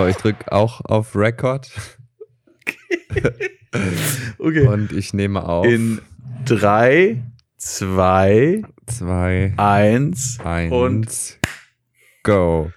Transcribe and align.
So, 0.00 0.06
ich 0.06 0.16
drücke 0.16 0.50
auch 0.50 0.80
auf 0.84 1.14
Record. 1.14 1.70
Okay. 4.38 4.66
Und 4.66 4.90
ich 4.90 5.14
nehme 5.14 5.44
auf. 5.44 5.64
In 5.64 6.00
drei, 6.44 7.22
zwei, 7.56 8.62
zwei, 8.86 9.52
eins, 9.56 10.38
eins, 10.42 10.72
und 10.72 11.38
go. 12.24 12.72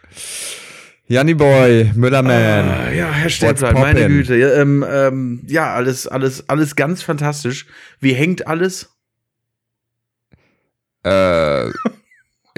Janni 1.07 1.33
Boy, 1.33 1.91
Müllerman. 1.95 2.69
Ah, 2.69 2.91
ja, 2.91 3.11
Herr 3.11 3.29
Stäblein, 3.29 3.73
meine? 3.73 4.07
Güte. 4.07 4.35
Ja, 4.35 4.53
ähm, 4.53 4.85
ähm, 4.87 5.41
ja, 5.47 5.73
alles, 5.73 6.07
alles, 6.07 6.47
alles 6.47 6.75
ganz 6.75 7.01
fantastisch. 7.01 7.65
Wie 7.99 8.13
hängt 8.13 8.45
alles? 8.45 8.91
Äh, 11.01 11.71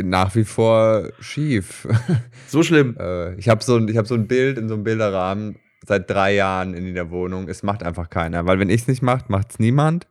nach 0.02 0.36
wie 0.36 0.44
vor 0.44 1.10
schief. 1.20 1.88
So 2.48 2.64
schlimm. 2.64 2.96
äh, 3.00 3.36
ich 3.36 3.50
habe 3.50 3.64
so, 3.64 3.76
ein- 3.78 3.88
ich 3.88 3.98
hab 3.98 4.08
so 4.08 4.16
ein 4.16 4.28
Bild 4.28 4.58
in 4.58 4.68
so 4.70 4.76
einem 4.76 4.84
Bilderrahmen 4.84 5.58
seit 5.86 6.10
drei 6.10 6.34
Jahren 6.36 6.74
in 6.74 6.94
der 6.96 7.10
Wohnung. 7.12 7.48
Es 7.50 7.64
macht 7.64 7.84
einfach 7.84 8.10
keiner. 8.10 8.46
Weil 8.46 8.60
wenn 8.60 8.70
ich 8.70 8.82
es 8.82 8.88
nicht 8.88 9.02
mache, 9.02 9.26
macht 9.30 9.52
es 9.52 9.60
niemand 9.60 10.08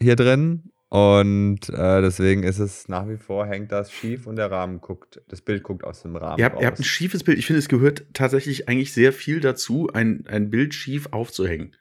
hier 0.00 0.16
drin. 0.16 0.70
Und 0.90 1.68
äh, 1.68 2.00
deswegen 2.00 2.44
ist 2.44 2.58
es 2.58 2.88
nach 2.88 3.06
wie 3.08 3.18
vor, 3.18 3.46
hängt 3.46 3.72
das 3.72 3.92
schief 3.92 4.26
und 4.26 4.36
der 4.36 4.50
Rahmen 4.50 4.80
guckt, 4.80 5.20
das 5.28 5.42
Bild 5.42 5.62
guckt 5.62 5.84
aus 5.84 6.00
dem 6.00 6.16
Rahmen 6.16 6.38
Ihr 6.38 6.46
habt, 6.46 6.60
ihr 6.62 6.66
habt 6.66 6.78
ein 6.80 6.84
schiefes 6.84 7.22
Bild. 7.24 7.38
Ich 7.38 7.44
finde, 7.46 7.58
es 7.58 7.68
gehört 7.68 8.06
tatsächlich 8.14 8.68
eigentlich 8.70 8.94
sehr 8.94 9.12
viel 9.12 9.40
dazu, 9.40 9.90
ein, 9.92 10.24
ein 10.28 10.48
Bild 10.48 10.72
schief 10.72 11.08
aufzuhängen. 11.10 11.76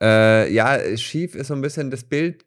Äh, 0.00 0.52
ja, 0.52 0.96
schief 0.96 1.34
ist 1.34 1.48
so 1.48 1.54
ein 1.54 1.62
bisschen, 1.62 1.90
das 1.90 2.04
Bild 2.04 2.44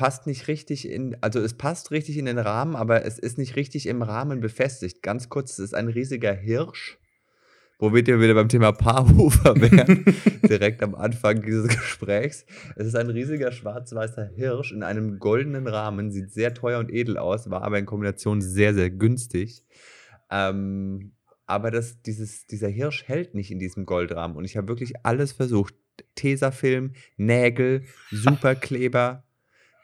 passt 0.00 0.26
nicht 0.26 0.48
richtig 0.48 0.88
in, 0.88 1.14
also 1.20 1.40
es 1.40 1.52
passt 1.52 1.90
richtig 1.90 2.16
in 2.16 2.24
den 2.24 2.38
Rahmen, 2.38 2.74
aber 2.74 3.04
es 3.04 3.18
ist 3.18 3.36
nicht 3.36 3.56
richtig 3.56 3.84
im 3.84 4.00
Rahmen 4.00 4.40
befestigt. 4.40 5.02
Ganz 5.02 5.28
kurz, 5.28 5.52
es 5.52 5.58
ist 5.58 5.74
ein 5.74 5.88
riesiger 5.88 6.32
Hirsch, 6.32 6.98
wo 7.78 7.92
wir 7.92 8.06
wieder 8.06 8.32
beim 8.32 8.48
Thema 8.48 8.72
Paarhufer 8.72 9.56
wären, 9.60 10.06
direkt 10.48 10.82
am 10.82 10.94
Anfang 10.94 11.42
dieses 11.42 11.68
Gesprächs. 11.68 12.46
Es 12.76 12.86
ist 12.86 12.96
ein 12.96 13.10
riesiger 13.10 13.52
schwarz-weißer 13.52 14.30
Hirsch 14.34 14.72
in 14.72 14.82
einem 14.82 15.18
goldenen 15.18 15.66
Rahmen, 15.66 16.10
sieht 16.10 16.32
sehr 16.32 16.54
teuer 16.54 16.78
und 16.78 16.90
edel 16.90 17.18
aus, 17.18 17.50
war 17.50 17.60
aber 17.60 17.78
in 17.78 17.84
Kombination 17.84 18.40
sehr, 18.40 18.72
sehr 18.72 18.88
günstig. 18.88 19.66
Ähm, 20.30 21.12
aber 21.44 21.70
das, 21.70 22.00
dieses, 22.00 22.46
dieser 22.46 22.68
Hirsch 22.68 23.06
hält 23.06 23.34
nicht 23.34 23.50
in 23.50 23.58
diesem 23.58 23.84
Goldrahmen 23.84 24.38
und 24.38 24.46
ich 24.46 24.56
habe 24.56 24.68
wirklich 24.68 24.94
alles 25.04 25.32
versucht. 25.32 25.74
Tesafilm, 26.14 26.94
Nägel, 27.18 27.84
Superkleber. 28.10 29.24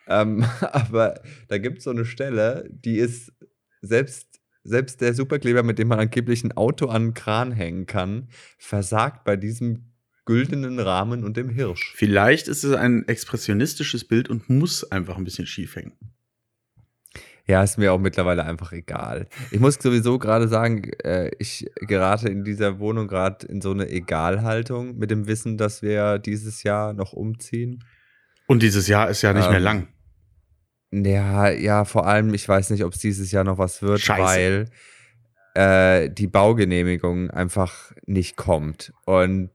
Ähm, 0.07 0.45
aber 0.61 1.21
da 1.49 1.59
gibt 1.59 1.79
es 1.79 1.85
so 1.85 1.91
eine 1.91 2.05
Stelle, 2.05 2.69
die 2.71 2.99
ist 2.99 3.33
selbst, 3.81 4.41
selbst 4.65 5.01
der 5.01 5.15
Superkleber, 5.15 5.63
mit 5.63 5.79
dem 5.79 5.89
man 5.89 6.01
angeblich 6.01 6.45
ein 6.45 6.53
Auto 6.53 6.87
an 6.87 7.03
einen 7.03 7.15
Kran 7.15 7.53
hängen 7.53 7.87
kann, 7.87 8.29
versagt 8.59 9.25
bei 9.25 9.37
diesem 9.37 9.93
güldenen 10.25 10.81
Rahmen 10.81 11.25
und 11.25 11.37
dem 11.37 11.49
Hirsch. 11.49 11.95
Vielleicht 11.95 12.49
ist 12.49 12.65
es 12.65 12.75
ein 12.75 13.07
expressionistisches 13.07 14.07
Bild 14.07 14.29
und 14.29 14.51
muss 14.51 14.91
einfach 14.91 15.17
ein 15.17 15.25
bisschen 15.25 15.47
schief 15.47 15.77
hängen. 15.77 15.93
Ja, 17.49 17.63
ist 17.63 17.79
mir 17.79 17.93
auch 17.93 18.01
mittlerweile 18.01 18.45
einfach 18.45 18.73
egal. 18.73 19.29
Ich 19.53 19.61
muss 19.61 19.77
sowieso 19.77 20.19
gerade 20.19 20.49
sagen, 20.49 20.91
äh, 21.05 21.31
ich 21.39 21.65
gerate 21.77 22.29
in 22.29 22.43
dieser 22.43 22.81
Wohnung 22.81 23.07
gerade 23.07 23.47
in 23.47 23.61
so 23.61 23.71
eine 23.71 23.89
Egalhaltung 23.89 24.99
mit 24.99 25.13
dem 25.13 25.29
Wissen, 25.29 25.57
dass 25.57 25.81
wir 25.81 26.19
dieses 26.19 26.65
Jahr 26.65 26.93
noch 26.93 27.13
umziehen. 27.13 27.85
Und 28.49 28.65
dieses 28.65 28.89
Jahr 28.89 29.09
ist 29.09 29.23
ja 29.23 29.33
nicht 29.33 29.45
Ähm, 29.45 29.51
mehr 29.53 29.61
lang. 29.61 29.89
Ja, 31.05 31.51
ja, 31.51 31.85
vor 31.85 32.07
allem, 32.07 32.33
ich 32.35 32.49
weiß 32.49 32.71
nicht, 32.71 32.85
ob 32.85 32.93
es 32.95 33.01
dieses 33.01 33.31
Jahr 33.33 33.45
noch 33.45 33.59
was 33.59 33.83
wird, 33.83 34.01
Scheiße. 34.01 34.23
weil 34.23 34.65
äh, 35.55 36.11
die 36.11 36.27
Baugenehmigung 36.27 37.31
einfach 37.31 37.93
nicht 38.07 38.37
kommt. 38.37 38.93
Und 39.05 39.51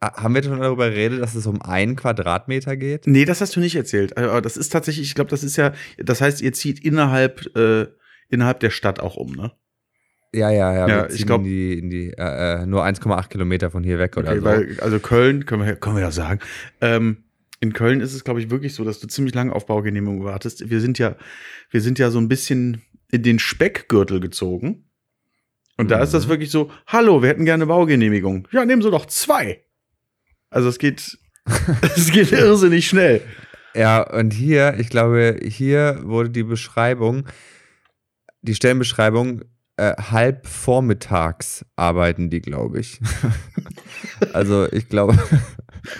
äh, 0.00 0.06
haben 0.06 0.34
wir 0.34 0.42
schon 0.42 0.60
darüber 0.60 0.88
geredet, 0.90 1.20
dass 1.22 1.34
es 1.34 1.46
um 1.46 1.62
einen 1.62 1.96
Quadratmeter 1.96 2.76
geht? 2.76 3.06
Nee, 3.06 3.24
das 3.24 3.40
hast 3.40 3.54
du 3.56 3.60
nicht 3.60 3.76
erzählt. 3.76 4.16
Aber 4.16 4.40
das 4.40 4.56
ist 4.56 4.70
tatsächlich, 4.70 5.06
ich 5.08 5.14
glaube, 5.14 5.30
das 5.30 5.42
ist 5.44 5.56
ja, 5.56 5.72
das 5.98 6.20
heißt, 6.20 6.40
ihr 6.42 6.52
zieht 6.52 6.84
innerhalb, 6.84 7.54
äh, 7.56 7.86
innerhalb 8.28 8.60
der 8.60 8.70
Stadt 8.70 9.00
auch 9.00 9.16
um, 9.16 9.32
ne? 9.32 9.52
Ja, 10.34 10.50
ja, 10.50 10.72
ja. 10.74 10.88
Ja, 10.88 11.06
ich 11.06 11.16
ziehen 11.16 11.26
glaub- 11.26 11.38
in 11.40 11.44
die, 11.44 11.78
in 11.78 11.90
die 11.90 12.12
äh, 12.18 12.62
äh, 12.62 12.66
nur 12.66 12.84
1,8 12.84 13.28
Kilometer 13.28 13.70
von 13.70 13.82
hier 13.84 13.98
weg 13.98 14.16
oder 14.16 14.30
Okay, 14.30 14.38
so. 14.40 14.44
weil, 14.44 14.80
also 14.80 14.98
Köln, 15.00 15.46
können 15.46 15.64
wir, 15.64 15.76
können 15.76 15.96
wir 15.96 16.02
ja 16.02 16.10
sagen. 16.10 16.40
Ähm, 16.80 17.24
in 17.60 17.72
Köln 17.72 18.00
ist 18.00 18.12
es, 18.14 18.24
glaube 18.24 18.40
ich, 18.40 18.50
wirklich 18.50 18.74
so, 18.74 18.84
dass 18.84 19.00
du 19.00 19.06
ziemlich 19.06 19.34
lange 19.34 19.54
auf 19.54 19.66
Baugenehmigung 19.66 20.24
wartest. 20.24 20.68
Wir 20.68 20.80
sind 20.80 20.98
ja, 20.98 21.16
wir 21.70 21.80
sind 21.80 21.98
ja 21.98 22.10
so 22.10 22.18
ein 22.18 22.28
bisschen 22.28 22.82
in 23.10 23.22
den 23.22 23.38
Speckgürtel 23.38 24.20
gezogen. 24.20 24.84
Und 25.78 25.90
da 25.90 26.00
ist 26.02 26.14
das 26.14 26.26
Mhm. 26.26 26.30
wirklich 26.30 26.50
so, 26.50 26.70
hallo, 26.86 27.22
wir 27.22 27.28
hätten 27.28 27.44
gerne 27.44 27.66
Baugenehmigung. 27.66 28.48
Ja, 28.50 28.64
nehmen 28.64 28.82
Sie 28.82 28.90
doch 28.90 29.06
zwei. 29.06 29.62
Also 30.50 30.68
es 30.68 30.78
geht, 30.78 31.18
es 31.96 32.10
geht 32.12 32.32
irrsinnig 32.32 32.86
schnell. 32.86 33.20
Ja, 33.74 34.02
und 34.02 34.32
hier, 34.32 34.76
ich 34.78 34.88
glaube, 34.88 35.38
hier 35.42 36.00
wurde 36.02 36.30
die 36.30 36.44
Beschreibung, 36.44 37.26
die 38.40 38.54
Stellenbeschreibung, 38.54 39.42
äh, 39.76 39.94
halb 40.10 40.46
vormittags 40.46 41.66
arbeiten 41.76 42.30
die, 42.30 42.40
glaube 42.40 42.80
ich. 42.80 42.98
also 44.32 44.66
ich 44.72 44.88
glaube. 44.88 45.18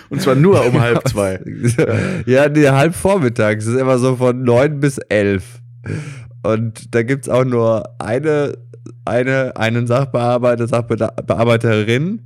Und 0.09 0.21
zwar 0.21 0.35
nur 0.35 0.65
um 0.65 0.79
halb 0.81 1.07
zwei. 1.07 1.39
ja, 2.25 2.49
nee, 2.49 2.67
halb 2.67 2.95
vormittags. 2.95 3.65
Das 3.65 3.73
ist 3.73 3.79
immer 3.79 3.97
so 3.97 4.15
von 4.15 4.43
neun 4.43 4.79
bis 4.79 4.97
elf. 4.97 5.61
Und 6.43 6.93
da 6.95 7.03
gibt 7.03 7.25
es 7.25 7.29
auch 7.29 7.45
nur 7.45 7.83
eine, 7.99 8.57
eine, 9.05 9.55
einen 9.55 9.87
Sachbearbeiter, 9.87 10.67
Sachbearbeiterin. 10.67 12.21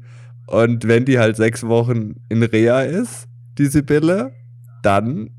Und 0.48 0.88
wenn 0.88 1.06
die 1.06 1.20
halt 1.20 1.38
sechs 1.38 1.64
Wochen 1.64 2.16
in 2.30 2.44
Reha 2.44 2.82
ist, 2.82 3.28
die 3.58 3.68
Sibylle, 3.68 4.32
dann 4.84 5.30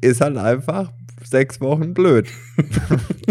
ist 0.00 0.20
halt 0.20 0.36
einfach 0.36 0.92
sechs 1.22 1.60
Wochen 1.60 1.94
blöd. 1.94 2.28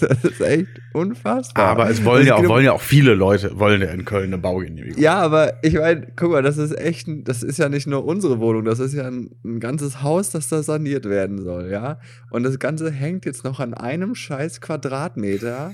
das 0.08 0.24
ist 0.24 0.40
echt 0.40 0.68
unfassbar. 0.92 1.66
Aber 1.66 1.90
es 1.90 2.04
wollen 2.04 2.26
ja, 2.26 2.36
auch, 2.36 2.46
wollen 2.46 2.64
ja 2.64 2.72
auch 2.72 2.80
viele 2.80 3.14
Leute, 3.14 3.58
wollen 3.58 3.80
ja 3.80 3.88
in 3.88 4.04
Köln 4.04 4.26
eine 4.26 4.38
Baugenehmigung. 4.38 5.00
ja, 5.00 5.14
aber 5.14 5.54
ich 5.62 5.74
meine, 5.74 6.08
guck 6.16 6.32
mal, 6.32 6.42
das 6.42 6.58
ist 6.58 6.76
echt, 6.78 7.06
ein, 7.06 7.24
das 7.24 7.42
ist 7.42 7.58
ja 7.58 7.68
nicht 7.68 7.86
nur 7.86 8.04
unsere 8.04 8.40
Wohnung, 8.40 8.64
das 8.64 8.78
ist 8.78 8.94
ja 8.94 9.06
ein, 9.06 9.30
ein 9.44 9.60
ganzes 9.60 10.02
Haus, 10.02 10.30
das 10.30 10.48
da 10.48 10.62
saniert 10.62 11.04
werden 11.04 11.42
soll, 11.42 11.70
ja. 11.70 11.98
Und 12.30 12.42
das 12.42 12.58
Ganze 12.58 12.90
hängt 12.90 13.24
jetzt 13.26 13.44
noch 13.44 13.60
an 13.60 13.74
einem 13.74 14.14
scheiß 14.14 14.60
Quadratmeter 14.60 15.72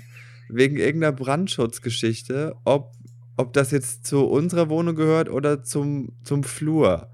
wegen 0.48 0.76
irgendeiner 0.76 1.12
Brandschutzgeschichte, 1.12 2.54
ob, 2.64 2.92
ob 3.36 3.52
das 3.52 3.70
jetzt 3.70 4.06
zu 4.06 4.26
unserer 4.26 4.68
Wohnung 4.68 4.94
gehört 4.94 5.28
oder 5.28 5.62
zum, 5.62 6.12
zum 6.24 6.44
Flur. 6.44 7.10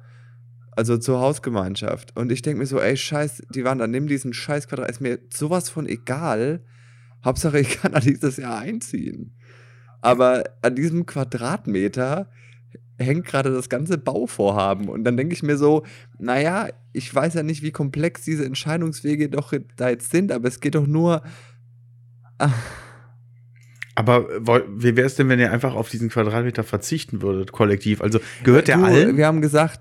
Also 0.75 0.97
zur 0.97 1.21
Hausgemeinschaft. 1.21 2.17
Und 2.17 2.33
ich 2.33 2.41
denke 2.41 2.61
mir 2.61 2.67
so, 2.67 2.81
ey, 2.81 2.97
scheiß, 2.97 3.43
die 3.51 3.63
waren 3.63 3.79
da, 3.79 3.87
nimm 3.87 4.07
diesen 4.07 4.33
scheiß 4.33 4.69
Quadrat, 4.69 4.91
ist 4.91 5.03
mir 5.03 5.19
sowas 5.33 5.69
von 5.69 5.87
egal. 5.87 6.65
Hauptsache, 7.25 7.61
ich 7.61 7.81
kann 7.81 7.93
da 7.93 8.01
dieses 8.01 8.37
Jahr 8.37 8.59
einziehen. 8.59 9.37
Aber 10.01 10.45
an 10.63 10.75
diesem 10.75 11.07
Quadratmeter 11.07 12.29
hängt 12.99 13.25
gerade 13.27 13.53
das 13.53 13.69
ganze 13.69 13.99
Bauvorhaben. 13.99 14.89
Und 14.89 15.05
dann 15.05 15.17
denke 15.17 15.33
ich 15.35 15.43
mir 15.43 15.57
so, 15.57 15.85
naja, 16.19 16.69
ich 16.93 17.13
weiß 17.15 17.35
ja 17.35 17.43
nicht, 17.43 17.63
wie 17.63 17.71
komplex 17.71 18.23
diese 18.23 18.45
Entscheidungswege 18.45 19.29
doch 19.29 19.53
da 19.77 19.89
jetzt 19.91 20.11
sind, 20.11 20.33
aber 20.33 20.49
es 20.49 20.61
geht 20.61 20.75
doch 20.75 20.87
nur. 20.87 21.23
Aber 23.95 24.27
woll- 24.47 24.67
wie 24.77 24.97
wäre 24.97 25.07
es 25.07 25.17
denn, 25.17 25.29
wenn 25.29 25.39
ihr 25.39 25.53
einfach 25.53 25.75
auf 25.75 25.89
diesen 25.91 26.09
Quadratmeter 26.09 26.65
verzichten 26.65 27.21
würdet, 27.23 27.53
kollektiv? 27.53 28.01
Also 28.01 28.21
gehört 28.43 28.69
der 28.69 28.79
du, 28.79 28.85
allen? 28.85 29.17
Wir 29.17 29.27
haben 29.27 29.43
gesagt, 29.43 29.81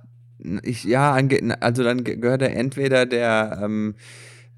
ich, 0.63 0.83
ja, 0.83 1.13
also 1.59 1.83
dann 1.83 2.03
ge- 2.03 2.17
gehört 2.17 2.41
er 2.41 2.55
entweder 2.55 3.05
der, 3.05 3.59
ähm, 3.63 3.95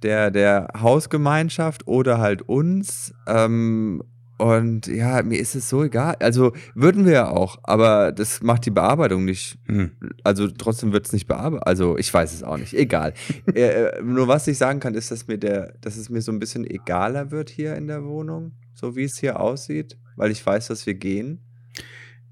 der, 0.04 0.32
der 0.32 0.68
Hausgemeinschaft 0.80 1.88
oder 1.88 2.20
halt 2.20 2.42
uns. 2.44 3.14
Ähm, 3.28 4.04
und 4.38 4.88
ja, 4.88 5.22
mir 5.24 5.40
ist 5.40 5.56
es 5.56 5.70
so 5.70 5.84
egal. 5.84 6.16
Also 6.20 6.54
würden 6.76 7.06
wir 7.06 7.14
ja 7.14 7.30
auch, 7.30 7.60
aber 7.64 8.12
das 8.12 8.42
macht 8.42 8.66
die 8.66 8.72
Bearbeitung 8.72 9.26
nicht 9.26 9.58
Hm. 9.68 9.92
Also 10.24 10.48
trotzdem 10.48 10.92
wird 10.92 11.06
es 11.06 11.14
nicht 11.14 11.28
bearbeitet. 11.28 11.68
Also 11.68 11.98
ich 11.98 12.14
weiß 12.14 12.34
es 12.34 12.44
auch 12.44 12.58
nicht. 12.58 12.74
Egal. 12.74 13.14
äh, 13.54 13.62
äh, 13.62 14.02
nur 14.02 14.28
was 14.28 14.48
ich 14.48 14.58
sagen 14.58 14.80
kann, 14.80 14.96
ist, 14.96 15.12
dass 15.12 15.28
mir 15.28 15.38
der, 15.38 15.74
dass 15.82 15.98
es 15.98 16.10
mir 16.10 16.22
so 16.22 16.32
ein 16.32 16.40
bisschen 16.40 16.70
egaler 16.70 17.32
wird 17.32 17.50
hier 17.50 17.76
in 17.76 17.88
der 17.88 18.04
Wohnung, 18.04 18.54
so 18.74 18.96
wie 18.96 19.04
es 19.04 19.18
hier 19.18 19.40
aussieht, 19.40 19.98
weil 20.16 20.32
ich 20.32 20.46
weiß, 20.46 20.68
dass 20.68 20.86
wir 20.86 20.96
gehen. 20.96 21.40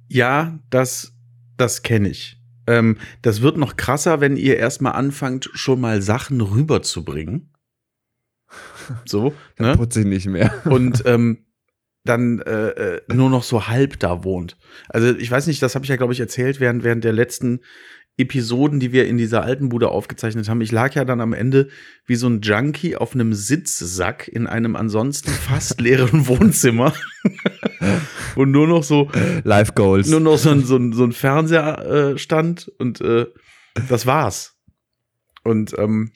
Ja, 0.08 0.60
das, 0.70 1.14
das 1.56 1.84
kenne 1.84 2.10
ich. 2.10 2.42
Ähm, 2.68 2.98
das 3.22 3.42
wird 3.42 3.58
noch 3.58 3.76
krasser, 3.76 4.20
wenn 4.22 4.38
ihr 4.38 4.58
erstmal 4.58 4.94
anfangt, 4.94 5.50
schon 5.54 5.80
mal 5.80 6.02
Sachen 6.02 6.42
rüberzubringen. 6.42 7.51
So, 9.06 9.34
Dann 9.58 9.72
ne? 9.72 9.78
putze 9.78 10.02
ich 10.02 10.06
nicht 10.06 10.28
mehr. 10.28 10.54
Und 10.66 11.04
ähm, 11.06 11.46
dann 12.04 12.40
äh, 12.40 12.70
äh, 12.70 13.02
nur 13.14 13.30
noch 13.30 13.44
so 13.44 13.68
halb 13.68 14.00
da 14.00 14.24
wohnt. 14.24 14.58
Also 14.90 15.16
ich 15.16 15.30
weiß 15.30 15.48
nicht, 15.48 15.62
das 15.62 15.76
habe 15.76 15.86
ich 15.86 15.90
ja, 15.90 15.98
glaube 15.98 16.14
ich, 16.14 16.20
erzählt 16.20 16.60
während, 16.60 16.84
während 16.84 17.04
der 17.04 17.14
letzten 17.14 17.60
Episoden, 18.18 18.80
die 18.80 18.92
wir 18.92 19.08
in 19.08 19.18
dieser 19.18 19.44
alten 19.44 19.70
Bude 19.70 19.90
aufgezeichnet 19.90 20.50
haben. 20.50 20.62
Ich 20.62 20.72
lag 20.72 20.94
ja 20.96 21.06
dann 21.06 21.22
am 21.22 21.34
Ende 21.34 21.70
wie 22.06 22.16
so 22.16 22.28
ein 22.28 22.42
Junkie 22.42 22.96
auf 22.96 23.14
einem 23.14 23.34
Sitzsack 23.34 24.28
in 24.28 24.48
einem 24.48 24.76
ansonsten 24.76 25.32
fast 25.32 25.80
leeren 25.82 26.28
Wohnzimmer. 26.28 26.94
wo 28.36 28.46
nur 28.46 28.68
noch 28.68 28.84
so 28.84 29.10
Live 29.44 29.76
Goals. 29.76 30.08
nur 30.08 30.20
noch 30.20 30.38
so 30.38 30.50
ein, 30.50 30.64
so 30.64 30.76
ein, 30.76 30.94
so 30.94 31.04
ein 31.04 31.12
Fernseher 31.12 31.86
äh, 31.86 32.18
stand 32.18 32.72
und 32.80 33.02
äh, 33.02 33.28
das 33.90 34.06
war's. 34.06 34.58
Und 35.44 35.78
ähm, 35.78 36.12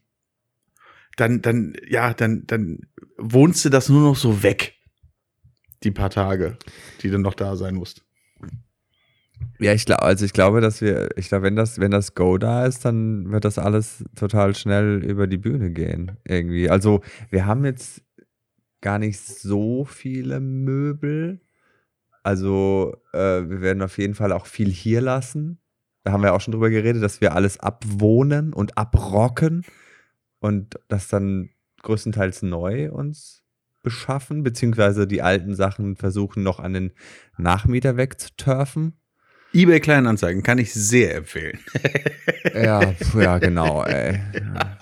dann, 1.16 1.42
dann, 1.42 1.74
ja, 1.88 2.14
dann, 2.14 2.44
dann 2.48 2.80
wohnst 3.18 3.64
du 3.66 3.70
das 3.70 3.90
nur 3.90 4.02
noch 4.02 4.16
so 4.16 4.44
weg. 4.44 4.74
Die 5.84 5.92
paar 5.92 6.10
Tage, 6.10 6.58
die 7.02 7.10
du 7.10 7.20
noch 7.20 7.34
da 7.34 7.56
sein 7.56 7.76
musst. 7.76 8.04
Ja, 9.60 9.74
ich 9.74 9.86
glaube, 9.86 10.04
also 10.04 10.26
ich 10.26 10.34
glaube, 10.34 10.62
dass 10.62 10.82
wir, 10.82 11.10
ich 11.18 11.30
glaube, 11.30 11.44
wenn 11.44 11.56
das, 11.56 11.80
wenn 11.80 11.92
das 11.92 12.16
Go 12.16 12.38
da 12.38 12.66
ist, 12.66 12.84
dann 12.86 13.32
wird 13.32 13.46
das 13.46 13.58
alles 13.58 14.04
total 14.16 14.56
schnell 14.56 15.04
über 15.04 15.28
die 15.28 15.38
Bühne 15.38 15.72
gehen. 15.72 16.18
Irgendwie. 16.26 16.70
Also 16.70 17.02
wir 17.30 17.46
haben 17.46 17.64
jetzt 17.66 18.02
gar 18.82 19.00
nicht 19.00 19.20
so 19.20 19.86
viele 19.86 20.40
Möbel. 20.40 21.42
Also 22.24 22.98
äh, 23.14 23.18
wir 23.50 23.62
werden 23.62 23.82
auf 23.82 23.98
jeden 23.98 24.16
Fall 24.16 24.32
auch 24.32 24.46
viel 24.46 24.70
hier 24.70 25.02
lassen. 25.02 25.60
Da 26.04 26.12
haben 26.12 26.24
wir 26.24 26.34
auch 26.34 26.42
schon 26.42 26.52
drüber 26.52 26.70
geredet, 26.70 27.02
dass 27.02 27.22
wir 27.22 27.34
alles 27.34 27.60
abwohnen 27.60 28.54
und 28.54 28.78
abrocken 28.78 29.66
und 30.46 30.80
das 30.90 31.08
dann 31.08 31.50
größtenteils 31.82 32.44
neu 32.44 32.92
uns 32.92 33.42
beschaffen, 33.82 34.44
beziehungsweise 34.44 35.08
die 35.08 35.24
alten 35.24 35.56
Sachen 35.56 35.96
versuchen 35.96 36.44
noch 36.44 36.60
an 36.60 36.74
den 36.74 36.92
Nachmieter 37.36 37.98
wegzuturfen. 37.98 38.94
eBay 39.54 39.80
Kleinanzeigen 39.80 40.44
kann 40.44 40.60
ich 40.60 40.74
sehr 40.74 41.16
empfehlen. 41.16 41.60
Ja, 42.54 42.94
ja, 43.16 43.40
genau, 43.40 43.84
ey. 43.86 44.22
Ja. 44.34 44.78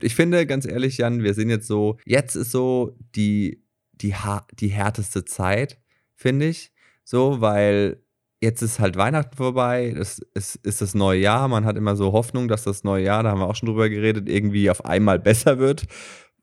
Ich 0.00 0.14
finde, 0.14 0.46
ganz 0.46 0.64
ehrlich, 0.64 0.96
Jan, 0.96 1.22
wir 1.22 1.34
sind 1.34 1.50
jetzt 1.50 1.66
so, 1.66 1.98
jetzt 2.06 2.36
ist 2.36 2.52
so 2.52 2.96
die, 3.16 3.62
die, 3.92 4.14
die 4.52 4.68
härteste 4.68 5.24
Zeit, 5.24 5.78
finde 6.14 6.46
ich. 6.46 6.72
So, 7.02 7.40
weil 7.40 8.03
jetzt 8.44 8.62
ist 8.62 8.78
halt 8.78 8.96
Weihnachten 8.96 9.36
vorbei, 9.36 9.94
es 9.98 10.20
ist, 10.34 10.56
ist 10.56 10.80
das 10.80 10.94
neue 10.94 11.20
Jahr. 11.20 11.48
Man 11.48 11.64
hat 11.64 11.76
immer 11.76 11.96
so 11.96 12.12
Hoffnung, 12.12 12.46
dass 12.46 12.64
das 12.64 12.84
neue 12.84 13.04
Jahr, 13.04 13.22
da 13.22 13.30
haben 13.30 13.40
wir 13.40 13.48
auch 13.48 13.56
schon 13.56 13.68
drüber 13.68 13.88
geredet, 13.88 14.28
irgendwie 14.28 14.70
auf 14.70 14.84
einmal 14.84 15.18
besser 15.18 15.58
wird. 15.58 15.84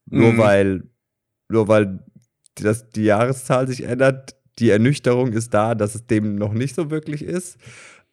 Nur 0.06 0.34
Mhm. 0.34 0.38
weil, 0.38 0.84
nur 1.50 1.68
weil 1.68 2.04
das, 2.56 2.90
die 2.90 3.04
Jahreszahl 3.06 3.68
sich 3.68 3.84
ändert. 3.84 4.36
Die 4.60 4.70
Ernüchterung 4.70 5.32
ist 5.32 5.54
da, 5.54 5.76
dass 5.76 5.96
es 5.96 6.06
dem 6.08 6.36
noch 6.36 6.54
nicht 6.54 6.76
so 6.76 6.92
wirklich 6.92 7.24
ist. 7.24 7.58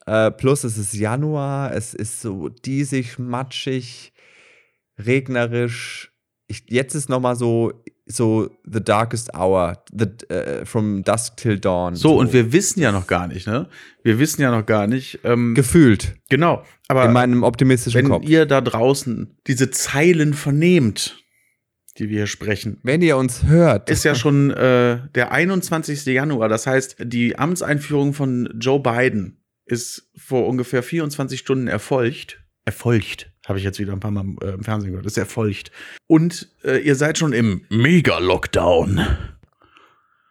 Äh, 0.07 0.31
plus 0.31 0.65
es 0.65 0.79
ist 0.79 0.95
Januar, 0.95 1.75
es 1.75 1.95
ist 1.95 2.21
so 2.21 2.49
diesig, 2.49 3.19
matschig, 3.19 4.13
regnerisch. 4.99 6.13
Ich, 6.47 6.65
jetzt 6.69 6.95
ist 6.95 7.09
noch 7.09 7.21
mal 7.21 7.37
so 7.37 7.83
so 8.09 8.51
the 8.65 8.83
darkest 8.83 9.35
hour, 9.35 9.83
the, 9.93 10.07
äh, 10.29 10.65
from 10.65 11.05
dusk 11.05 11.37
till 11.37 11.59
dawn. 11.59 11.95
So, 11.95 12.17
und 12.19 12.33
wir 12.33 12.53
wissen 12.53 12.81
ja 12.81 12.91
noch 12.91 13.07
gar 13.07 13.29
nicht, 13.29 13.47
ne? 13.47 13.69
Wir 14.03 14.19
wissen 14.19 14.43
ja 14.43 14.51
noch 14.51 14.67
gar 14.67 14.87
nicht. 14.87 15.21
Ähm, 15.25 15.55
gefühlt 15.55 16.15
genau, 16.29 16.65
aber 16.89 17.05
in 17.05 17.13
meinem 17.13 17.43
optimistischen 17.43 17.99
wenn 17.99 18.09
Kopf. 18.09 18.25
ihr 18.29 18.47
da 18.47 18.61
draußen 18.61 19.37
diese 19.47 19.71
Zeilen 19.71 20.35
vernehmt, 20.35 21.23
die 21.99 22.09
wir 22.09 22.19
hier 22.19 22.27
sprechen, 22.27 22.79
wenn 22.83 23.03
ihr 23.03 23.17
uns 23.17 23.45
hört, 23.45 23.91
ist 23.91 24.05
ja 24.05 24.15
schon 24.15 24.51
äh, 24.51 25.01
der 25.15 25.33
21. 25.33 26.07
Januar. 26.07 26.49
Das 26.49 26.67
heißt, 26.67 26.97
die 27.05 27.39
Amtseinführung 27.39 28.15
von 28.15 28.49
Joe 28.59 28.81
Biden 28.81 29.39
ist 29.67 30.11
vor 30.17 30.47
ungefähr 30.47 30.83
24 30.83 31.39
Stunden 31.39 31.69
erfolgt. 31.69 32.43
Erfolgt, 32.65 33.33
habe 33.49 33.59
ich 33.59 33.65
jetzt 33.65 33.79
wieder 33.79 33.93
ein 33.93 34.01
paar 34.01 34.11
Mal 34.11 34.25
äh, 34.43 34.51
im 34.51 34.65
Fernsehen 34.65 34.91
gehört. 34.91 35.07
Ist 35.07 35.17
erfolgt. 35.19 35.71
Und 36.07 36.49
äh, 36.65 36.79
ihr 36.79 36.95
seid 36.95 37.19
schon 37.19 37.33
im 37.33 37.63
Mega-Lockdown. 37.71 39.07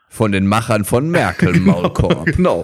von 0.09 0.31
den 0.31 0.47
Machern 0.47 0.85
von 0.85 1.09
Merkel 1.09 1.59
Maulkorb. 1.59 2.25
genau. 2.25 2.63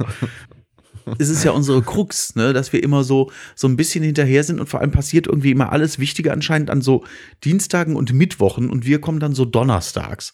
Es 1.20 1.30
ist 1.30 1.44
ja 1.44 1.52
unsere 1.52 1.82
Krux, 1.82 2.36
ne, 2.36 2.54
dass 2.54 2.72
wir 2.72 2.82
immer 2.82 3.04
so, 3.04 3.30
so 3.56 3.68
ein 3.68 3.76
bisschen 3.76 4.04
hinterher 4.04 4.44
sind 4.44 4.60
und 4.60 4.68
vor 4.68 4.80
allem 4.80 4.92
passiert 4.92 5.28
irgendwie 5.28 5.52
immer 5.52 5.72
alles 5.72 6.00
Wichtige 6.00 6.32
anscheinend 6.32 6.70
an 6.70 6.82
so 6.82 7.04
Dienstagen 7.44 7.96
und 7.96 8.14
Mittwochen 8.14 8.70
und 8.70 8.86
wir 8.86 9.02
kommen 9.02 9.20
dann 9.20 9.36
so 9.36 9.44
donnerstags. 9.44 10.34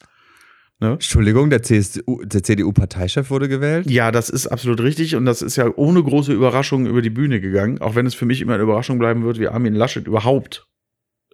Entschuldigung, 0.81 1.50
der, 1.50 1.62
CSU, 1.62 2.24
der 2.24 2.42
CDU-Parteichef 2.42 3.30
wurde 3.30 3.50
gewählt. 3.50 3.90
Ja, 3.92 4.12
das 4.12 4.30
ist 4.30 4.48
absolut 4.48 4.80
richtig 4.81 5.16
und 5.16 5.26
das 5.26 5.42
ist 5.42 5.58
ja 5.58 5.70
ohne 5.76 6.02
große 6.02 6.31
Überraschung 6.31 6.86
über 6.86 7.02
die 7.02 7.10
Bühne 7.10 7.42
gegangen, 7.42 7.80
auch 7.81 7.96
wenn 7.96 8.06
es 8.06 8.16
für 8.16 8.26
mich 8.26 8.40
immer 8.42 8.54
eine 8.54 8.64
Überraschung 8.64 8.98
bleiben 8.98 9.24
wird, 9.24 9.40
wie 9.40 9.48
Armin 9.50 9.74
Laschet 9.74 10.08
überhaupt. 10.08 10.68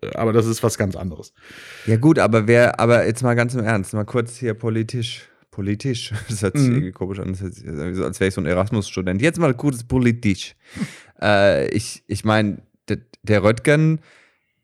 Äh, 0.02 0.10
Aber 0.16 0.34
das 0.34 0.48
ist 0.48 0.64
was 0.64 0.78
ganz 0.80 0.96
anderes. 0.96 1.32
Ja 1.86 1.98
gut, 1.98 2.18
aber 2.18 2.48
wer, 2.48 2.80
aber 2.80 3.06
jetzt 3.06 3.22
mal 3.22 3.36
ganz 3.36 3.54
im 3.54 3.64
Ernst, 3.64 3.94
mal 3.94 4.04
kurz 4.04 4.36
hier 4.38 4.56
politisch, 4.56 5.30
politisch, 5.52 6.12
das 6.28 6.42
hört 6.42 6.58
sich 6.58 6.68
Mhm. 6.68 6.74
irgendwie 6.76 6.92
komisch 6.92 7.20
an, 7.20 7.36
sich 7.36 7.68
als 7.68 8.20
wäre 8.20 8.28
ich 8.30 8.34
so 8.34 8.42
ein 8.42 8.48
Erasmus-Student. 8.48 9.22
Jetzt 9.22 9.38
mal 9.40 9.54
kurz 9.54 9.84
politisch. 9.84 10.56
äh, 11.22 11.68
ich 11.70 12.04
ich 12.08 12.26
meine, 12.26 12.64
der, 12.90 12.98
der 13.22 13.44
Röttgen, 13.44 14.00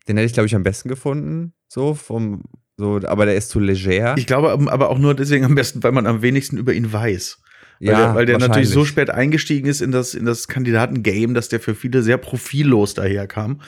den 0.08 0.16
hätte 0.16 0.26
ich 0.26 0.32
glaube 0.32 0.48
ich 0.48 0.54
am 0.56 0.64
besten 0.64 0.88
gefunden, 0.88 1.52
so 1.68 1.94
vom, 1.94 2.42
so, 2.82 3.06
aber 3.06 3.26
der 3.26 3.36
ist 3.36 3.50
zu 3.50 3.60
leger. 3.60 4.14
Ich 4.18 4.26
glaube 4.26 4.50
aber 4.50 4.72
aber 4.72 4.90
auch 4.90 4.98
nur 4.98 5.14
deswegen 5.14 5.44
am 5.44 5.54
besten, 5.54 5.82
weil 5.82 5.92
man 5.92 6.06
am 6.06 6.20
wenigsten 6.20 6.56
über 6.56 6.72
ihn 6.72 6.92
weiß. 6.92 7.38
Weil 7.80 7.88
ja, 7.88 7.98
der, 8.06 8.14
weil 8.14 8.26
der 8.26 8.38
natürlich 8.38 8.68
so 8.68 8.84
spät 8.84 9.10
eingestiegen 9.10 9.68
ist 9.68 9.80
in 9.80 9.90
das, 9.90 10.14
in 10.14 10.24
das 10.24 10.46
Kandidatengame, 10.46 11.32
dass 11.32 11.48
der 11.48 11.58
für 11.58 11.74
viele 11.74 12.02
sehr 12.02 12.16
profillos 12.16 12.94
daherkam. 12.94 13.60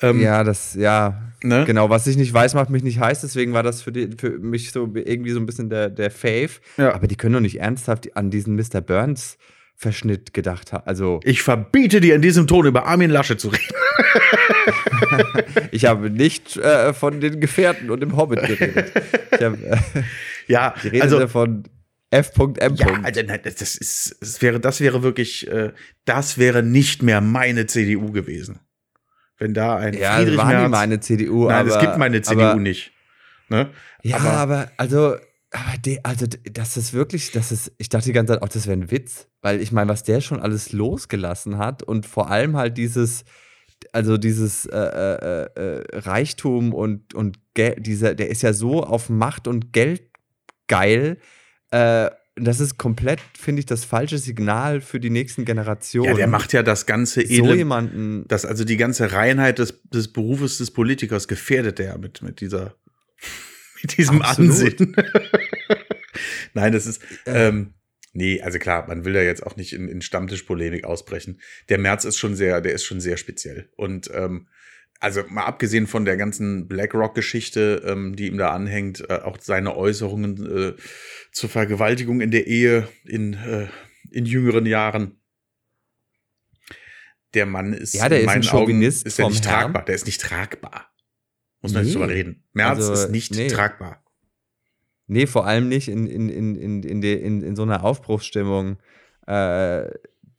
Ähm, 0.00 0.20
Ja, 0.20 0.42
das, 0.42 0.74
ja, 0.74 1.32
ne? 1.42 1.64
genau. 1.66 1.90
Was 1.90 2.06
ich 2.06 2.16
nicht 2.16 2.32
weiß, 2.32 2.54
macht 2.54 2.70
mich 2.70 2.82
nicht 2.82 2.98
heiß. 2.98 3.20
Deswegen 3.20 3.52
war 3.52 3.62
das 3.62 3.82
für, 3.82 3.92
die, 3.92 4.08
für 4.18 4.38
mich 4.38 4.72
so 4.72 4.90
irgendwie 4.94 5.30
so 5.32 5.38
ein 5.38 5.46
bisschen 5.46 5.68
der, 5.68 5.90
der 5.90 6.10
Fave. 6.10 6.50
Ja. 6.78 6.94
Aber 6.94 7.06
die 7.06 7.16
können 7.16 7.34
doch 7.34 7.40
nicht 7.40 7.60
ernsthaft 7.60 8.16
an 8.16 8.30
diesen 8.30 8.56
Mr. 8.56 8.80
Burns-Verschnitt 8.80 10.32
gedacht 10.32 10.72
haben. 10.72 10.86
Also, 10.86 11.20
Ich 11.24 11.42
verbiete 11.42 12.00
dir 12.00 12.14
in 12.14 12.22
diesem 12.22 12.46
Ton 12.46 12.66
über 12.66 12.86
Armin 12.86 13.10
Laschet 13.10 13.38
zu 13.38 13.48
reden. 13.48 13.74
ich 15.70 15.84
habe 15.86 16.10
nicht 16.10 16.56
äh, 16.56 16.92
von 16.92 17.20
den 17.20 17.40
Gefährten 17.40 17.90
und 17.90 18.00
dem 18.00 18.16
Hobbit 18.16 18.42
geredet. 18.42 18.92
Ich, 19.32 19.42
hab, 19.42 19.54
äh, 19.54 19.76
Ja, 20.46 20.74
ich 20.76 20.84
rede 20.92 21.02
also 21.02 21.28
von 21.28 21.64
F.M. 22.10 22.74
Ja, 22.74 23.00
also 23.02 23.22
nein, 23.22 23.40
das 23.42 23.60
ist, 23.62 24.16
das 24.20 24.42
wäre, 24.42 24.60
das 24.60 24.80
wäre 24.80 25.02
wirklich, 25.02 25.48
äh, 25.48 25.72
das 26.04 26.36
wäre 26.36 26.62
nicht 26.62 27.02
mehr 27.02 27.20
meine 27.20 27.66
CDU 27.66 28.12
gewesen. 28.12 28.58
Wenn 29.38 29.54
da 29.54 29.76
ein 29.76 29.94
ja, 29.94 30.16
Friedrich 30.16 30.36
war 30.36 30.46
nie 30.48 30.52
Merz, 30.52 30.70
meine 30.70 31.00
CDU. 31.00 31.48
nein, 31.48 31.66
aber, 31.66 31.70
es 31.70 31.80
gibt 31.80 31.96
meine 31.96 32.20
CDU 32.22 32.42
aber, 32.42 32.60
nicht. 32.60 32.92
Ne? 33.48 33.70
Ja, 34.02 34.18
Aber- 34.18 34.30
aber, 34.32 34.70
also, 34.76 35.16
aber 35.50 35.78
die, 35.84 36.04
also 36.04 36.26
das 36.26 36.76
ist 36.76 36.92
wirklich, 36.92 37.32
das 37.32 37.50
ist, 37.50 37.72
ich 37.78 37.88
dachte 37.88 38.06
die 38.06 38.12
ganze 38.12 38.34
Zeit, 38.34 38.42
auch 38.42 38.48
das 38.48 38.66
wäre 38.66 38.76
ein 38.78 38.90
Witz, 38.90 39.28
weil 39.40 39.60
ich 39.60 39.72
meine, 39.72 39.90
was 39.90 40.02
der 40.02 40.20
schon 40.20 40.40
alles 40.40 40.72
losgelassen 40.72 41.58
hat 41.58 41.82
und 41.82 42.06
vor 42.06 42.30
allem 42.30 42.56
halt 42.56 42.76
dieses, 42.78 43.24
also 43.92 44.16
dieses 44.16 44.66
äh, 44.66 44.76
äh, 44.76 45.48
äh, 45.54 45.98
Reichtum 45.98 46.72
und, 46.74 47.14
und 47.14 47.38
Gel 47.54 47.76
dieser, 47.78 48.14
der 48.14 48.30
ist 48.30 48.42
ja 48.42 48.52
so 48.52 48.82
auf 48.82 49.08
Macht 49.08 49.46
und 49.48 49.72
Geld 49.72 50.02
geil, 50.68 51.18
äh, 51.70 52.10
das 52.36 52.60
ist 52.60 52.78
komplett, 52.78 53.20
finde 53.38 53.60
ich, 53.60 53.66
das 53.66 53.84
falsche 53.84 54.16
Signal 54.16 54.80
für 54.80 54.98
die 54.98 55.10
nächsten 55.10 55.44
Generationen. 55.44 56.08
Ja, 56.08 56.14
der 56.14 56.28
macht 56.28 56.52
ja 56.54 56.62
das 56.62 56.86
ganze 56.86 57.20
so 57.26 57.26
edle, 57.26 57.56
jemanden. 57.56 58.24
das, 58.26 58.46
also 58.46 58.64
die 58.64 58.78
ganze 58.78 59.12
Reinheit 59.12 59.58
des, 59.58 59.82
des 59.90 60.08
Berufes 60.12 60.58
des 60.58 60.70
Politikers 60.70 61.28
gefährdet 61.28 61.78
er 61.78 61.98
mit, 61.98 62.22
mit 62.22 62.40
dieser, 62.40 62.74
mit 63.82 63.98
diesem 63.98 64.22
Absolut. 64.22 64.50
Ansehen. 64.50 64.96
Nein, 66.54 66.72
das 66.72 66.86
ist, 66.86 67.02
Äh. 67.26 67.48
ähm, 67.48 67.74
nee, 68.12 68.40
also 68.40 68.58
klar, 68.58 68.86
man 68.88 69.04
will 69.04 69.14
ja 69.14 69.22
jetzt 69.22 69.44
auch 69.46 69.56
nicht 69.56 69.72
in, 69.72 69.88
in 69.88 70.02
Stammtischpolemik 70.02 70.84
ausbrechen. 70.84 71.40
Der 71.68 71.78
März 71.78 72.04
ist 72.04 72.18
schon 72.18 72.34
sehr, 72.36 72.60
der 72.60 72.72
ist 72.72 72.84
schon 72.84 73.00
sehr 73.00 73.16
speziell. 73.16 73.70
Und 73.76 74.10
ähm, 74.14 74.48
also 75.00 75.24
mal 75.28 75.44
abgesehen 75.46 75.88
von 75.88 76.04
der 76.04 76.16
ganzen 76.16 76.68
BlackRock-Geschichte, 76.68 77.82
ähm, 77.86 78.14
die 78.14 78.28
ihm 78.28 78.38
da 78.38 78.50
anhängt, 78.50 79.00
äh, 79.10 79.14
auch 79.14 79.36
seine 79.40 79.76
Äußerungen 79.76 80.46
äh, 80.46 80.74
zur 81.32 81.50
Vergewaltigung 81.50 82.20
in 82.20 82.30
der 82.30 82.46
Ehe 82.46 82.88
in, 83.04 83.34
äh, 83.34 83.66
in 84.12 84.26
jüngeren 84.26 84.64
Jahren. 84.66 85.18
Der 87.34 87.46
Mann 87.46 87.72
ist 87.72 87.94
Ja, 87.94 88.08
der 88.08 88.18
in 88.20 88.24
ist 88.26 88.30
ein 88.30 88.40
meinen 88.40 88.48
Augen 88.48 88.58
Chauvinist 88.66 89.06
ist 89.06 89.18
er 89.18 89.28
nicht 89.28 89.44
Herrn. 89.46 89.62
tragbar. 89.62 89.84
Der 89.86 89.94
ist 89.94 90.06
nicht 90.06 90.20
tragbar. 90.20 90.92
Muss 91.62 91.72
man 91.72 91.84
nicht 91.84 91.94
Nee. 91.94 92.00
drüber 92.00 92.12
reden. 92.12 92.44
Merz 92.52 92.78
Also, 92.78 92.92
ist 92.92 93.10
nicht 93.10 93.34
nee. 93.34 93.48
tragbar. 93.48 94.04
Nee, 95.12 95.26
vor 95.26 95.46
allem 95.46 95.68
nicht 95.68 95.88
in, 95.88 96.06
in, 96.06 96.30
in, 96.30 96.54
in, 96.54 96.82
in, 96.82 97.02
de, 97.02 97.14
in, 97.14 97.42
in 97.42 97.54
so 97.54 97.64
einer 97.64 97.84
Aufbruchsstimmung. 97.84 98.78
Äh, 99.26 99.82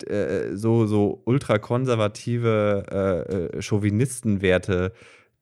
äh, 0.07 0.55
so, 0.55 0.87
so 0.87 1.21
ultrakonservative 1.25 2.83
äh, 2.91 3.57
äh, 3.57 3.61
Chauvinistenwerte 3.61 4.93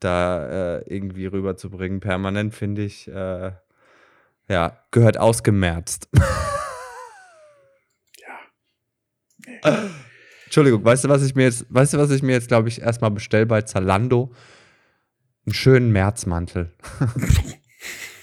da 0.02 0.80
äh, 0.80 0.84
irgendwie 0.94 1.28
rüberzubringen, 1.28 2.02
permanent, 2.02 2.54
finde 2.54 2.84
ich, 2.84 3.08
äh, 3.08 3.54
ja, 4.50 4.78
gehört 4.92 5.18
ausgemerzt. 5.18 6.10
Entschuldigung, 10.44 10.84
weißt 10.84 11.06
du, 11.06 11.10
was 11.10 11.24
ich 11.24 11.36
mir 11.36 11.44
jetzt, 11.44 11.66
weißt 11.70 11.94
du, 11.94 12.00
was 12.00 12.12
ich 12.12 12.22
mir 12.22 12.34
jetzt, 12.34 12.50
glaube 12.50 12.68
ich, 12.68 12.82
erstmal 12.82 13.12
bestelle 13.12 13.46
bei 13.46 13.62
Zalando? 13.62 14.34
Einen 15.46 15.54
schönen 15.54 15.92
Märzmantel. 15.94 16.74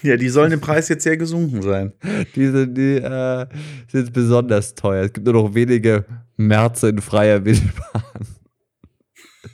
Ja, 0.01 0.15
die 0.15 0.29
sollen 0.29 0.51
im 0.53 0.61
Preis 0.61 0.87
jetzt 0.87 1.03
sehr 1.03 1.17
gesunken 1.17 1.61
sein. 1.61 1.93
Diese, 2.35 2.67
die 2.67 2.95
äh, 2.95 3.47
sind 3.91 4.13
besonders 4.13 4.75
teuer. 4.75 5.03
Es 5.03 5.13
gibt 5.13 5.25
nur 5.25 5.33
noch 5.33 5.53
wenige 5.53 6.05
Märze 6.37 6.89
in 6.89 7.01
freier 7.01 7.43
Wildbahn. 7.43 8.03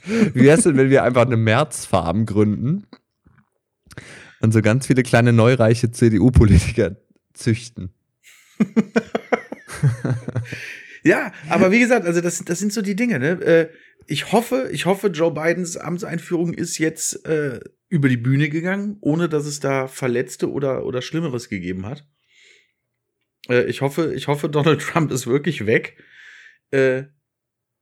Wie 0.04 0.44
wär's 0.44 0.62
denn, 0.62 0.76
wenn 0.76 0.90
wir 0.90 1.02
einfach 1.02 1.26
eine 1.26 1.36
Märzfarm 1.36 2.26
gründen 2.26 2.86
und 4.40 4.52
so 4.52 4.62
ganz 4.62 4.86
viele 4.86 5.02
kleine 5.02 5.32
neureiche 5.32 5.90
CDU-Politiker 5.90 6.96
züchten? 7.34 7.92
Ja, 11.02 11.32
aber 11.48 11.72
wie 11.72 11.80
gesagt, 11.80 12.06
also 12.06 12.20
das, 12.20 12.44
das 12.44 12.58
sind 12.58 12.72
so 12.72 12.82
die 12.82 12.96
Dinge, 12.96 13.18
ne? 13.18 13.30
Äh, 13.42 13.68
Ich 14.08 14.32
hoffe, 14.32 14.68
ich 14.70 14.86
hoffe, 14.86 15.08
Joe 15.08 15.32
Bidens 15.32 15.76
Amtseinführung 15.76 16.54
ist 16.54 16.78
jetzt 16.78 17.26
äh, 17.26 17.58
über 17.88 18.08
die 18.08 18.16
Bühne 18.16 18.48
gegangen, 18.48 18.96
ohne 19.00 19.28
dass 19.28 19.46
es 19.46 19.60
da 19.60 19.86
Verletzte 19.88 20.50
oder, 20.50 20.84
oder 20.84 21.02
Schlimmeres 21.02 21.48
gegeben 21.48 21.86
hat. 21.86 22.06
Äh, 23.48 23.64
ich 23.66 23.80
hoffe, 23.80 24.12
ich 24.14 24.28
hoffe, 24.28 24.48
Donald 24.48 24.80
Trump 24.82 25.10
ist 25.12 25.26
wirklich 25.26 25.66
weg. 25.66 25.96
Äh, 26.72 27.04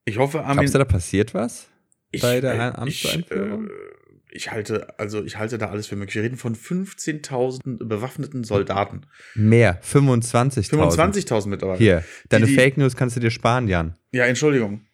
ich 0.05 0.19
hoffe, 0.19 0.41
Armin. 0.41 0.57
Glaubst 0.57 0.75
du, 0.75 0.79
da 0.79 0.85
passiert 0.85 1.35
was? 1.35 1.69
ich, 2.11 2.23
bei 2.23 2.41
der 2.41 2.55
äh, 2.55 2.59
Amtseinführung? 2.59 3.67
Ich, 3.67 3.71
äh, 3.71 4.37
ich 4.37 4.51
halte, 4.51 4.99
also 4.99 5.23
ich 5.25 5.39
halte 5.39 5.59
da 5.59 5.71
alles 5.71 5.87
für 5.87 5.97
möglich. 5.97 6.17
Wir 6.17 6.23
reden 6.25 6.37
von 6.37 6.57
15.000 6.57 7.85
bewaffneten 7.87 8.43
Soldaten. 8.45 9.03
Mehr, 9.35 9.81
25.000. 9.83 10.71
25.000 10.71 11.49
mittlerweile. 11.49 11.79
Hier, 11.79 12.05
deine 12.29 12.47
die- 12.47 12.55
Fake 12.55 12.77
News 12.77 12.97
kannst 12.97 13.17
du 13.17 13.21
dir 13.21 13.31
sparen, 13.31 13.69
Jan. 13.69 13.97
Ja, 14.13 14.25
Entschuldigung. 14.25 14.87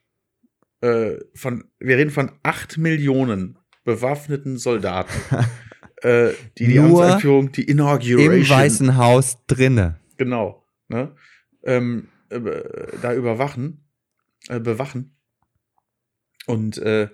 Äh, 0.83 1.17
von, 1.35 1.64
wir 1.79 1.97
reden 1.97 2.11
von 2.11 2.33
8 2.43 2.79
Millionen 2.79 3.59
bewaffneten 3.85 4.59
Soldaten. 4.59 5.13
äh, 6.03 6.31
die 6.59 6.67
die 6.67 6.79
Nur 6.79 7.03
Amtseinführung, 7.03 7.53
die 7.53 7.65
Inauguration. 7.65 8.33
Im 8.33 8.49
Weißen 8.49 8.97
Haus 8.97 9.39
drinne. 9.47 9.99
Genau. 10.17 10.67
Ne? 10.89 11.15
Ähm, 11.63 12.09
äh, 12.31 12.41
da 13.03 13.15
überwachen, 13.15 13.85
äh, 14.49 14.61
bewachen. 14.61 15.17
Und 16.47 16.79
äh, 16.79 17.09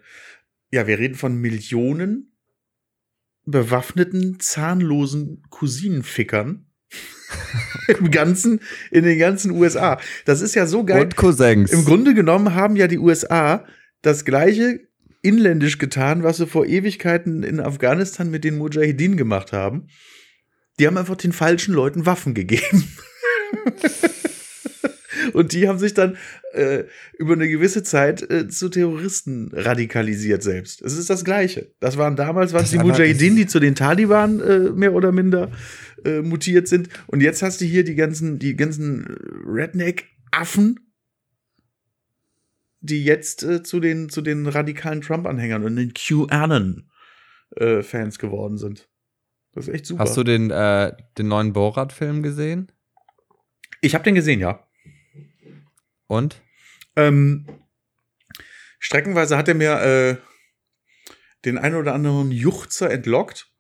ja, 0.71 0.87
wir 0.87 0.99
reden 0.99 1.15
von 1.15 1.37
Millionen 1.37 2.33
bewaffneten, 3.45 4.41
zahnlosen 4.41 5.43
Cousinenfickern 5.51 6.67
im 7.99 8.11
ganzen, 8.11 8.61
in 8.91 9.05
den 9.05 9.19
ganzen 9.19 9.53
USA. 9.53 10.01
Das 10.25 10.41
ist 10.41 10.55
ja 10.55 10.67
so 10.67 10.85
geil. 10.85 11.03
Und 11.03 11.17
Cousins. 11.17 11.73
Im 11.73 11.85
Grunde 11.85 12.15
genommen 12.15 12.55
haben 12.55 12.77
ja 12.77 12.89
die 12.89 12.99
USA 12.99 13.65
das 14.03 14.25
gleiche 14.25 14.86
inländisch 15.27 15.79
getan, 15.79 16.23
was 16.23 16.37
sie 16.37 16.47
vor 16.47 16.67
Ewigkeiten 16.67 17.43
in 17.43 17.61
Afghanistan 17.61 18.31
mit 18.31 18.45
den 18.45 18.59
Mujahideen 18.59 19.17
gemacht 19.17 19.53
haben. 19.53 19.89
Die 20.79 20.87
haben 20.87 20.97
einfach 20.97 21.17
den 21.17 21.33
falschen 21.33 21.75
Leuten 21.75 22.07
Waffen 22.07 22.35
gegeben. 22.35 22.85
Und 25.33 25.53
die 25.53 25.67
haben 25.67 25.79
sich 25.79 25.95
dann 25.95 26.17
äh, 26.53 26.85
über 27.19 27.33
eine 27.33 27.49
gewisse 27.49 27.83
Zeit 27.83 28.31
äh, 28.31 28.49
zu 28.49 28.69
Terroristen 28.69 29.51
radikalisiert 29.53 30.43
selbst. 30.43 30.83
Es 30.83 30.97
ist 30.97 31.11
das 31.11 31.25
Gleiche. 31.25 31.73
Das 31.81 31.97
waren 31.97 32.17
damals 32.17 32.53
was 32.53 32.71
die 32.71 32.79
Mujahideen, 32.79 33.35
die 33.37 33.47
zu 33.47 33.59
den 33.59 33.75
Taliban 33.75 34.41
äh, 34.41 34.59
mehr 34.71 34.93
oder 34.93 35.13
minder 35.13 35.51
äh, 36.05 36.21
mutiert 36.21 36.69
sind. 36.69 36.89
Und 37.07 37.23
jetzt 37.23 37.43
hast 37.43 37.61
du 37.61 37.65
hier 37.65 37.83
die 37.85 37.95
ganzen, 37.95 38.39
die 38.39 38.57
ganzen 38.57 39.17
Redneck-Affen, 39.47 40.86
die 42.87 43.05
jetzt 43.05 43.43
äh, 43.43 43.63
zu 43.63 43.81
den 43.81 44.09
zu 44.09 44.23
den 44.23 44.47
radikalen 44.47 45.03
Trump-Anhängern 45.03 45.65
und 45.65 45.77
den 45.77 45.93
QAnon-Fans 45.95 48.19
geworden 48.19 48.59
sind. 48.59 48.89
Das 49.53 49.69
ist 49.69 49.75
echt 49.75 49.87
super. 49.87 50.03
Hast 50.03 50.17
du 50.17 50.23
den, 50.23 50.51
äh, 50.51 50.93
den 51.17 51.29
neuen 51.29 51.53
Borat-Film 51.53 52.23
gesehen? 52.23 52.73
ich 53.81 53.95
habe 53.95 54.05
den 54.05 54.15
gesehen, 54.15 54.41
ja. 54.41 54.67
Und? 56.07 56.43
Ähm, 56.95 57.47
streckenweise 58.79 59.37
hat 59.37 59.49
er 59.49 59.55
mir 59.55 59.81
äh, 59.81 60.17
den 61.45 61.59
einen 61.59 61.77
oder 61.77 61.95
anderen 61.95 62.31
Juchzer 62.31 62.91
entlockt. 62.91 63.51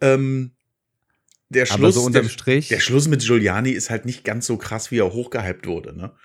Ähm, 0.00 0.56
der 1.48 1.66
Schluss, 1.66 1.96
so 1.96 2.08
der, 2.08 2.22
der 2.22 2.80
Schluss 2.80 3.08
mit 3.08 3.20
Giuliani 3.20 3.70
ist 3.70 3.90
halt 3.90 4.06
nicht 4.06 4.24
ganz 4.24 4.46
so 4.46 4.56
krass, 4.56 4.90
wie 4.90 4.98
er 4.98 5.12
hochgehypt 5.12 5.66
wurde. 5.66 5.94
Ne? 5.94 6.16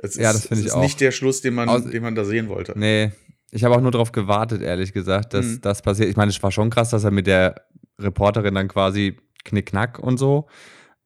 Es 0.00 0.14
Ja, 0.16 0.30
ist, 0.30 0.36
das 0.36 0.46
finde 0.46 0.60
ich 0.62 0.66
ist 0.68 0.72
auch. 0.74 0.80
nicht 0.80 1.00
der 1.00 1.10
Schluss, 1.12 1.40
den 1.40 1.54
man, 1.54 1.68
Aus- 1.68 1.84
den 1.84 2.02
man 2.02 2.14
da 2.14 2.24
sehen 2.24 2.48
wollte. 2.48 2.72
Nee, 2.76 3.12
ich 3.50 3.64
habe 3.64 3.74
auch 3.74 3.80
nur 3.80 3.90
darauf 3.90 4.12
gewartet, 4.12 4.62
ehrlich 4.62 4.92
gesagt, 4.92 5.34
dass 5.34 5.46
Mhm. 5.46 5.60
das 5.62 5.82
passiert. 5.82 6.08
Ich 6.08 6.16
meine, 6.16 6.30
es 6.30 6.42
war 6.42 6.50
schon 6.52 6.70
krass, 6.70 6.90
dass 6.90 7.04
er 7.04 7.10
mit 7.10 7.26
der 7.26 7.54
Reporterin 7.98 8.54
dann 8.54 8.68
quasi 8.68 9.16
knickknack 9.44 9.98
und 9.98 10.18
so. 10.18 10.46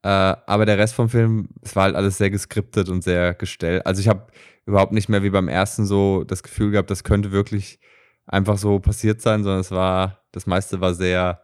Äh, 0.02 0.08
aber 0.08 0.66
der 0.66 0.78
Rest 0.78 0.94
vom 0.94 1.08
Film, 1.08 1.49
es 1.62 1.76
war 1.76 1.84
halt 1.84 1.94
alles 1.94 2.18
sehr 2.18 2.30
geskriptet 2.30 2.88
und 2.88 3.02
sehr 3.04 3.34
gestellt. 3.34 3.87
Also 3.87 4.00
ich 4.00 4.08
habe 4.08 4.26
überhaupt 4.66 4.92
nicht 4.92 5.08
mehr 5.08 5.22
wie 5.22 5.30
beim 5.30 5.49
ersten 5.49 5.87
so 5.87 6.25
das 6.25 6.42
Gefühl 6.42 6.72
gehabt, 6.72 6.90
das 6.90 7.04
könnte 7.04 7.30
wirklich 7.32 7.78
einfach 8.26 8.58
so 8.58 8.78
passiert 8.80 9.20
sein, 9.20 9.42
sondern 9.44 9.61
es 9.61 9.70
war, 9.70 10.25
das 10.32 10.46
meiste 10.46 10.80
war 10.80 10.94
sehr, 10.94 11.42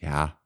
ja, 0.00 0.38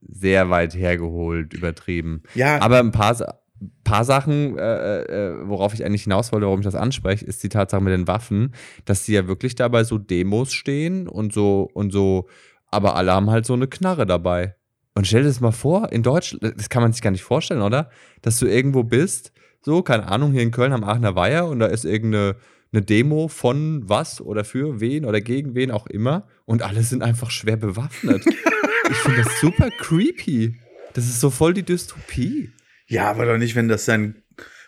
sehr 0.00 0.50
weit 0.50 0.74
hergeholt, 0.74 1.54
übertrieben. 1.54 2.22
Ja, 2.34 2.60
Aber 2.60 2.78
ein 2.78 2.92
paar, 2.92 3.40
Sa- 3.60 3.66
paar 3.84 4.04
Sachen, 4.04 4.58
äh, 4.58 5.02
äh, 5.02 5.48
worauf 5.48 5.72
ich 5.74 5.84
eigentlich 5.84 6.02
hinaus 6.04 6.32
wollte, 6.32 6.46
warum 6.46 6.60
ich 6.60 6.64
das 6.64 6.74
anspreche, 6.74 7.24
ist 7.24 7.42
die 7.42 7.48
Tatsache 7.48 7.80
mit 7.82 7.92
den 7.92 8.06
Waffen, 8.08 8.52
dass 8.84 9.04
die 9.04 9.12
ja 9.12 9.26
wirklich 9.28 9.54
dabei 9.54 9.84
so 9.84 9.98
Demos 9.98 10.52
stehen 10.52 11.08
und 11.08 11.32
so 11.32 11.68
und 11.72 11.92
so, 11.92 12.26
aber 12.70 12.96
alle 12.96 13.12
haben 13.12 13.30
halt 13.30 13.46
so 13.46 13.54
eine 13.54 13.68
Knarre 13.68 14.06
dabei. 14.06 14.56
Und 14.94 15.06
stell 15.06 15.22
dir 15.22 15.28
das 15.28 15.40
mal 15.40 15.52
vor, 15.52 15.92
in 15.92 16.02
Deutschland, 16.02 16.58
das 16.58 16.68
kann 16.68 16.82
man 16.82 16.92
sich 16.92 17.02
gar 17.02 17.10
nicht 17.10 17.22
vorstellen, 17.22 17.62
oder? 17.62 17.90
Dass 18.22 18.38
du 18.38 18.46
irgendwo 18.46 18.82
bist, 18.82 19.32
so, 19.62 19.82
keine 19.82 20.08
Ahnung, 20.08 20.32
hier 20.32 20.42
in 20.42 20.50
Köln 20.50 20.72
am 20.72 20.84
Aachener 20.84 21.14
Weiher 21.14 21.46
und 21.46 21.58
da 21.58 21.66
ist 21.66 21.84
irgendeine 21.84 22.36
eine 22.72 22.82
Demo 22.82 23.28
von 23.28 23.82
was 23.88 24.20
oder 24.20 24.44
für 24.44 24.80
wen 24.80 25.04
oder 25.04 25.20
gegen 25.20 25.54
wen 25.54 25.70
auch 25.70 25.86
immer 25.86 26.26
und 26.44 26.62
alle 26.62 26.82
sind 26.82 27.02
einfach 27.02 27.30
schwer 27.30 27.56
bewaffnet. 27.56 28.24
ich 28.90 28.96
finde 28.96 29.22
das 29.22 29.40
super 29.40 29.70
creepy. 29.78 30.56
Das 30.94 31.04
ist 31.04 31.20
so 31.20 31.30
voll 31.30 31.54
die 31.54 31.62
Dystopie. 31.62 32.50
Ja, 32.86 33.10
aber 33.10 33.26
doch 33.26 33.38
nicht, 33.38 33.54
wenn 33.54 33.68
das 33.68 33.84
sein, 33.84 34.22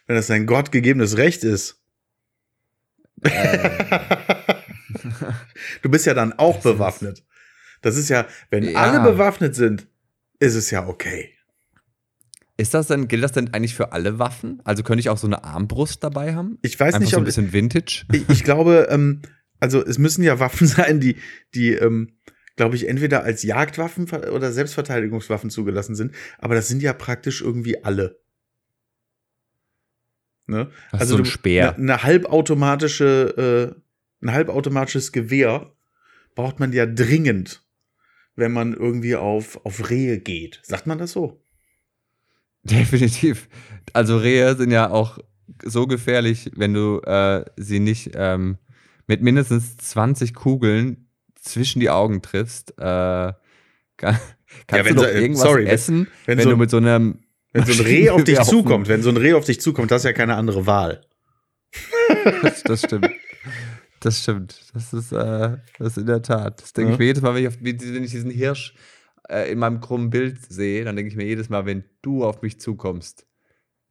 wenn 0.07 0.17
das 0.17 0.27
sein 0.27 0.47
gottgegebenes 0.47 1.17
Recht 1.17 1.45
ist. 1.45 1.83
du 5.83 5.89
bist 5.91 6.07
ja 6.07 6.15
dann 6.15 6.33
auch 6.35 6.55
Das 6.57 6.63
bewaffnet. 6.65 7.25
Das 7.83 7.97
ist 7.97 8.09
ja, 8.09 8.27
wenn 8.51 8.65
Ja. 8.65 8.79
alle 8.81 9.01
bewaffnet 9.01 9.55
sind, 9.55 9.87
ist 10.41 10.55
es 10.55 10.71
ja 10.71 10.87
okay. 10.87 11.35
Ist 12.57 12.75
das 12.75 12.89
denn, 12.89 13.07
gilt 13.07 13.23
das 13.23 13.33
denn 13.33 13.55
eigentlich 13.55 13.75
für 13.75 13.93
alle 13.93 14.19
Waffen? 14.19 14.61
Also 14.65 14.83
könnte 14.83 15.01
ich 15.01 15.11
auch 15.11 15.19
so 15.19 15.29
eine 15.29 15.45
Armbrust 15.45 16.03
dabei 16.03 16.35
haben? 16.35 16.59
Ich 16.63 16.79
weiß 16.79 16.95
Einfach 16.95 17.01
nicht, 17.01 17.11
so 17.11 17.19
ein 17.19 17.25
bisschen 17.25 17.53
Vintage. 17.53 18.05
ich, 18.13 18.29
ich 18.29 18.43
glaube, 18.45 18.89
ähm, 18.91 19.23
also 19.61 19.85
es 19.85 19.99
müssen 19.99 20.25
ja 20.25 20.41
Waffen 20.41 20.67
sein, 20.67 20.99
die, 21.01 21.17
die, 21.55 21.73
ähm, 21.75 22.17
glaube 22.59 22.77
ich, 22.77 22.89
entweder 22.89 23.23
als 23.23 23.45
Jagdwaffen 23.45 24.11
oder 24.11 24.53
Selbstverteidigungswaffen 24.53 25.49
zugelassen 25.49 25.95
sind. 25.95 26.15
Aber 26.39 26.55
das 26.55 26.69
sind 26.69 26.83
ja 26.83 26.93
praktisch 26.93 27.41
irgendwie 27.41 27.83
alle. 27.83 28.21
Ne? 30.47 30.71
Ach, 30.93 31.03
so 31.03 31.17
ein 31.17 31.25
Speer. 31.25 31.75
Eine, 31.75 31.95
eine 31.95 32.03
halbautomatische, 32.03 33.77
äh, 34.21 34.25
ein 34.27 34.33
halbautomatisches 34.33 35.13
Gewehr 35.13 35.73
braucht 36.35 36.59
man 36.59 36.73
ja 36.73 36.85
dringend, 36.85 37.63
wenn 38.35 38.53
man 38.53 38.75
irgendwie 38.75 39.15
auf, 39.15 39.65
auf 39.65 39.89
Rehe 39.89 40.19
geht. 40.19 40.61
Sagt 40.65 40.87
man 40.87 40.99
das 40.99 41.13
so? 41.13 41.41
Definitiv. 42.65 43.49
Also 43.93 44.19
Rehe 44.19 44.57
sind 44.57 44.73
ja 44.73 44.91
auch 44.91 45.19
so 45.65 45.87
gefährlich, 45.87 46.51
wenn 46.57 46.75
du 46.75 47.01
äh, 47.03 47.45
sie 47.57 47.79
nicht 47.79 48.11
ähm, 48.15 48.59
mit 49.07 49.23
mindestens 49.23 49.77
20 49.77 50.35
Kugeln 50.35 51.08
zwischen 51.49 51.81
die 51.81 51.91
Augen 51.91 52.23
triffst. 52.23 52.73
Äh, 52.79 52.83
kann, 52.83 53.35
kannst 53.97 54.21
wenn 54.71 54.95
du 54.97 55.03
doch 55.03 55.09
sie- 55.09 55.15
äh, 55.17 55.21
irgendwas 55.21 55.43
sorry, 55.43 55.67
essen, 55.67 56.09
wenn 56.27 56.39
wenn, 56.39 56.45
so- 56.45 56.51
du 56.51 56.57
mit 56.57 56.71
so 56.71 56.77
einem 56.79 57.21
Wenn 57.53 57.65
so 57.65 57.73
ein 57.73 57.81
Reh 57.87 58.11
auf 58.11 58.25
dich 58.25 58.41
zukommt, 58.43 58.89
wenn 58.89 59.03
so 59.03 59.11
ein 59.11 59.17
Reh 59.17 59.33
auf 59.35 59.45
dich 59.45 59.61
zukommt, 59.61 59.91
das 59.91 60.03
ist 60.03 60.07
ja 60.07 60.13
keine 60.13 60.37
andere 60.37 60.67
Wahl. 60.67 61.01
das, 62.43 62.63
das 62.63 62.81
stimmt. 62.85 63.11
Das 64.01 64.23
stimmt. 64.23 64.61
Das 64.75 64.93
ist, 64.93 65.13
äh, 65.13 65.57
das 65.79 65.89
ist 65.89 65.99
in 65.99 66.07
der 66.07 66.23
Tat. 66.23 66.63
Das 66.63 66.73
denke 66.73 66.91
Ja. 66.91 66.95
ich 66.95 66.99
mir 67.01 67.05
jedes 67.07 67.23
Mal, 67.23 67.35
wenn 67.35 67.43
ich, 67.43 67.49
auf, 67.49 67.57
wenn 67.61 68.05
ich 68.05 68.11
diesen 68.13 68.31
Hirsch 68.31 68.75
äh, 69.29 69.51
in 69.51 69.59
meinem 69.59 69.81
krummen 69.81 70.09
Bild 70.11 70.39
sehe, 70.49 70.85
dann 70.85 70.95
denke 70.97 71.11
ich 71.11 71.17
mir 71.17 71.25
jedes 71.27 71.49
Mal, 71.49 71.67
wenn 71.67 71.85
du 72.03 72.25
auf 72.25 72.41
mich 72.43 72.61
zukommst, 72.61 73.27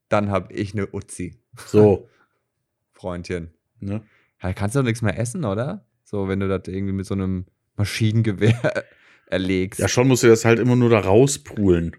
dann 0.10 0.30
habe 0.32 0.54
ich 0.54 0.74
eine 0.74 0.88
Uzi, 0.94 1.40
So. 1.66 2.08
Freundchen. 2.94 3.52
ne? 3.80 4.02
Ja, 4.42 4.54
kannst 4.54 4.76
du 4.76 4.80
doch 4.80 4.86
nichts 4.86 5.02
mehr 5.02 5.20
essen, 5.20 5.44
oder? 5.46 5.86
So, 6.10 6.30
wenn 6.30 6.40
du 6.40 6.48
das 6.48 6.62
irgendwie 6.74 6.94
mit 6.94 7.06
so 7.06 7.16
einem 7.16 7.48
Maschinengewehr 7.76 8.86
erlegst. 9.28 9.78
Ja, 9.82 9.90
schon 9.90 10.08
musst 10.08 10.24
du 10.24 10.28
das 10.28 10.46
halt 10.46 10.58
immer 10.58 10.78
nur 10.78 10.90
da 10.90 11.00
rauspulen. 11.00 11.98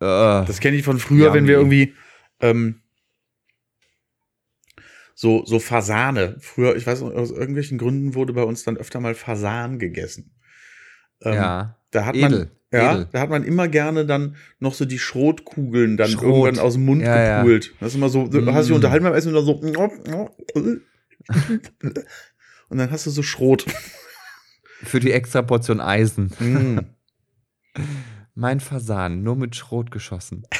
Äh, 0.00 0.04
Das 0.46 0.58
kenne 0.58 0.76
ich 0.76 0.82
von 0.82 0.98
früher, 0.98 1.32
wenn 1.32 1.46
wir 1.46 1.54
irgendwie 1.54 1.94
ähm, 2.40 2.80
so, 5.14 5.44
so 5.46 5.60
Fasane. 5.60 6.36
Früher, 6.40 6.74
ich 6.74 6.88
weiß 6.88 7.02
nicht, 7.02 7.14
aus 7.14 7.30
irgendwelchen 7.30 7.78
Gründen 7.78 8.16
wurde 8.16 8.32
bei 8.32 8.42
uns 8.42 8.64
dann 8.64 8.76
öfter 8.76 8.98
mal 8.98 9.14
Fasan 9.14 9.78
gegessen. 9.78 10.32
Ähm, 11.22 11.34
ja. 11.34 11.78
Da 11.92 12.06
hat 12.06 12.16
Edel. 12.16 12.30
man, 12.30 12.50
ja, 12.72 12.92
Edel. 12.94 13.08
da 13.12 13.20
hat 13.20 13.30
man 13.30 13.44
immer 13.44 13.68
gerne 13.68 14.04
dann 14.06 14.34
noch 14.58 14.74
so 14.74 14.84
die 14.86 14.98
Schrotkugeln 14.98 15.96
dann 15.96 16.10
Schrot. 16.10 16.24
irgendwann 16.24 16.58
aus 16.58 16.72
dem 16.72 16.84
Mund 16.84 17.02
Ja, 17.02 17.22
ja. 17.24 17.38
gepult. 17.42 17.74
Das 17.78 17.90
ist 17.90 17.94
immer 17.94 18.08
so, 18.08 18.26
du 18.26 18.52
hast 18.52 18.64
dich 18.66 18.72
Mm. 18.72 18.76
unterhalten 18.76 19.04
beim 19.04 19.14
Essen 19.14 19.28
und 19.28 19.34
dann 19.36 19.44
so. 19.46 20.80
Und 22.68 22.78
dann 22.78 22.90
hast 22.90 23.06
du 23.06 23.10
so 23.10 23.22
Schrot. 23.22 23.64
Für 24.82 25.00
die 25.00 25.12
extra 25.12 25.42
Portion 25.42 25.80
Eisen. 25.80 26.26
Mm. 26.38 26.80
Mein 28.34 28.60
Fasan, 28.60 29.22
nur 29.22 29.36
mit 29.36 29.54
Schrot 29.56 29.90
geschossen. 29.90 30.46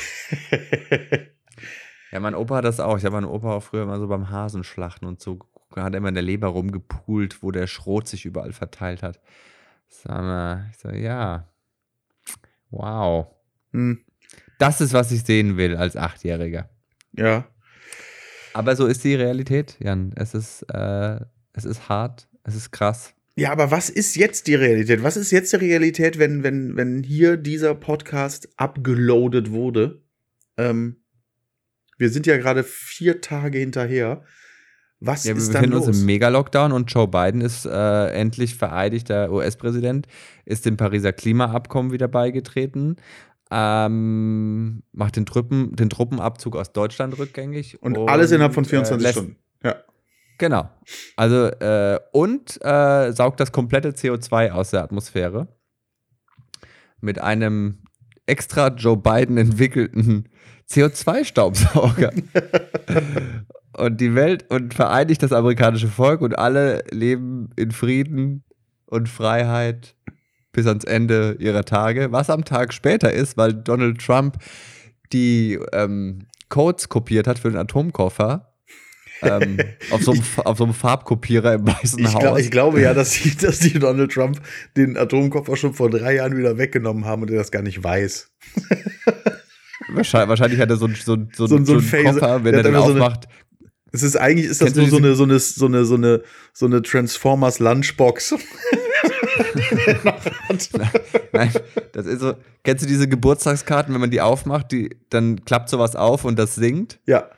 Ja, 2.13 2.21
mein 2.21 2.37
Opa 2.37 2.57
hat 2.59 2.65
das 2.65 2.79
auch. 2.79 2.97
Ich 2.97 3.05
habe 3.05 3.17
meinen 3.17 3.25
Opa 3.25 3.55
auch 3.55 3.63
früher 3.65 3.83
immer 3.83 3.99
so 3.99 4.07
beim 4.07 4.31
Hasenschlachten 4.31 5.09
und 5.09 5.21
so, 5.21 5.41
hat 5.75 5.95
er 5.95 5.99
immer 5.99 6.11
in 6.11 6.15
der 6.15 6.23
Leber 6.23 6.47
rumgepult, 6.47 7.43
wo 7.43 7.51
der 7.51 7.67
Schrot 7.67 8.07
sich 8.07 8.25
überall 8.25 8.53
verteilt 8.53 9.03
hat. 9.03 9.21
Sag 9.89 10.19
mal, 10.23 10.69
ich 10.71 10.79
so, 10.79 10.91
ja. 10.91 11.49
Wow. 12.71 13.35
Hm, 13.73 14.05
Das 14.61 14.81
ist, 14.81 14.93
was 14.93 15.11
ich 15.11 15.25
sehen 15.25 15.57
will 15.57 15.77
als 15.77 15.97
Achtjähriger. 15.97 16.71
ja. 17.13 17.49
Aber 18.53 18.77
so 18.77 18.87
ist 18.87 19.03
die 19.03 19.17
Realität, 19.17 19.77
Jan. 19.81 20.13
Es 20.15 20.35
ist, 20.35 20.63
äh, 20.73 21.19
es 21.55 21.65
ist 21.65 21.89
hart, 21.89 22.29
es 22.45 22.55
ist 22.55 22.71
krass. 22.71 23.15
Ja, 23.37 23.51
aber 23.51 23.71
was 23.73 23.91
ist 23.91 24.15
jetzt 24.15 24.47
die 24.47 24.55
Realität? 24.55 25.03
Was 25.03 25.17
ist 25.17 25.33
jetzt 25.33 25.53
die 25.53 25.57
Realität, 25.57 26.19
wenn, 26.19 26.43
wenn, 26.45 26.77
wenn 26.77 27.03
hier 27.03 27.37
dieser 27.37 27.75
Podcast 27.75 28.49
abgeloadet 28.57 29.51
wurde? 29.51 30.03
Ähm, 30.57 30.97
wir 31.99 32.11
sind 32.11 32.27
ja 32.27 32.37
gerade 32.37 32.63
vier 32.63 33.21
Tage 33.21 33.59
hinterher. 33.59 34.23
Was 35.01 35.25
Ja, 35.25 35.35
wir 35.35 35.39
ist 35.43 35.49
dann 35.49 35.63
befinden 35.63 35.77
los? 35.79 35.87
uns 35.89 36.01
im 36.01 36.07
Mega-Lockdown 36.07 36.71
und 36.73 36.93
Joe 36.93 37.09
Biden 37.09 37.41
ist 37.41 37.67
äh, 37.67 38.07
endlich 38.11 38.55
vereidigter 38.55 39.31
US-Präsident, 39.33 40.07
ist 40.45 40.65
dem 40.65 40.77
Pariser 40.77 41.13
Klimaabkommen 41.13 41.91
wieder 41.93 42.07
beigetreten, 42.09 42.97
ähm, 43.51 44.83
macht 44.93 45.17
den, 45.17 45.27
Truppen, 45.27 45.75
den 45.77 45.91
Truppenabzug 45.91 46.57
aus 46.57 46.73
Deutschland 46.73 47.19
rückgängig. 47.19 47.83
Und 47.83 47.99
alles 48.09 48.31
innerhalb 48.31 48.55
von 48.55 48.65
äh, 48.65 48.69
24 48.69 49.03
lässt- 49.03 49.19
Stunden. 49.19 49.37
Genau. 50.39 50.69
Also, 51.17 51.47
äh, 51.47 52.01
und 52.13 52.59
äh, 52.65 53.13
saugt 53.13 53.41
das 53.41 53.53
komplette 53.53 53.91
CO2 53.91 54.51
aus 54.51 54.71
der 54.71 54.83
Atmosphäre 54.83 55.49
mit 57.01 57.21
einem 57.21 57.85
extra 58.27 58.69
Joe 58.69 58.97
Biden 58.97 59.37
entwickelten 59.37 60.29
CO2-Staubsauger. 60.69 62.13
und 63.77 64.01
die 64.01 64.15
Welt 64.15 64.47
und 64.51 64.75
vereinigt 64.75 65.23
das 65.23 65.33
amerikanische 65.33 65.89
Volk 65.89 66.21
und 66.21 66.39
alle 66.39 66.85
leben 66.91 67.51
in 67.57 67.71
Frieden 67.71 68.45
und 68.87 69.09
Freiheit 69.09 69.95
bis 70.53 70.67
ans 70.67 70.85
Ende 70.85 71.37
ihrer 71.39 71.65
Tage. 71.65 72.13
Was 72.13 72.31
am 72.31 72.45
Tag 72.45 72.73
später 72.73 73.13
ist, 73.13 73.37
weil 73.37 73.53
Donald 73.53 74.01
Trump 74.01 74.39
die 75.13 75.59
ähm, 75.73 76.27
Codes 76.49 76.89
kopiert 76.89 77.27
hat 77.27 77.39
für 77.39 77.51
den 77.51 77.59
Atomkoffer. 77.59 78.54
Ähm, 79.23 79.59
auf, 79.91 80.03
so 80.03 80.13
einem, 80.13 80.23
auf 80.45 80.59
so 80.59 80.65
einem 80.65 80.75
Farbkopierer 80.75 81.55
im 81.55 81.67
Weißen 81.67 81.99
Ich, 81.99 82.07
Haus. 82.15 82.21
glaub, 82.21 82.39
ich 82.39 82.51
glaube 82.51 82.81
ja, 82.81 82.95
dass 82.95 83.11
die, 83.13 83.37
dass 83.41 83.59
die 83.61 83.79
Donald 83.79 84.13
Trump 84.13 84.41
den 84.77 84.97
Atomkoffer 84.97 85.57
schon 85.57 85.75
vor 85.75 85.91
drei 85.91 86.17
Jahren 86.17 86.37
wieder 86.37 86.59
weggenommen 86.59 87.05
haben 87.05 87.23
und 87.23 87.31
er 87.31 87.37
das 87.39 87.51
gar 87.51 87.63
nicht 87.63 87.83
weiß. 87.83 88.31
wahrscheinlich, 89.89 90.29
wahrscheinlich 90.29 90.61
hat 90.61 90.71
er 90.71 90.77
so, 90.77 90.87
ein- 90.87 90.95
so, 90.97 91.15
ein- 91.15 91.29
so, 91.35 91.45
ein- 91.45 91.65
so 91.67 91.75
ein 91.75 91.81
einen 91.95 92.05
Koffer, 92.19 92.45
wenn 92.45 92.55
er 92.55 92.63
den 92.63 92.75
einfach 92.75 92.87
so 92.89 92.93
aufmacht. 92.95 93.29
Es 93.93 94.03
ist 94.03 94.17
eigentlich 94.17 94.47
ist 94.47 94.61
das 94.61 94.75
nur 94.75 94.89
so 94.89 94.97
eine, 94.97 95.15
so 95.15 95.23
eine, 95.23 95.39
so 95.39 95.67
eine, 95.67 95.85
so 95.85 95.95
eine, 95.95 96.23
so 96.53 96.67
eine 96.67 96.83
Transformers 96.83 97.61
Lunchbox. 97.61 98.35
Nein, 101.33 101.53
das 101.93 102.07
ist 102.07 102.21
so. 102.21 102.35
Kennst 102.63 102.85
du 102.85 102.89
diese 102.89 103.09
Geburtstagskarten, 103.09 103.93
wenn 103.95 104.01
man 104.01 104.11
die 104.11 104.21
aufmacht, 104.21 104.73
die, 104.73 104.91
dann 105.11 105.45
klappt 105.45 105.69
sowas 105.69 105.97
auf 105.97 106.25
und 106.25 106.39
das 106.39 106.55
singt? 106.55 106.99
ja, 107.07 107.29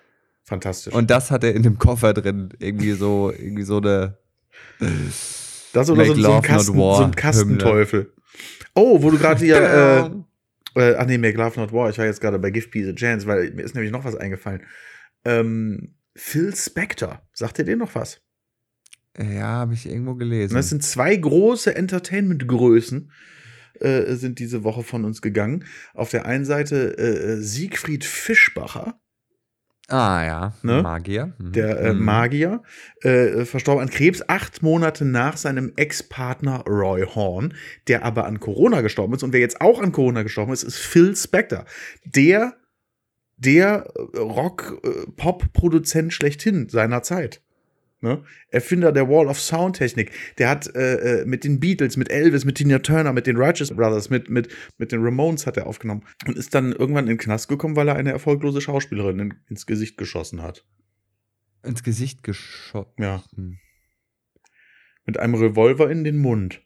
fantastisch. 0.46 0.94
Und 0.94 1.10
das 1.10 1.30
hat 1.30 1.44
er 1.44 1.54
in 1.54 1.62
dem 1.62 1.78
Koffer 1.78 2.14
drin. 2.14 2.48
Irgendwie 2.58 2.92
so, 2.92 3.30
irgendwie 3.30 3.64
so 3.64 3.76
eine. 3.78 4.16
das 5.72 5.90
oder 5.90 6.06
so, 6.06 6.14
so, 6.14 6.32
ein 6.32 6.42
Kasten, 6.42 6.74
so 6.74 6.96
ein 6.96 7.14
Kastenteufel. 7.14 8.12
Oh, 8.74 9.02
wo 9.02 9.10
du 9.10 9.18
gerade 9.18 9.44
hier, 9.44 9.56
äh, 10.74 10.80
äh, 10.80 10.96
ach 10.96 11.06
nee, 11.06 11.18
Make 11.18 11.36
Love 11.36 11.60
Not 11.60 11.72
War. 11.72 11.90
Ich 11.90 11.98
war 11.98 12.06
jetzt 12.06 12.20
gerade 12.20 12.38
bei 12.38 12.50
Give 12.50 12.68
Peace 12.68 12.88
a 12.88 12.94
Chance, 12.94 13.26
weil 13.26 13.50
mir 13.52 13.62
ist 13.62 13.74
nämlich 13.74 13.92
noch 13.92 14.04
was 14.04 14.14
eingefallen. 14.14 14.62
Ähm, 15.24 15.94
Phil 16.14 16.54
Spector, 16.56 17.20
sagt 17.34 17.58
ihr 17.58 17.64
den 17.64 17.78
noch 17.78 17.94
was? 17.94 18.20
ja, 19.18 19.46
habe 19.46 19.74
ich 19.74 19.86
irgendwo 19.86 20.14
gelesen. 20.14 20.54
Das 20.54 20.68
sind 20.68 20.82
zwei 20.82 21.16
große 21.16 21.74
Entertainment-Größen, 21.74 23.10
äh, 23.80 24.14
sind 24.14 24.38
diese 24.38 24.64
Woche 24.64 24.82
von 24.82 25.04
uns 25.04 25.22
gegangen. 25.22 25.64
Auf 25.94 26.10
der 26.10 26.26
einen 26.26 26.44
Seite 26.44 26.98
äh, 26.98 27.40
Siegfried 27.40 28.04
Fischbacher, 28.04 29.00
ah 29.88 30.24
ja, 30.24 30.52
Ne? 30.62 30.82
Magier. 30.82 31.32
Mhm. 31.38 31.52
der 31.52 31.80
äh, 31.80 31.92
Mhm. 31.94 32.04
Magier, 32.04 32.62
äh, 33.02 33.44
verstorben 33.44 33.82
an 33.82 33.90
Krebs, 33.90 34.22
acht 34.28 34.62
Monate 34.62 35.04
nach 35.04 35.36
seinem 35.36 35.72
Ex-Partner 35.76 36.64
Roy 36.66 37.06
Horn, 37.06 37.54
der 37.88 38.04
aber 38.04 38.26
an 38.26 38.40
Corona 38.40 38.80
gestorben 38.80 39.14
ist. 39.14 39.22
Und 39.22 39.32
wer 39.32 39.40
jetzt 39.40 39.60
auch 39.60 39.80
an 39.80 39.92
Corona 39.92 40.22
gestorben 40.22 40.52
ist, 40.52 40.62
ist 40.64 40.78
Phil 40.78 41.14
Spector. 41.16 41.64
Der, 42.04 42.56
der 43.36 43.86
äh, 44.14 44.18
Rock-Pop-Produzent 44.18 46.12
schlechthin 46.12 46.68
seiner 46.68 47.02
Zeit. 47.02 47.42
Ne? 48.00 48.22
Erfinder 48.48 48.92
der 48.92 49.08
Wall 49.08 49.26
of 49.26 49.40
Sound 49.40 49.76
Technik. 49.76 50.12
Der 50.36 50.50
hat 50.50 50.74
äh, 50.74 51.22
äh, 51.22 51.24
mit 51.24 51.44
den 51.44 51.60
Beatles, 51.60 51.96
mit 51.96 52.10
Elvis, 52.10 52.44
mit 52.44 52.56
Tina 52.56 52.78
Turner, 52.78 53.12
mit 53.12 53.26
den 53.26 53.36
Righteous 53.36 53.70
Brothers, 53.70 54.10
mit, 54.10 54.28
mit, 54.28 54.48
mit 54.76 54.92
den 54.92 55.02
Ramones 55.02 55.46
hat 55.46 55.56
er 55.56 55.66
aufgenommen 55.66 56.04
und 56.26 56.36
ist 56.36 56.54
dann 56.54 56.72
irgendwann 56.72 57.04
in 57.04 57.14
den 57.14 57.18
Knast 57.18 57.48
gekommen, 57.48 57.74
weil 57.74 57.88
er 57.88 57.96
eine 57.96 58.12
erfolglose 58.12 58.60
Schauspielerin 58.60 59.18
in, 59.18 59.34
ins 59.48 59.64
Gesicht 59.64 59.96
geschossen 59.96 60.42
hat. 60.42 60.66
Ins 61.62 61.82
Gesicht 61.82 62.22
geschossen. 62.22 62.92
Ja. 62.98 63.24
Mit 65.06 65.18
einem 65.18 65.34
Revolver 65.34 65.90
in 65.90 66.04
den 66.04 66.18
Mund. 66.18 66.62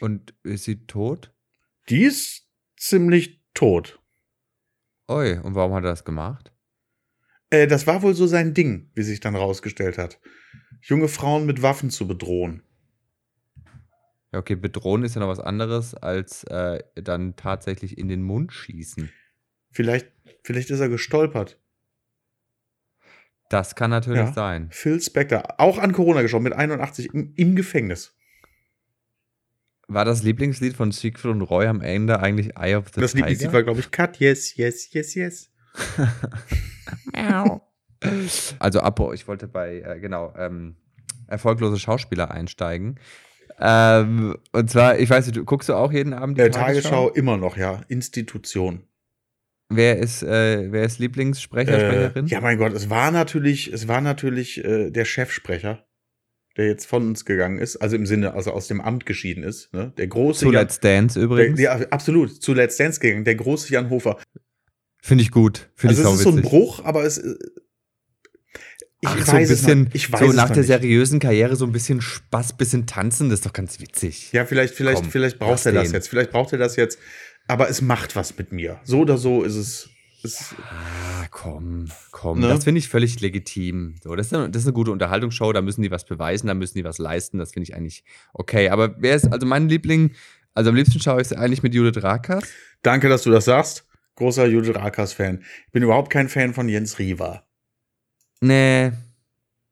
Und 0.00 0.34
ist 0.44 0.64
sie 0.64 0.86
tot? 0.86 1.34
Die 1.90 2.04
ist 2.04 2.48
ziemlich 2.76 3.42
tot. 3.52 4.00
Oi, 5.08 5.38
und 5.40 5.54
warum 5.54 5.74
hat 5.74 5.84
er 5.84 5.90
das 5.90 6.04
gemacht? 6.04 6.53
Äh, 7.54 7.66
das 7.68 7.86
war 7.86 8.02
wohl 8.02 8.14
so 8.14 8.26
sein 8.26 8.52
Ding, 8.52 8.90
wie 8.94 9.02
sich 9.02 9.20
dann 9.20 9.36
rausgestellt 9.36 9.96
hat. 9.96 10.18
Junge 10.82 11.08
Frauen 11.08 11.46
mit 11.46 11.62
Waffen 11.62 11.90
zu 11.90 12.08
bedrohen. 12.08 12.62
Ja, 14.32 14.40
okay, 14.40 14.56
bedrohen 14.56 15.04
ist 15.04 15.14
ja 15.14 15.20
noch 15.20 15.28
was 15.28 15.38
anderes 15.38 15.94
als 15.94 16.42
äh, 16.44 16.82
dann 16.96 17.36
tatsächlich 17.36 17.96
in 17.96 18.08
den 18.08 18.22
Mund 18.22 18.52
schießen. 18.52 19.10
Vielleicht, 19.70 20.10
vielleicht 20.42 20.70
ist 20.70 20.80
er 20.80 20.88
gestolpert. 20.88 21.60
Das 23.50 23.76
kann 23.76 23.90
natürlich 23.90 24.20
Ja. 24.22 24.32
sein. 24.32 24.68
Phil 24.70 25.00
Spector, 25.00 25.60
auch 25.60 25.78
an 25.78 25.92
Corona 25.92 26.22
gestorben, 26.22 26.44
mit 26.44 26.54
81 26.54 27.14
im, 27.14 27.32
im 27.36 27.54
Gefängnis. 27.54 28.16
War 29.86 30.04
das 30.04 30.22
Lieblingslied 30.22 30.74
von 30.74 30.90
Siegfried 30.90 31.30
und 31.30 31.42
Roy 31.42 31.66
am 31.66 31.80
Ende 31.82 32.18
eigentlich 32.20 32.56
Eye 32.56 32.74
of 32.74 32.86
the 32.94 33.00
das 33.00 33.12
Tiger? 33.12 33.26
Lieblingslied 33.26 33.52
war, 33.52 33.62
glaube 33.62 33.80
ich, 33.80 33.90
Cut, 33.92 34.18
yes, 34.18 34.56
yes, 34.56 34.92
yes, 34.92 35.14
yes. 35.14 35.52
Also 38.58 38.80
Apo, 38.80 39.12
ich 39.12 39.26
wollte 39.28 39.48
bei, 39.48 39.80
äh, 39.80 40.00
genau, 40.00 40.34
ähm, 40.36 40.76
erfolglose 41.26 41.78
Schauspieler 41.78 42.30
einsteigen. 42.30 42.98
Ähm, 43.58 44.36
und 44.52 44.70
zwar, 44.70 44.98
ich 44.98 45.08
weiß 45.08 45.26
nicht, 45.26 45.36
du 45.36 45.44
guckst 45.44 45.68
du 45.68 45.74
auch 45.74 45.92
jeden 45.92 46.12
Abend 46.12 46.36
die 46.38 46.42
Äh, 46.42 46.50
Tagesschau 46.50 46.90
Tagesschau? 46.90 47.08
immer 47.10 47.36
noch, 47.36 47.56
ja. 47.56 47.80
Institution. 47.88 48.82
Wer 49.70 49.98
ist, 49.98 50.22
äh, 50.22 50.70
wer 50.72 50.84
ist 50.84 50.98
Lieblingssprecher, 50.98 51.72
Äh, 51.72 51.80
Sprecherin? 51.80 52.26
ja, 52.26 52.40
mein 52.40 52.58
Gott, 52.58 52.72
es 52.74 52.90
war 52.90 53.10
natürlich, 53.10 53.72
es 53.72 53.88
war 53.88 54.00
natürlich 54.00 54.62
äh, 54.64 54.90
der 54.90 55.04
Chefsprecher, 55.04 55.86
der 56.56 56.66
jetzt 56.66 56.86
von 56.86 57.06
uns 57.08 57.24
gegangen 57.24 57.58
ist, 57.58 57.76
also 57.76 57.96
im 57.96 58.06
Sinne, 58.06 58.34
also 58.34 58.50
aus 58.52 58.68
dem 58.68 58.80
Amt 58.80 59.06
geschieden 59.06 59.42
ist, 59.42 59.72
ne? 59.72 59.92
Der 59.96 60.06
große 60.08 60.40
Zu 60.46 60.52
Jan, 60.52 60.62
Let's 60.62 60.80
Dance 60.80 61.18
der, 61.18 61.24
übrigens. 61.24 61.58
ja, 61.60 61.72
absolut, 61.90 62.42
zu 62.42 62.52
Let's 62.52 62.76
Dance 62.76 63.00
gegangen, 63.00 63.24
der 63.24 63.36
große 63.36 63.72
Jan 63.72 63.88
Hofer. 63.88 64.18
Finde 65.06 65.20
ich 65.22 65.30
gut. 65.30 65.68
Finde 65.74 65.96
Also 65.96 66.08
ich 66.08 66.14
es 66.14 66.18
ist 66.20 66.24
so 66.24 66.30
ein. 66.30 66.40
Bruch, 66.40 66.82
aber 66.82 67.04
es 67.04 67.18
äh, 67.18 67.34
ich 69.02 69.08
Ach, 69.10 69.18
weiß 69.18 69.26
so 69.26 69.36
ein 69.36 69.42
es 69.42 69.48
bisschen, 69.50 69.82
noch, 69.82 69.94
ich 69.94 70.10
weiß 70.10 70.20
so 70.20 70.26
es 70.30 70.34
nach 70.34 70.48
der 70.48 70.56
nicht. 70.58 70.66
seriösen 70.68 71.18
Karriere 71.18 71.56
so 71.56 71.66
ein 71.66 71.72
bisschen 71.72 72.00
Spaß, 72.00 72.56
bisschen 72.56 72.86
tanzen, 72.86 73.28
das 73.28 73.40
ist 73.40 73.44
doch 73.46 73.52
ganz 73.52 73.80
witzig. 73.80 74.32
Ja, 74.32 74.46
vielleicht, 74.46 74.72
vielleicht, 74.74 75.02
Komm, 75.02 75.10
vielleicht 75.10 75.38
braucht 75.38 75.66
er 75.66 75.72
das 75.72 75.92
jetzt. 75.92 76.08
Vielleicht 76.08 76.30
braucht 76.30 76.52
er 76.52 76.58
das 76.58 76.76
jetzt. 76.76 76.98
Aber 77.48 77.68
es 77.68 77.82
macht 77.82 78.16
was 78.16 78.38
mit 78.38 78.50
mir. 78.52 78.80
So 78.84 79.00
oder 79.00 79.18
so 79.18 79.42
ist 79.42 79.56
es. 79.56 79.90
es 80.22 80.54
Ah, 80.70 81.26
komm, 81.30 81.88
komm. 82.10 82.40
Ne? 82.40 82.48
Das 82.48 82.64
finde 82.64 82.78
ich 82.78 82.88
völlig 82.88 83.20
legitim. 83.20 83.96
So, 84.02 84.16
das, 84.16 84.28
ist 84.28 84.32
eine, 84.34 84.48
das 84.48 84.62
ist 84.62 84.68
eine 84.68 84.72
gute 84.72 84.90
Unterhaltungsshow, 84.90 85.52
da 85.52 85.60
müssen 85.60 85.82
die 85.82 85.90
was 85.90 86.06
beweisen, 86.06 86.46
da 86.46 86.54
müssen 86.54 86.78
die 86.78 86.84
was 86.84 86.96
leisten. 86.96 87.36
Das 87.36 87.52
finde 87.52 87.64
ich 87.68 87.76
eigentlich 87.76 88.04
okay. 88.32 88.70
Aber 88.70 88.94
wer 88.98 89.16
ist, 89.16 89.30
also 89.30 89.46
mein 89.46 89.68
Liebling, 89.68 90.12
also 90.54 90.70
am 90.70 90.76
liebsten 90.76 90.98
schaue 90.98 91.20
ich 91.20 91.26
es 91.26 91.34
eigentlich 91.34 91.62
mit 91.62 91.74
Judith 91.74 92.02
Rakas. 92.02 92.44
danke, 92.80 93.10
dass 93.10 93.22
du 93.24 93.30
das 93.30 93.44
sagst. 93.44 93.83
Großer 94.16 94.46
Judith 94.46 94.74
Rakas-Fan. 94.74 95.42
Ich 95.66 95.72
bin 95.72 95.82
überhaupt 95.82 96.10
kein 96.10 96.28
Fan 96.28 96.54
von 96.54 96.68
Jens 96.68 96.98
Riva. 96.98 97.44
Nee. 98.40 98.92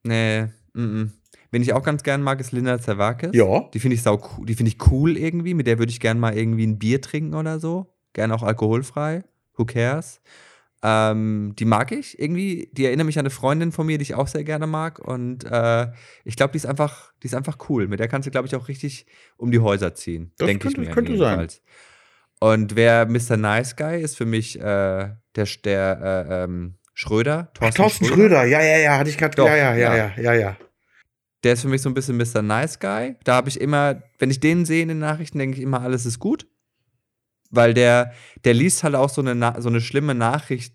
Nee. 0.02 0.44
Mm 0.74 0.80
-mm. 0.80 1.10
Wen 1.52 1.62
ich 1.62 1.74
auch 1.74 1.82
ganz 1.82 2.02
gern 2.02 2.22
mag, 2.22 2.40
ist 2.40 2.52
Linda 2.52 2.80
Zerwakis. 2.80 3.30
Ja. 3.34 3.68
Die 3.74 3.78
finde 3.78 3.94
ich 3.94 4.02
sau 4.02 4.20
cool. 4.38 4.46
Die 4.46 4.54
finde 4.54 4.70
ich 4.70 4.90
cool 4.90 5.18
irgendwie. 5.18 5.52
Mit 5.52 5.66
der 5.66 5.78
würde 5.78 5.92
ich 5.92 6.00
gern 6.00 6.18
mal 6.18 6.36
irgendwie 6.36 6.66
ein 6.66 6.78
Bier 6.78 7.00
trinken 7.02 7.34
oder 7.34 7.60
so. 7.60 7.94
Gerne 8.14 8.34
auch 8.34 8.42
alkoholfrei. 8.42 9.22
Who 9.56 9.66
cares? 9.66 10.22
Ähm, 10.82 11.54
die 11.58 11.66
mag 11.66 11.92
ich 11.92 12.18
irgendwie. 12.18 12.70
Die 12.72 12.86
erinnert 12.86 13.06
mich 13.06 13.18
an 13.18 13.26
eine 13.26 13.30
Freundin 13.30 13.70
von 13.70 13.86
mir, 13.86 13.98
die 13.98 14.02
ich 14.02 14.14
auch 14.14 14.28
sehr 14.28 14.44
gerne 14.44 14.66
mag. 14.66 14.98
Und 14.98 15.44
äh, 15.44 15.88
ich 16.24 16.36
glaube, 16.36 16.52
die 16.52 16.56
ist 16.56 16.66
einfach, 16.66 17.12
die 17.22 17.26
ist 17.26 17.34
einfach 17.34 17.58
cool. 17.68 17.86
Mit 17.86 18.00
der 18.00 18.08
kannst 18.08 18.26
du, 18.26 18.30
glaube 18.30 18.48
ich, 18.48 18.56
auch 18.56 18.68
richtig 18.68 19.04
um 19.36 19.50
die 19.50 19.60
Häuser 19.60 19.94
ziehen. 19.94 20.32
Das 20.38 20.46
Denke 20.46 20.68
ich 20.68 20.76
mir. 20.78 20.90
könnte 20.90 21.18
sein. 21.18 21.48
Und 22.42 22.74
wer 22.74 23.06
Mr. 23.06 23.36
Nice 23.36 23.76
Guy 23.76 24.02
ist 24.02 24.16
für 24.16 24.26
mich 24.26 24.58
äh, 24.58 25.10
der, 25.36 25.48
der 25.64 26.26
äh, 26.28 26.42
ähm, 26.42 26.74
Schröder. 26.92 27.52
Ach, 27.60 27.72
Thorsten 27.72 28.04
Schröder, 28.04 28.42
ja, 28.42 28.60
ja, 28.60 28.78
ja, 28.78 28.98
hatte 28.98 29.10
ich 29.10 29.16
gerade. 29.16 29.40
Ja, 29.40 29.54
ja, 29.54 29.76
ja, 29.76 29.94
ja. 29.94 30.12
ja, 30.16 30.34
ja. 30.34 30.56
Der 31.44 31.52
ist 31.52 31.62
für 31.62 31.68
mich 31.68 31.82
so 31.82 31.88
ein 31.88 31.94
bisschen 31.94 32.16
Mr. 32.16 32.42
Nice 32.42 32.80
Guy. 32.80 33.14
Da 33.22 33.36
habe 33.36 33.48
ich 33.48 33.60
immer, 33.60 34.02
wenn 34.18 34.28
ich 34.28 34.40
den 34.40 34.64
sehe 34.64 34.82
in 34.82 34.88
den 34.88 34.98
Nachrichten, 34.98 35.38
denke 35.38 35.56
ich 35.56 35.62
immer, 35.62 35.82
alles 35.82 36.04
ist 36.04 36.18
gut. 36.18 36.48
Weil 37.50 37.74
der, 37.74 38.12
der 38.44 38.54
liest 38.54 38.82
halt 38.82 38.96
auch 38.96 39.08
so 39.08 39.20
eine, 39.20 39.54
so 39.62 39.68
eine 39.68 39.80
schlimme 39.80 40.16
Nachricht 40.16 40.74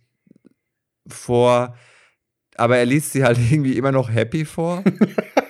vor, 1.06 1.76
aber 2.56 2.78
er 2.78 2.86
liest 2.86 3.12
sie 3.12 3.26
halt 3.26 3.38
irgendwie 3.52 3.78
immer 3.78 3.92
noch 3.92 4.10
happy 4.10 4.46
vor. 4.46 4.86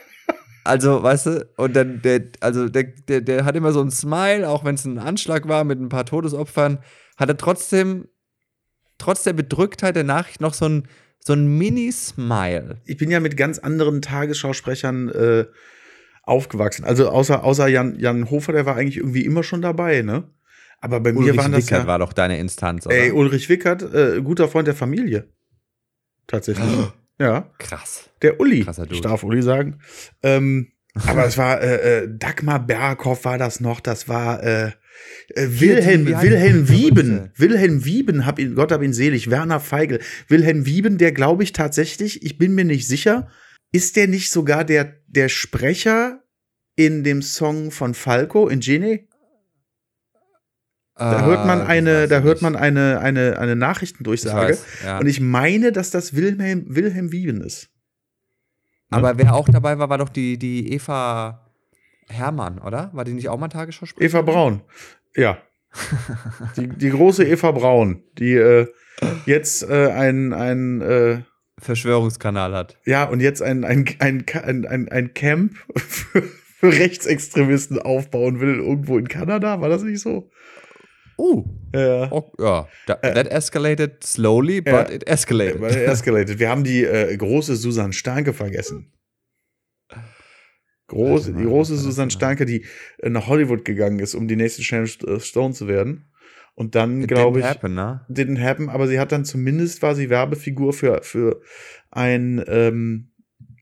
also, 0.67 1.01
weißt 1.01 1.25
du, 1.25 1.49
und 1.57 1.75
dann, 1.75 2.01
der, 2.01 2.23
also 2.41 2.69
der, 2.69 2.83
der, 2.83 3.21
der 3.21 3.45
hat 3.45 3.55
immer 3.55 3.71
so 3.71 3.81
ein 3.81 3.91
Smile, 3.91 4.47
auch 4.47 4.63
wenn 4.63 4.75
es 4.75 4.85
ein 4.85 4.99
Anschlag 4.99 5.47
war 5.47 5.63
mit 5.63 5.79
ein 5.79 5.89
paar 5.89 6.05
Todesopfern, 6.05 6.79
hat 7.17 7.29
er 7.29 7.37
trotzdem, 7.37 8.07
trotz 8.97 9.23
der 9.23 9.33
Bedrücktheit 9.33 9.95
der 9.95 10.03
Nachricht 10.03 10.41
noch 10.41 10.53
so 10.53 10.65
ein, 10.67 10.87
so 11.19 11.33
ein 11.33 11.57
Mini-Smile. 11.57 12.81
Ich 12.85 12.97
bin 12.97 13.09
ja 13.09 13.19
mit 13.19 13.37
ganz 13.37 13.59
anderen 13.59 14.01
Tagesschausprechern 14.01 15.09
äh, 15.09 15.45
aufgewachsen. 16.23 16.85
Also 16.85 17.09
außer, 17.09 17.43
außer 17.43 17.67
Jan, 17.67 17.97
Jan 17.99 18.29
Hofer, 18.29 18.53
der 18.53 18.65
war 18.65 18.75
eigentlich 18.75 18.97
irgendwie 18.97 19.25
immer 19.25 19.43
schon 19.43 19.61
dabei, 19.61 20.01
ne? 20.01 20.29
Aber 20.79 20.99
bei 20.99 21.11
mir 21.11 21.19
Ulrich 21.19 21.37
waren 21.37 21.51
das 21.51 21.65
Wickert 21.65 21.81
ja, 21.81 21.87
war 21.87 21.99
doch 21.99 22.13
deine 22.13 22.37
Instanz, 22.37 22.85
oder? 22.85 22.95
ey, 22.95 23.11
Ulrich 23.11 23.49
Wickert, 23.49 23.81
äh, 23.81 24.21
guter 24.21 24.47
Freund 24.47 24.67
der 24.67 24.75
Familie. 24.75 25.27
Tatsächlich. 26.27 26.67
ja. 27.19 27.51
Krass. 27.57 28.09
Der 28.21 28.39
Uli. 28.39 28.65
Ich 28.89 29.01
darf 29.01 29.23
Uli 29.23 29.41
sagen. 29.41 29.79
Ähm, 30.23 30.71
aber 31.07 31.25
es 31.25 31.37
war 31.37 31.61
äh, 31.61 32.03
äh, 32.03 32.09
Dagmar 32.09 32.65
Berghoff 32.65 33.25
war 33.25 33.37
das 33.37 33.59
noch, 33.59 33.79
das 33.79 34.07
war 34.09 34.43
äh, 34.43 34.71
äh, 35.35 35.47
Wilhelm, 35.59 36.07
Wilhelm 36.07 36.65
die 36.65 36.73
Wieben. 36.73 37.31
Wilhelm 37.35 37.85
Wieben, 37.85 38.25
hab 38.25 38.39
ihn, 38.39 38.55
Gott 38.55 38.71
hab 38.71 38.81
ihn 38.81 38.93
selig, 38.93 39.29
Werner 39.29 39.59
Feigl. 39.59 39.99
Wilhelm 40.27 40.65
Wieben, 40.65 40.97
der 40.97 41.11
glaube 41.11 41.43
ich 41.43 41.53
tatsächlich, 41.53 42.23
ich 42.23 42.37
bin 42.37 42.55
mir 42.55 42.65
nicht 42.65 42.87
sicher, 42.87 43.29
ist 43.71 43.95
der 43.95 44.07
nicht 44.07 44.31
sogar 44.31 44.63
der, 44.63 44.95
der 45.07 45.29
Sprecher 45.29 46.23
in 46.75 47.03
dem 47.03 47.21
Song 47.21 47.71
von 47.71 47.93
Falco, 47.93 48.47
in 48.47 48.59
Genie? 48.59 49.07
Da 50.97 51.25
hört 51.25 51.45
man 51.45 51.61
eine, 51.61 52.07
da 52.07 52.21
hört 52.21 52.41
man 52.41 52.55
eine, 52.55 52.99
eine, 52.99 53.37
eine 53.37 53.55
Nachrichtendurchsage. 53.55 54.57
ja. 54.83 54.99
Und 54.99 55.07
ich 55.07 55.19
meine, 55.21 55.71
dass 55.71 55.91
das 55.91 56.15
Wilhelm, 56.15 56.65
Wilhelm 56.67 57.11
Wieben 57.11 57.41
ist. 57.41 57.69
Aber 58.89 59.17
wer 59.17 59.35
auch 59.35 59.49
dabei 59.49 59.77
war, 59.79 59.89
war 59.89 59.97
doch 59.97 60.09
die, 60.09 60.37
die 60.37 60.71
Eva 60.73 61.51
Hermann, 62.09 62.59
oder? 62.59 62.89
War 62.93 63.03
die 63.03 63.13
nicht 63.13 63.29
auch 63.29 63.37
mal 63.37 63.49
Tagesschausprecherin? 63.49 64.09
Eva 64.09 64.21
Braun. 64.21 64.61
Ja. 65.15 65.37
die, 66.57 66.67
die 66.67 66.89
große 66.89 67.25
Eva 67.25 67.51
Braun, 67.51 68.03
die 68.17 68.33
äh, 68.33 68.67
jetzt 69.25 69.69
äh, 69.69 69.91
ein, 69.91 70.33
ein 70.33 70.81
äh, 70.81 71.21
Verschwörungskanal 71.59 72.53
hat. 72.53 72.77
ja, 72.85 73.03
und 73.03 73.19
jetzt 73.19 73.41
ein, 73.41 73.65
ein, 73.65 73.85
ein, 73.99 74.25
ein, 74.43 74.65
ein, 74.65 74.89
ein 74.89 75.13
Camp 75.13 75.55
für, 75.75 76.21
für 76.21 76.71
Rechtsextremisten 76.71 77.79
aufbauen 77.79 78.39
will, 78.39 78.55
irgendwo 78.55 78.97
in 78.97 79.07
Kanada. 79.07 79.59
War 79.59 79.69
das 79.69 79.83
nicht 79.83 79.99
so? 79.99 80.29
Uh, 81.17 81.43
Ja. 81.73 82.11
oh, 82.11 82.31
ja. 82.39 82.67
Da, 82.85 82.95
that 82.95 83.27
escalated 83.31 84.03
slowly, 84.03 84.61
but 84.61 84.73
Ja. 84.73 84.89
it 84.91 85.07
escalated. 85.07 85.59
Weil 85.61 85.75
escalated. 85.75 86.39
Wir 86.39 86.49
haben 86.49 86.63
die 86.63 86.83
äh, 86.83 87.15
große 87.17 87.55
Susan 87.55 87.91
Starke 87.93 88.33
vergessen. 88.33 88.93
Große, 90.87 91.33
die 91.33 91.43
große 91.43 91.75
Susan? 91.75 92.09
Starke, 92.09 92.45
die 92.45 92.63
äh, 92.99 93.09
nach 93.09 93.27
Hollywood 93.27 93.65
gegangen 93.65 93.99
ist, 93.99 94.15
um 94.15 94.27
die 94.27 94.37
nächste 94.37 94.63
Sharon 94.63 94.85
St- 94.85 95.19
Stone 95.19 95.53
zu 95.53 95.67
werden. 95.67 96.05
Und 96.55 96.75
dann, 96.75 97.01
It 97.01 97.09
glaube 97.09 97.39
didn't 97.39 97.43
ich, 97.43 97.49
happen, 97.49 97.73
ne? 97.75 98.05
didn't 98.09 98.41
happen, 98.41 98.69
aber 98.69 98.87
sie 98.87 98.99
hat 98.99 99.11
dann 99.11 99.25
zumindest 99.25 99.81
war 99.81 99.95
sie 99.95 100.09
Werbefigur 100.09 100.71
für, 100.73 101.01
für 101.03 101.41
ein, 101.91 102.43
ähm, 102.47 103.11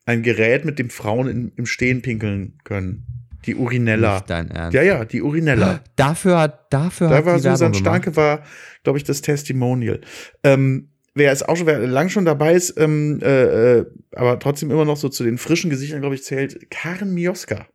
ein 0.06 0.22
Gerät, 0.22 0.66
mit 0.66 0.78
dem 0.78 0.90
Frauen 0.90 1.28
in, 1.28 1.52
im 1.58 1.66
Stehen 1.66 2.02
pinkeln 2.04 2.60
können. 2.64 3.15
Die 3.46 3.56
Urinella. 3.56 4.16
Nicht 4.16 4.30
dein 4.30 4.50
Ernst. 4.52 4.74
Ja, 4.74 4.82
ja, 4.82 5.06
die 5.06 5.22
Urinella. 5.22 5.82
Dafür 5.96 6.40
hat, 6.40 6.74
dafür 6.74 7.10
Da 7.10 7.18
hat 7.18 7.26
war 7.26 7.40
Susan. 7.40 7.74
Starke, 7.74 8.16
war, 8.16 8.44
glaube 8.84 8.98
ich, 8.98 9.04
das 9.04 9.22
Testimonial. 9.22 10.02
Ähm, 10.44 10.90
wer 11.14 11.32
ist 11.32 11.48
auch 11.48 11.56
schon, 11.56 11.68
wer 11.68 11.80
lang 11.80 12.10
schon 12.10 12.26
dabei 12.26 12.54
ist, 12.54 12.80
ähm, 12.80 13.20
äh, 13.22 13.78
äh, 13.80 13.86
aber 14.16 14.40
trotzdem 14.40 14.72
immer 14.72 14.86
noch 14.86 14.98
so 14.98 15.10
zu 15.10 15.24
den 15.24 15.38
frischen 15.38 15.70
Gesichtern, 15.70 16.02
glaube 16.02 16.16
ich, 16.16 16.24
zählt 16.24 16.70
Karen 16.72 17.14
Mioska. 17.14 17.68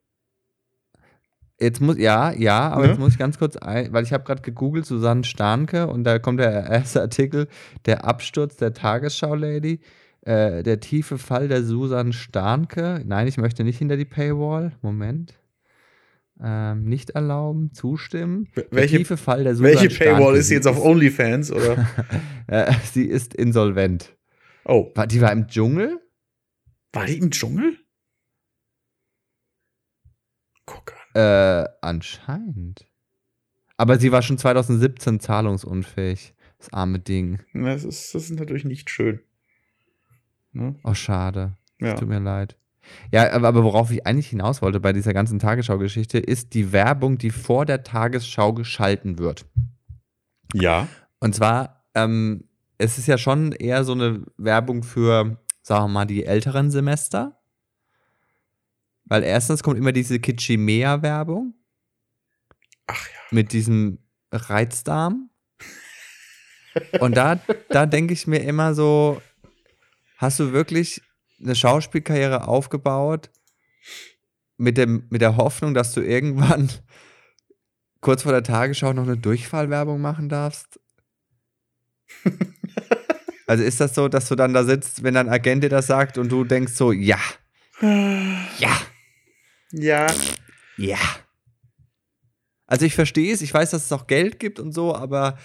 Jetzt 1.58 1.80
muss, 1.80 1.98
ja, 1.98 2.32
ja, 2.32 2.70
aber 2.70 2.84
Ne? 2.84 2.88
jetzt 2.88 2.98
muss 2.98 3.12
ich 3.12 3.18
ganz 3.18 3.38
kurz 3.38 3.56
ein, 3.56 3.92
weil 3.92 4.02
ich 4.02 4.14
habe 4.14 4.24
gerade 4.24 4.40
gegoogelt, 4.40 4.86
Susanne 4.86 5.24
Starnke, 5.24 5.88
und 5.88 6.04
da 6.04 6.18
kommt 6.18 6.40
der 6.40 6.66
erste 6.66 7.02
Artikel, 7.02 7.48
der 7.84 8.06
Absturz 8.06 8.56
der 8.56 8.72
Tagesschau-Lady, 8.72 9.80
äh, 10.22 10.62
der 10.62 10.80
tiefe 10.80 11.18
Fall 11.18 11.48
der 11.48 11.62
Susanne 11.62 12.14
Starnke. 12.14 13.02
Nein, 13.04 13.26
ich 13.26 13.36
möchte 13.36 13.64
nicht 13.64 13.78
hinter 13.78 13.98
die 13.98 14.06
Paywall. 14.06 14.72
Moment. 14.80 15.39
Ähm, 16.42 16.84
nicht 16.84 17.10
erlauben, 17.10 17.72
zustimmen. 17.74 18.48
Welche- 18.54 18.70
der 18.72 18.86
tiefe 19.00 19.16
Fall 19.18 19.44
der 19.44 19.58
Welche 19.58 19.88
Paywall 19.88 20.36
ist 20.36 20.48
Sie 20.48 20.54
jetzt 20.54 20.66
auf 20.66 20.82
OnlyFans 20.82 21.52
oder? 21.52 21.86
Sie 22.92 23.04
ist 23.04 23.34
insolvent. 23.34 24.16
Oh, 24.64 24.90
War, 24.94 25.06
die 25.06 25.20
war 25.20 25.32
im 25.32 25.46
Dschungel? 25.48 26.00
war 26.92 27.06
die 27.06 27.18
im 27.18 27.30
Dschungel? 27.30 27.76
Guck 30.66 30.92
an. 31.14 31.20
Äh, 31.20 31.68
anscheinend. 31.82 32.86
Aber 33.76 33.98
sie 33.98 34.12
war 34.12 34.22
schon 34.22 34.38
2017 34.38 35.20
zahlungsunfähig. 35.20 36.34
Das 36.58 36.72
arme 36.72 36.98
Ding. 36.98 37.40
Das 37.54 37.84
ist, 37.84 38.14
das 38.14 38.24
ist 38.24 38.38
natürlich 38.38 38.64
nicht 38.64 38.90
schön. 38.90 39.20
Ne? 40.52 40.76
Oh, 40.84 40.92
schade. 40.94 41.56
Ja. 41.80 41.94
Tut 41.94 42.08
mir 42.08 42.18
leid. 42.20 42.58
Ja, 43.12 43.32
aber, 43.32 43.48
aber 43.48 43.64
worauf 43.64 43.90
ich 43.90 44.06
eigentlich 44.06 44.28
hinaus 44.28 44.62
wollte 44.62 44.80
bei 44.80 44.92
dieser 44.92 45.12
ganzen 45.12 45.38
Tagesschau-Geschichte, 45.38 46.18
ist 46.18 46.54
die 46.54 46.72
Werbung, 46.72 47.18
die 47.18 47.30
vor 47.30 47.66
der 47.66 47.82
Tagesschau 47.82 48.52
geschalten 48.52 49.18
wird. 49.18 49.46
ja. 50.54 50.88
Und 51.22 51.34
zwar, 51.34 51.84
ähm, 51.94 52.44
es 52.78 52.96
ist 52.96 53.06
ja 53.06 53.18
schon 53.18 53.52
eher 53.52 53.84
so 53.84 53.92
eine 53.92 54.24
Werbung 54.38 54.82
für, 54.82 55.38
sagen 55.62 55.84
wir 55.84 55.88
mal, 55.88 56.06
die 56.06 56.24
älteren 56.24 56.70
Semester. 56.70 57.38
Weil 59.04 59.22
erstens 59.22 59.62
kommt 59.62 59.76
immer 59.76 59.92
diese 59.92 60.18
Kitschimea-Werbung 60.18 61.52
Ach 62.86 63.06
ja. 63.06 63.18
mit 63.32 63.52
diesem 63.52 63.98
Reizdarm. 64.32 65.28
Und 67.00 67.16
da, 67.16 67.38
da 67.68 67.84
denke 67.84 68.14
ich 68.14 68.26
mir 68.26 68.38
immer 68.38 68.74
so, 68.74 69.20
hast 70.16 70.40
du 70.40 70.52
wirklich 70.52 71.02
eine 71.42 71.54
Schauspielkarriere 71.54 72.46
aufgebaut 72.46 73.30
mit, 74.56 74.76
dem, 74.76 75.06
mit 75.10 75.22
der 75.22 75.36
Hoffnung, 75.36 75.74
dass 75.74 75.92
du 75.92 76.00
irgendwann 76.00 76.70
kurz 78.00 78.22
vor 78.22 78.32
der 78.32 78.42
Tagesschau 78.42 78.92
noch 78.92 79.04
eine 79.04 79.16
Durchfallwerbung 79.16 80.00
machen 80.00 80.28
darfst? 80.28 80.80
Also 83.46 83.64
ist 83.64 83.80
das 83.80 83.96
so, 83.96 84.06
dass 84.06 84.28
du 84.28 84.36
dann 84.36 84.54
da 84.54 84.62
sitzt, 84.62 85.02
wenn 85.02 85.14
dein 85.14 85.28
Agent 85.28 85.64
dir 85.64 85.68
das 85.68 85.88
sagt 85.88 86.18
und 86.18 86.30
du 86.30 86.44
denkst 86.44 86.74
so, 86.74 86.92
ja, 86.92 87.18
ja, 87.80 88.80
Ja. 89.72 90.06
ja. 90.76 90.98
Also 92.68 92.86
ich 92.86 92.94
verstehe 92.94 93.34
es, 93.34 93.42
ich 93.42 93.52
weiß, 93.52 93.70
dass 93.70 93.86
es 93.86 93.90
auch 93.90 94.06
Geld 94.06 94.38
gibt 94.38 94.60
und 94.60 94.70
so, 94.70 94.94
aber, 94.94 95.36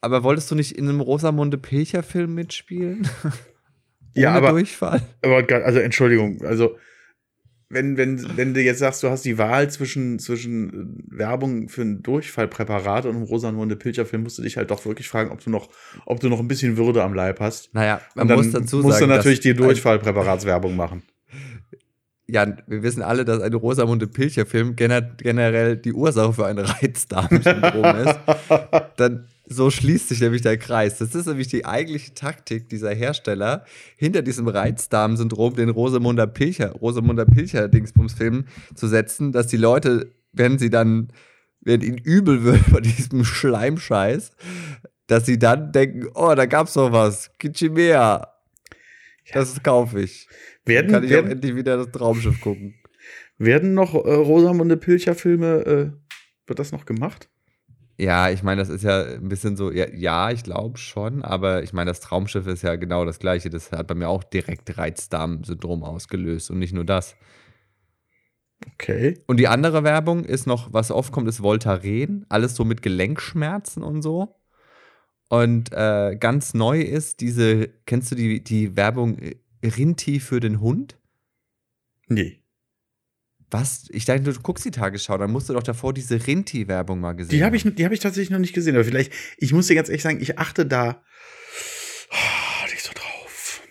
aber 0.00 0.22
wolltest 0.22 0.48
du 0.52 0.54
nicht 0.54 0.78
in 0.78 0.88
einem 0.88 1.00
Rosamunde 1.00 1.58
Pilcher-Film 1.58 2.32
mitspielen? 2.34 3.08
Ja, 4.14 4.32
aber- 4.32 4.50
Durchfall? 4.50 5.02
Aber 5.22 5.44
also 5.64 5.78
Entschuldigung, 5.78 6.42
also 6.42 6.76
wenn, 7.70 7.98
wenn, 7.98 8.36
wenn 8.36 8.54
du 8.54 8.62
jetzt 8.62 8.78
sagst, 8.78 9.02
du 9.02 9.10
hast 9.10 9.24
die 9.26 9.36
Wahl 9.36 9.68
zwischen, 9.70 10.18
zwischen 10.18 11.04
äh, 11.12 11.18
Werbung 11.18 11.68
für 11.68 11.82
ein 11.82 12.02
Durchfallpräparat 12.02 13.04
und 13.04 13.16
einem 13.16 13.24
Rosamunde 13.24 13.76
Pilcher-Film, 13.76 14.22
musst 14.22 14.38
du 14.38 14.42
dich 14.42 14.56
halt 14.56 14.70
doch 14.70 14.86
wirklich 14.86 15.08
fragen, 15.08 15.30
ob 15.30 15.44
du 15.44 15.50
noch, 15.50 15.68
ob 16.06 16.18
du 16.20 16.30
noch 16.30 16.40
ein 16.40 16.48
bisschen 16.48 16.78
Würde 16.78 17.02
am 17.02 17.12
Leib 17.12 17.40
hast. 17.40 17.74
Naja, 17.74 18.00
man 18.14 18.22
Und 18.22 18.28
dann 18.28 18.36
muss 18.38 18.50
dazu 18.52 18.78
musst 18.78 18.98
sagen, 18.98 19.10
du 19.10 19.16
natürlich 19.16 19.40
die 19.40 19.54
Durchfallpräparatswerbung 19.54 20.76
machen. 20.76 21.02
Jan, 22.26 22.62
wir 22.66 22.82
wissen 22.82 23.02
alle, 23.02 23.24
dass 23.24 23.40
ein 23.42 23.54
Rosamunde 23.54 24.06
Pilcher-Film 24.06 24.76
generell 24.76 25.76
die 25.76 25.92
Ursache 25.92 26.32
für 26.34 26.46
ein 26.46 26.58
Reizdarmsyndrom 26.58 27.96
ist. 28.06 28.18
Dann 28.96 29.26
so 29.48 29.70
schließt 29.70 30.08
sich 30.08 30.20
nämlich 30.20 30.42
der 30.42 30.58
Kreis. 30.58 30.98
Das 30.98 31.14
ist 31.14 31.26
nämlich 31.26 31.48
die 31.48 31.64
eigentliche 31.64 32.12
Taktik 32.14 32.68
dieser 32.68 32.94
Hersteller, 32.94 33.64
hinter 33.96 34.22
diesem 34.22 34.46
Reizdarmsyndrom 34.46 35.54
den 35.54 35.70
Rosamunder 35.70 36.26
Pilcher, 36.26 36.72
Rosamunder 36.72 37.24
Pilcher-Dingsbums-Film 37.24 38.44
zu 38.74 38.86
setzen, 38.86 39.32
dass 39.32 39.46
die 39.46 39.56
Leute, 39.56 40.12
wenn 40.32 40.58
sie 40.58 40.70
dann, 40.70 41.08
wenn 41.60 41.80
ihnen 41.80 41.98
übel 41.98 42.44
wird 42.44 42.60
von 42.60 42.82
diesem 42.82 43.24
Schleimscheiß, 43.24 44.32
dass 45.06 45.24
sie 45.24 45.38
dann 45.38 45.72
denken, 45.72 46.08
oh, 46.14 46.34
da 46.34 46.44
gab's 46.46 46.74
doch 46.74 46.92
was, 46.92 47.30
Kichimea. 47.38 48.28
Das 49.32 49.62
kaufe 49.62 50.00
ich. 50.00 50.28
Werden, 50.64 50.92
Dann 50.92 51.00
kann 51.00 51.04
ich 51.04 51.10
werden, 51.10 51.26
auch 51.26 51.32
endlich 51.32 51.54
wieder 51.54 51.76
das 51.78 51.90
Traumschiff 51.90 52.40
gucken. 52.40 52.74
werden 53.38 53.74
noch 53.74 53.94
äh, 53.94 53.98
Rosamunde 53.98 54.76
Pilcher-Filme, 54.76 55.46
äh, 55.66 55.90
wird 56.46 56.58
das 56.58 56.72
noch 56.72 56.84
gemacht? 56.84 57.28
Ja, 58.00 58.30
ich 58.30 58.44
meine, 58.44 58.60
das 58.60 58.68
ist 58.68 58.84
ja 58.84 59.02
ein 59.02 59.28
bisschen 59.28 59.56
so, 59.56 59.72
ja, 59.72 59.88
ja 59.92 60.30
ich 60.30 60.44
glaube 60.44 60.78
schon, 60.78 61.22
aber 61.22 61.64
ich 61.64 61.72
meine, 61.72 61.90
das 61.90 61.98
Traumschiff 61.98 62.46
ist 62.46 62.62
ja 62.62 62.76
genau 62.76 63.04
das 63.04 63.18
gleiche. 63.18 63.50
Das 63.50 63.72
hat 63.72 63.88
bei 63.88 63.96
mir 63.96 64.08
auch 64.08 64.22
direkt 64.22 64.78
Reizdarm-Syndrom 64.78 65.82
ausgelöst 65.82 66.50
und 66.50 66.60
nicht 66.60 66.72
nur 66.72 66.84
das. 66.84 67.16
Okay. 68.74 69.18
Und 69.26 69.38
die 69.38 69.48
andere 69.48 69.82
Werbung 69.82 70.24
ist 70.24 70.46
noch, 70.46 70.72
was 70.72 70.92
oft 70.92 71.12
kommt, 71.12 71.28
ist 71.28 71.42
Voltaren. 71.42 72.24
Alles 72.28 72.54
so 72.54 72.64
mit 72.64 72.82
Gelenkschmerzen 72.82 73.82
und 73.82 74.02
so. 74.02 74.36
Und 75.28 75.72
äh, 75.72 76.16
ganz 76.18 76.54
neu 76.54 76.80
ist 76.80 77.20
diese, 77.20 77.68
kennst 77.84 78.12
du 78.12 78.14
die, 78.14 78.42
die 78.42 78.76
Werbung 78.76 79.18
äh, 79.18 79.36
Rinti 79.64 80.20
für 80.20 80.38
den 80.38 80.60
Hund? 80.60 80.96
Nee. 82.06 82.37
Was? 83.50 83.86
Ich 83.90 84.04
dachte, 84.04 84.22
du 84.22 84.32
guckst 84.40 84.64
die 84.64 84.70
Tagesschau, 84.70 85.16
dann 85.16 85.30
musst 85.30 85.48
du 85.48 85.54
doch 85.54 85.62
davor 85.62 85.94
diese 85.94 86.26
Rinti-Werbung 86.26 87.00
mal 87.00 87.12
gesehen 87.12 87.30
Die 87.30 87.44
habe 87.44 87.56
ich, 87.56 87.62
die 87.64 87.84
hab 87.84 87.92
ich 87.92 88.00
tatsächlich 88.00 88.30
noch 88.30 88.38
nicht 88.38 88.52
gesehen. 88.52 88.74
Aber 88.74 88.84
vielleicht, 88.84 89.12
ich 89.38 89.52
muss 89.52 89.68
dir 89.68 89.74
ganz 89.74 89.88
ehrlich 89.88 90.02
sagen, 90.02 90.20
ich 90.20 90.38
achte 90.38 90.66
da 90.66 91.02
oh, 92.10 92.70
nicht 92.70 92.82
so 92.82 92.92
drauf. 92.92 93.62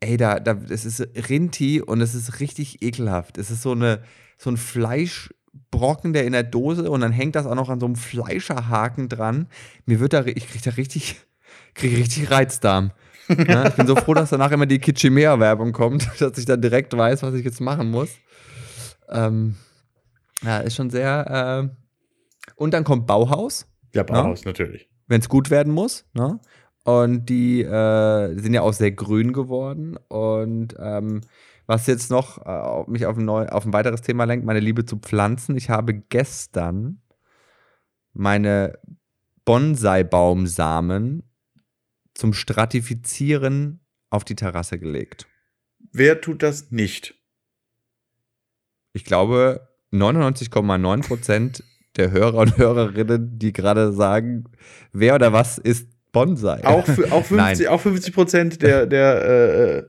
Ey, 0.00 0.16
da, 0.16 0.40
da, 0.40 0.60
es 0.68 0.84
ist 0.84 1.06
Rinti 1.28 1.80
und 1.80 2.00
es 2.00 2.14
ist 2.14 2.40
richtig 2.40 2.82
ekelhaft. 2.82 3.38
Es 3.38 3.50
ist 3.50 3.62
so, 3.62 3.72
eine, 3.72 4.02
so 4.38 4.50
ein 4.50 4.56
Fleischbrocken, 4.56 6.12
der 6.12 6.24
in 6.24 6.32
der 6.32 6.42
Dose 6.42 6.90
und 6.90 7.00
dann 7.00 7.12
hängt 7.12 7.36
das 7.36 7.46
auch 7.46 7.54
noch 7.54 7.68
an 7.68 7.78
so 7.78 7.86
einem 7.86 7.96
Fleischerhaken 7.96 9.08
dran. 9.08 9.46
Mir 9.86 10.00
wird 10.00 10.14
da, 10.14 10.24
ich 10.24 10.48
krieg 10.48 10.62
da 10.62 10.70
richtig, 10.72 11.14
krieg 11.74 11.96
richtig 11.96 12.30
Reizdarm. 12.30 12.90
Ja, 13.46 13.66
ich 13.68 13.74
bin 13.74 13.86
so 13.86 13.94
froh, 13.94 14.14
dass 14.14 14.30
danach 14.30 14.50
immer 14.50 14.66
die 14.66 14.80
Kitschimea-Werbung 14.80 15.72
kommt, 15.72 16.10
dass 16.18 16.38
ich 16.38 16.44
dann 16.44 16.60
direkt 16.60 16.96
weiß, 16.96 17.22
was 17.22 17.34
ich 17.34 17.44
jetzt 17.44 17.60
machen 17.60 17.90
muss. 17.90 18.10
Ähm, 19.10 19.56
ja, 20.42 20.58
ist 20.58 20.74
schon 20.74 20.90
sehr. 20.90 21.68
Äh 21.70 21.76
und 22.56 22.74
dann 22.74 22.84
kommt 22.84 23.06
Bauhaus, 23.06 23.66
Ja, 23.94 24.02
Bauhaus, 24.02 24.44
natürlich. 24.44 24.88
wenn 25.06 25.20
es 25.20 25.28
gut 25.28 25.50
werden 25.50 25.72
muss. 25.72 26.04
Ne? 26.14 26.40
Und 26.84 27.26
die 27.26 27.62
äh, 27.62 28.38
sind 28.38 28.54
ja 28.54 28.62
auch 28.62 28.72
sehr 28.72 28.92
grün 28.92 29.32
geworden. 29.32 29.96
Und 30.08 30.74
ähm, 30.78 31.20
was 31.66 31.86
jetzt 31.86 32.10
noch 32.10 32.38
äh, 32.44 32.90
mich 32.90 33.06
auf 33.06 33.16
ein, 33.16 33.24
neu, 33.24 33.46
auf 33.46 33.64
ein 33.64 33.72
weiteres 33.72 34.02
Thema 34.02 34.24
lenkt, 34.24 34.44
meine 34.44 34.60
Liebe 34.60 34.84
zu 34.84 34.98
Pflanzen. 34.98 35.56
Ich 35.56 35.70
habe 35.70 35.94
gestern 35.94 37.00
meine 38.12 38.78
Bonsai-Baumsamen 39.44 41.22
zum 42.14 42.32
Stratifizieren 42.32 43.80
auf 44.10 44.24
die 44.24 44.34
Terrasse 44.34 44.78
gelegt. 44.78 45.26
Wer 45.92 46.20
tut 46.20 46.42
das 46.42 46.70
nicht? 46.70 47.14
Ich 48.92 49.04
glaube, 49.04 49.68
99,9 49.92 51.06
Prozent 51.06 51.64
der 51.96 52.10
Hörer 52.10 52.38
und 52.38 52.56
Hörerinnen, 52.56 53.38
die 53.38 53.52
gerade 53.52 53.92
sagen, 53.92 54.44
wer 54.92 55.14
oder 55.14 55.32
was 55.32 55.58
ist 55.58 55.88
Bonsai? 56.12 56.64
Auch, 56.64 56.86
für, 56.86 57.12
auch, 57.12 57.24
50, 57.24 57.30
Nein. 57.36 57.66
auch 57.68 57.80
50 57.80 58.14
Prozent 58.14 58.62
der, 58.62 58.86
der 58.86 59.24
äh, 59.24 59.82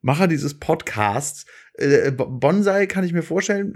Macher 0.00 0.28
dieses 0.28 0.58
Podcasts. 0.58 1.46
Äh, 1.74 2.12
Bonsai 2.12 2.86
kann 2.86 3.04
ich 3.04 3.12
mir 3.12 3.22
vorstellen, 3.22 3.74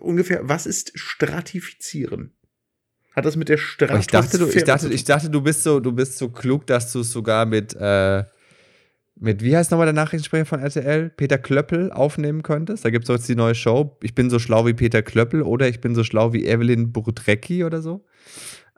ungefähr, 0.00 0.40
was 0.42 0.66
ist 0.66 0.92
Stratifizieren? 0.94 2.34
Hat 3.14 3.26
das 3.26 3.36
mit 3.36 3.48
der 3.48 3.58
Aber 3.82 3.98
ich 3.98 4.06
dachte, 4.06 4.38
du, 4.38 4.48
ich 4.48 4.64
dachte, 4.64 4.88
ich 4.88 5.04
dachte, 5.04 5.28
du 5.28 5.42
bist 5.42 5.62
so, 5.64 5.80
du 5.80 5.92
bist 5.92 6.16
so 6.16 6.30
klug, 6.30 6.66
dass 6.66 6.92
du 6.92 7.00
es 7.00 7.10
sogar 7.10 7.44
mit, 7.44 7.74
äh, 7.74 8.24
mit, 9.22 9.42
wie 9.42 9.56
heißt 9.56 9.70
nochmal 9.70 9.86
der 9.86 9.94
Nachrichtensprecher 9.94 10.44
von 10.46 10.60
RTL? 10.60 11.10
Peter 11.10 11.38
Klöppel 11.38 11.90
aufnehmen 11.92 12.42
könntest. 12.42 12.84
Da 12.84 12.90
gibt 12.90 13.04
es 13.08 13.08
jetzt 13.14 13.28
die 13.28 13.34
neue 13.36 13.54
Show. 13.54 13.96
Ich 14.02 14.14
bin 14.14 14.28
so 14.30 14.38
schlau 14.38 14.66
wie 14.66 14.74
Peter 14.74 15.02
Klöppel 15.02 15.42
oder 15.42 15.68
ich 15.68 15.80
bin 15.80 15.94
so 15.94 16.04
schlau 16.04 16.32
wie 16.32 16.46
Evelyn 16.46 16.92
Burdrecki 16.92 17.64
oder 17.64 17.80
so. 17.82 18.04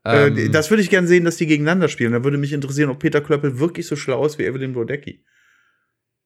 Äh, 0.04 0.26
Ähm, 0.28 0.52
das 0.52 0.70
würde 0.70 0.82
ich 0.82 0.90
gerne 0.90 1.06
sehen, 1.08 1.24
dass 1.24 1.36
die 1.36 1.46
gegeneinander 1.46 1.88
spielen. 1.88 2.12
Da 2.12 2.22
würde 2.24 2.36
mich 2.38 2.52
interessieren, 2.52 2.90
ob 2.90 2.98
Peter 2.98 3.20
Klöppel 3.20 3.58
wirklich 3.58 3.86
so 3.86 3.96
schlau 3.96 4.24
ist 4.26 4.38
wie 4.38 4.44
Evelyn 4.44 4.72
Brodecki. 4.74 5.24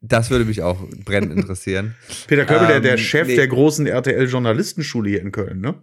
das 0.01 0.31
würde 0.31 0.45
mich 0.45 0.63
auch 0.63 0.79
brennend 1.05 1.33
interessieren. 1.33 1.95
Peter 2.29 2.45
Klöppel, 2.45 2.67
der, 2.69 2.81
der 2.81 2.93
Ähm, 2.93 2.99
Chef 2.99 3.27
nee. 3.29 3.37
der 3.37 3.49
großen 3.49 3.87
RTL-Journalistenschule 3.87 5.11
hier 5.11 5.21
in 5.21 5.33
Köln, 5.33 5.61
ne? 5.61 5.75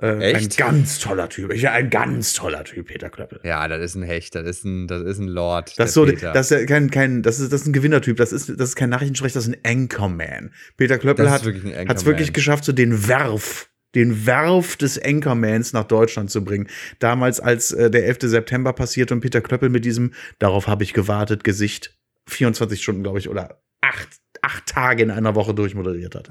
Äh? 0.00 0.34
Ein 0.34 0.48
ganz 0.48 0.98
toller 0.98 1.28
Typ. 1.28 1.54
Ja, 1.54 1.72
ein 1.72 1.90
ganz 1.90 2.32
toller 2.32 2.64
Typ, 2.64 2.86
Peter 2.86 3.10
Klöppel. 3.10 3.40
Ja, 3.44 3.66
das 3.68 3.80
ist 3.80 3.94
ein 3.94 4.02
Hecht, 4.02 4.34
das 4.34 4.46
ist 4.46 4.64
ein, 4.64 4.86
das 4.86 5.02
ist 5.02 5.18
ein 5.18 5.28
Lord. 5.28 5.78
Das 5.78 5.90
ist 5.90 5.94
so, 5.94 6.04
Peter. 6.06 6.32
das 6.32 6.50
ist 6.50 6.66
kein, 6.66 6.90
kein, 6.90 7.22
das 7.22 7.40
ist, 7.40 7.52
das 7.52 7.62
ist 7.62 7.66
ein 7.66 7.72
Gewinnertyp. 7.72 8.16
Das 8.16 8.32
ist, 8.32 8.48
das 8.48 8.70
ist 8.70 8.76
kein 8.76 8.90
Nachrichtensprecher, 8.90 9.34
das 9.34 9.46
ist 9.46 9.54
ein 9.54 9.60
Anchorman. 9.64 10.50
Peter 10.76 10.98
Klöppel 10.98 11.30
hat, 11.30 11.44
es 11.44 12.04
wirklich 12.04 12.32
geschafft, 12.32 12.64
so 12.64 12.72
den 12.72 13.06
Werf, 13.08 13.70
den 13.94 14.26
Werf 14.26 14.76
des 14.76 15.02
Anchormans 15.02 15.72
nach 15.72 15.84
Deutschland 15.84 16.30
zu 16.30 16.42
bringen. 16.44 16.68
Damals, 16.98 17.40
als 17.40 17.72
äh, 17.72 17.90
der 17.90 18.06
11. 18.06 18.18
September 18.22 18.72
passierte 18.72 19.14
und 19.14 19.20
Peter 19.20 19.40
Klöppel 19.40 19.68
mit 19.68 19.84
diesem, 19.84 20.12
darauf 20.38 20.66
habe 20.66 20.84
ich 20.84 20.94
gewartet, 20.94 21.44
Gesicht 21.44 21.98
24 22.28 22.82
Stunden, 22.82 23.02
glaube 23.02 23.18
ich, 23.18 23.28
oder 23.28 23.62
acht, 23.80 24.08
acht 24.40 24.66
Tage 24.66 25.02
in 25.02 25.10
einer 25.10 25.34
Woche 25.34 25.54
durchmoderiert 25.54 26.14
hat. 26.14 26.30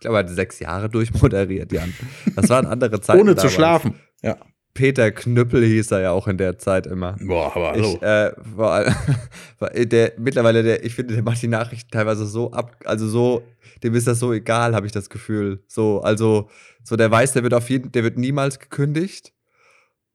Ich 0.00 0.04
glaube, 0.04 0.16
er 0.16 0.20
hat 0.20 0.30
sechs 0.30 0.58
Jahre 0.60 0.88
durchmoderiert, 0.88 1.70
Jan. 1.72 1.92
Das 2.34 2.48
waren 2.48 2.64
andere 2.64 3.02
Zeiten. 3.02 3.20
Ohne 3.20 3.32
zu 3.32 3.42
damals. 3.42 3.52
schlafen. 3.52 3.94
Ja. 4.22 4.38
Peter 4.72 5.10
Knüppel 5.10 5.62
hieß 5.62 5.90
er 5.90 6.00
ja 6.00 6.12
auch 6.12 6.26
in 6.26 6.38
der 6.38 6.56
Zeit 6.56 6.86
immer. 6.86 7.16
Boah, 7.20 7.54
aber 7.54 7.76
Ich, 7.76 8.00
äh, 8.00 8.32
vor 8.56 8.72
allem, 8.72 8.94
der, 9.90 10.14
mittlerweile, 10.16 10.62
der, 10.62 10.86
ich 10.86 10.94
finde, 10.94 11.12
der 11.12 11.22
macht 11.22 11.42
die 11.42 11.48
Nachrichten 11.48 11.90
teilweise 11.90 12.24
so 12.24 12.50
ab, 12.52 12.76
also 12.86 13.06
so, 13.08 13.42
dem 13.82 13.94
ist 13.94 14.06
das 14.06 14.20
so 14.20 14.32
egal, 14.32 14.74
habe 14.74 14.86
ich 14.86 14.92
das 14.92 15.10
Gefühl. 15.10 15.62
So, 15.68 16.00
also, 16.00 16.48
so 16.82 16.96
der 16.96 17.10
weiß, 17.10 17.34
der 17.34 17.42
wird 17.42 17.52
auf 17.52 17.68
jeden, 17.68 17.92
der 17.92 18.02
wird 18.02 18.16
niemals 18.16 18.58
gekündigt. 18.58 19.34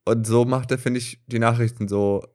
Und 0.03 0.25
so 0.25 0.45
macht 0.45 0.71
er, 0.71 0.79
finde 0.79 0.97
ich, 0.97 1.19
die 1.27 1.37
Nachrichten 1.37 1.87
so, 1.87 2.25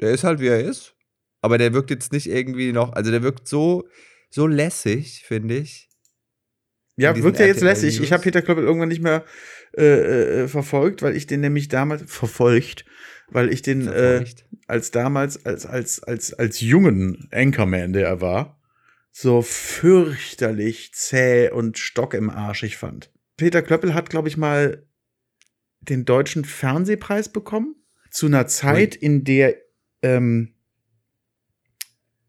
der 0.00 0.10
ist 0.10 0.22
halt 0.22 0.40
wie 0.40 0.48
er 0.48 0.60
ist, 0.60 0.96
aber 1.40 1.56
der 1.56 1.72
wirkt 1.72 1.88
jetzt 1.88 2.12
nicht 2.12 2.28
irgendwie 2.28 2.72
noch, 2.72 2.92
also 2.92 3.10
der 3.10 3.22
wirkt 3.22 3.48
so, 3.48 3.86
so 4.28 4.46
lässig, 4.46 5.24
finde 5.26 5.56
ich. 5.56 5.89
Ja, 7.00 7.16
wirkt 7.22 7.38
ja 7.38 7.46
jetzt 7.46 7.62
lässig. 7.62 8.00
Ich 8.00 8.12
habe 8.12 8.22
Peter 8.22 8.42
Klöppel 8.42 8.64
irgendwann 8.64 8.88
nicht 8.88 9.02
mehr 9.02 9.24
äh, 9.76 10.42
äh, 10.42 10.48
verfolgt, 10.48 11.02
weil 11.02 11.16
ich 11.16 11.26
den 11.26 11.40
nämlich 11.40 11.68
damals 11.68 12.02
verfolgt, 12.06 12.84
weil 13.28 13.52
ich 13.52 13.62
den 13.62 13.88
äh, 13.88 14.24
als 14.66 14.90
damals 14.90 15.46
als 15.46 15.64
als 15.64 16.02
als 16.02 16.34
als 16.34 16.60
jungen 16.60 17.28
Anchorman, 17.32 17.92
der 17.92 18.06
er 18.06 18.20
war, 18.20 18.60
so 19.12 19.40
fürchterlich 19.42 20.92
zäh 20.92 21.50
und 21.50 21.78
Stock 21.78 22.14
im 22.14 22.28
Arschig 22.30 22.76
fand. 22.76 23.10
Peter 23.36 23.62
Klöppel 23.62 23.94
hat, 23.94 24.10
glaube 24.10 24.28
ich, 24.28 24.36
mal 24.36 24.86
den 25.80 26.04
deutschen 26.04 26.44
Fernsehpreis 26.44 27.30
bekommen 27.30 27.76
zu 28.10 28.26
einer 28.26 28.46
Zeit, 28.46 28.94
in 28.94 29.24
der 29.24 29.54
ähm, 30.02 30.54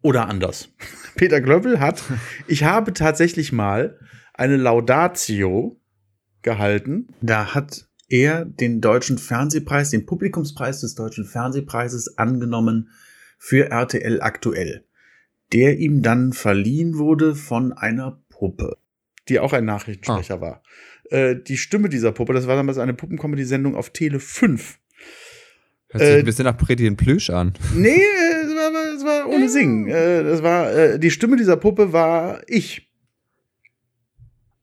oder 0.02 0.28
anders. 0.30 0.70
Peter 1.16 1.42
Klöppel 1.42 1.80
hat, 1.80 2.04
ich 2.48 2.64
habe 2.64 2.94
tatsächlich 2.94 3.52
mal 3.52 4.00
eine 4.41 4.58
Laudatio 4.58 5.80
gehalten. 6.41 7.10
Da 7.21 7.54
hat 7.54 7.88
er 8.10 8.43
den 8.43 8.82
deutschen 8.82 9.19
Fernsehpreis, 9.19 9.91
den 9.91 10.08
Publikumspreis 10.08 10.82
des 10.82 10.95
deutschen 10.95 11.25
Fernsehpreises 11.25 12.17
angenommen 12.17 12.89
für 13.38 13.69
RTL 13.69 14.19
aktuell, 14.21 14.84
der 15.54 15.77
ihm 15.77 16.01
dann 16.01 16.34
verliehen 16.34 16.97
wurde 16.97 17.36
von 17.36 17.71
einer 17.71 18.21
Puppe, 18.30 18.77
die 19.30 19.39
auch 19.39 19.54
ein 19.54 19.65
Nachrichtensprecher 19.65 20.41
war. 20.41 20.63
Äh, 21.12 21.36
die 21.36 21.58
Stimme 21.58 21.89
dieser 21.89 22.12
Puppe, 22.12 22.34
das 22.34 22.47
war 22.47 22.56
damals 22.56 22.80
eine 22.80 22.95
Puppencomedy-Sendung 22.95 23.75
auf 23.75 23.91
Tele 23.91 24.19
5. 24.19 24.80
Hört 25.89 26.04
sich 26.04 26.13
äh, 26.13 26.19
ein 26.19 26.25
bisschen 26.25 26.45
nach 26.45 26.58
Pretty 26.58 26.88
in 26.88 26.97
Plüsch 26.97 27.30
an. 27.30 27.54
Nee, 27.75 27.89
äh, 27.89 28.45
es 28.45 28.56
war, 28.56 28.95
es 28.95 29.06
war 29.06 29.30
ohne 29.30 29.49
Singen. 29.49 29.88
Äh, 29.88 30.23
Das 30.23 30.41
war, 30.41 30.73
äh, 30.73 30.99
die 30.99 31.12
Stimme 31.12 31.38
dieser 31.38 31.58
Puppe 31.58 31.93
war 31.93 32.41
ich. 32.47 32.90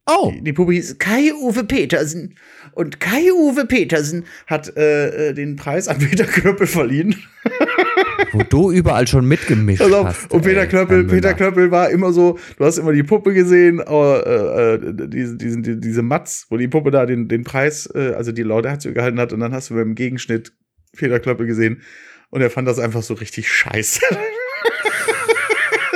Oh! 0.08 0.32
Die, 0.34 0.42
die 0.42 0.52
Puppe 0.52 0.72
hieß 0.72 0.98
Kai-Uwe 0.98 1.64
Petersen. 1.64 2.34
Und 2.72 2.98
Kai-Uwe 3.00 3.66
Petersen 3.66 4.24
hat 4.46 4.74
äh, 4.76 5.28
äh, 5.30 5.34
den 5.34 5.56
Preis 5.56 5.86
an 5.88 5.98
Peter 5.98 6.24
Klöppel 6.24 6.66
verliehen. 6.66 7.14
Wo 8.32 8.42
du 8.42 8.70
überall 8.72 9.06
schon 9.06 9.26
mitgemischt 9.26 9.82
auf, 9.82 10.06
hast. 10.06 10.30
und 10.32 10.42
Peter 10.42 10.62
ey, 10.62 10.68
Klöppel, 10.68 11.04
Peter. 11.04 11.34
Klöppel 11.34 11.70
war 11.70 11.90
immer 11.90 12.12
so, 12.12 12.38
du 12.56 12.64
hast 12.64 12.78
immer 12.78 12.92
die 12.92 13.02
Puppe 13.02 13.32
gesehen, 13.34 13.80
äh, 13.80 14.74
äh, 14.74 14.78
diese, 15.08 15.36
diese, 15.36 15.60
die- 15.60 15.80
diese 15.80 16.02
Matz, 16.02 16.46
wo 16.50 16.56
die 16.56 16.68
Puppe 16.68 16.90
da 16.90 17.06
den, 17.06 17.28
den 17.28 17.44
Preis, 17.44 17.88
äh, 17.94 18.12
also 18.16 18.32
die 18.32 18.42
Laudatio 18.42 18.92
gehalten 18.92 19.20
hat, 19.20 19.32
und 19.32 19.40
dann 19.40 19.52
hast 19.52 19.70
du 19.70 19.74
beim 19.74 19.94
Gegenschnitt 19.94 20.52
Peter 20.96 21.20
Klöppel 21.20 21.46
gesehen 21.46 21.82
und 22.30 22.40
er 22.42 22.50
fand 22.50 22.66
das 22.68 22.78
einfach 22.78 23.02
so 23.02 23.14
richtig 23.14 23.50
scheiße. 23.50 24.00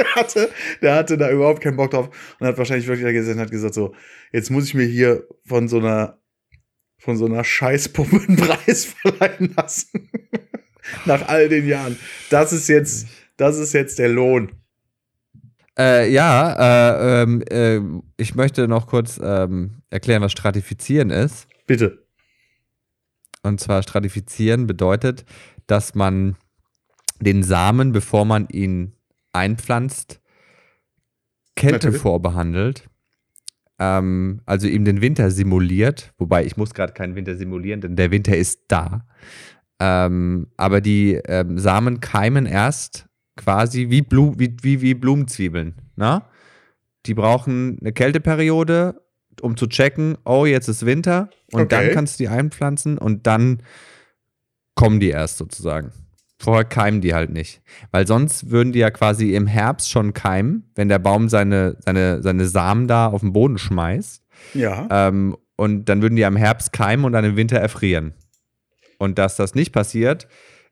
der, 0.03 0.15
hatte, 0.15 0.51
der 0.81 0.95
hatte 0.95 1.19
da 1.19 1.31
überhaupt 1.31 1.63
keinen 1.63 1.77
Bock 1.77 1.91
drauf 1.91 2.37
und 2.39 2.47
hat 2.47 2.59
wahrscheinlich 2.59 2.87
wirklich 2.87 3.07
da 3.07 3.13
gesessen 3.13 3.39
und 3.39 3.45
hat 3.45 3.51
gesagt 3.51 3.75
so, 3.75 3.95
jetzt 4.33 4.51
muss 4.51 4.67
ich 4.67 4.75
mir 4.75 4.87
hier 4.87 5.27
von 5.47 5.69
so 5.69 5.79
einer 5.79 6.19
von 7.03 7.17
so 7.17 7.27
einer 7.27 7.43
Scheißpuppe 7.43 8.21
einen 8.29 8.37
Preis 8.37 8.85
verleihen 9.03 9.53
lassen. 9.57 10.09
Nach 11.05 11.29
all 11.29 11.49
den 11.49 11.67
Jahren. 11.67 11.99
Das 12.31 12.53
ist 12.53 12.69
jetzt, 12.69 13.09
das 13.37 13.59
ist 13.59 13.73
jetzt 13.73 13.99
der 13.99 14.09
Lohn. 14.09 14.53
Äh, 15.77 16.13
ja, 16.13 16.53
äh, 16.53 17.23
ähm, 17.23 17.43
äh, 17.51 17.81
ich 18.17 18.35
möchte 18.35 18.69
noch 18.69 18.87
kurz 18.87 19.19
ähm, 19.23 19.83
erklären, 19.91 20.23
was 20.23 20.33
Stratifizieren 20.33 21.11
ist. 21.11 21.49
Bitte. 21.67 22.07
Und 23.43 23.59
zwar 23.59 23.83
Stratifizieren 23.83 24.69
bedeutet, 24.69 25.25
dass 25.67 25.95
man 25.95 26.37
den 27.21 27.43
Samen, 27.43 27.93
bevor 27.93 28.25
man 28.25 28.49
ihn 28.49 28.93
einpflanzt, 29.33 30.21
Kälte 31.55 31.87
Natürlich. 31.87 32.01
vorbehandelt. 32.01 32.89
Ähm, 33.79 34.41
also 34.47 34.67
ihm 34.69 34.85
den 34.85 35.01
Winter 35.01 35.31
simuliert. 35.31 36.15
Wobei 36.19 36.45
ich 36.45 36.57
muss 36.57 36.73
gerade 36.73 36.93
keinen 36.95 37.15
Winter 37.15 37.37
simulieren, 37.37 37.81
denn 37.81 37.97
der 37.97 38.11
Winter 38.11 38.37
ist 38.37 38.61
da. 38.69 39.07
Ähm, 39.79 40.47
aber 40.57 40.81
die 40.81 41.21
ähm, 41.27 41.59
Samen 41.59 42.01
keimen 42.01 42.47
erst 42.47 43.07
quasi 43.37 43.91
wie, 43.91 44.03
Blu 44.03 44.35
wie, 44.39 44.57
wie, 44.63 44.81
wie 44.81 44.95
Blumenzwiebeln. 44.95 45.75
Na? 45.97 46.29
Die 47.07 47.15
brauchen 47.15 47.79
eine 47.81 47.93
Kälteperiode, 47.93 49.03
um 49.41 49.57
zu 49.57 49.67
checken, 49.67 50.17
oh, 50.25 50.47
jetzt 50.47 50.69
ist 50.69 50.87
Winter. 50.87 51.31
Und 51.53 51.63
Okay. 51.63 51.69
dann 51.69 51.91
kannst 51.93 52.19
du 52.19 52.25
die 52.25 52.29
einpflanzen 52.29 52.97
und 52.97 53.27
dann 53.27 53.63
kommen 54.75 55.01
die 55.01 55.11
erst 55.11 55.37
sozusagen. 55.39 55.93
Vorher 56.43 56.65
keimen 56.65 57.01
die 57.01 57.15
halt 57.15 57.31
nicht. 57.31 57.63
Weil 57.93 58.05
sonst 58.05 58.51
würden 58.51 58.73
die 58.73 58.81
ja 58.81 58.91
quasi 58.91 59.35
im 59.35 59.47
Herbst 59.47 59.91
schon 59.91 60.13
keimen, 60.13 60.69
wenn 60.75 60.89
der 60.89 60.99
Baum 60.99 61.29
seine, 61.29 61.77
seine, 61.79 62.21
seine 62.21 62.47
Samen 62.47 62.89
da 62.89 63.07
auf 63.07 63.21
den 63.21 63.33
Boden 63.33 63.59
schmeißt. 63.59 64.25
Ja. 64.55 64.89
Ähm, 64.91 65.37
und 65.55 65.85
dann 65.85 66.03
würden 66.03 66.17
die 66.17 66.25
am 66.25 66.35
Herbst 66.35 66.73
keimen 66.73 67.05
und 67.05 67.13
dann 67.13 67.25
im 67.25 67.37
Winter 67.37 67.59
erfrieren. 67.59 68.15
Und 68.99 69.19
dass 69.19 69.37
das 69.37 69.55
nicht 69.55 69.73
passiert, 69.73 70.27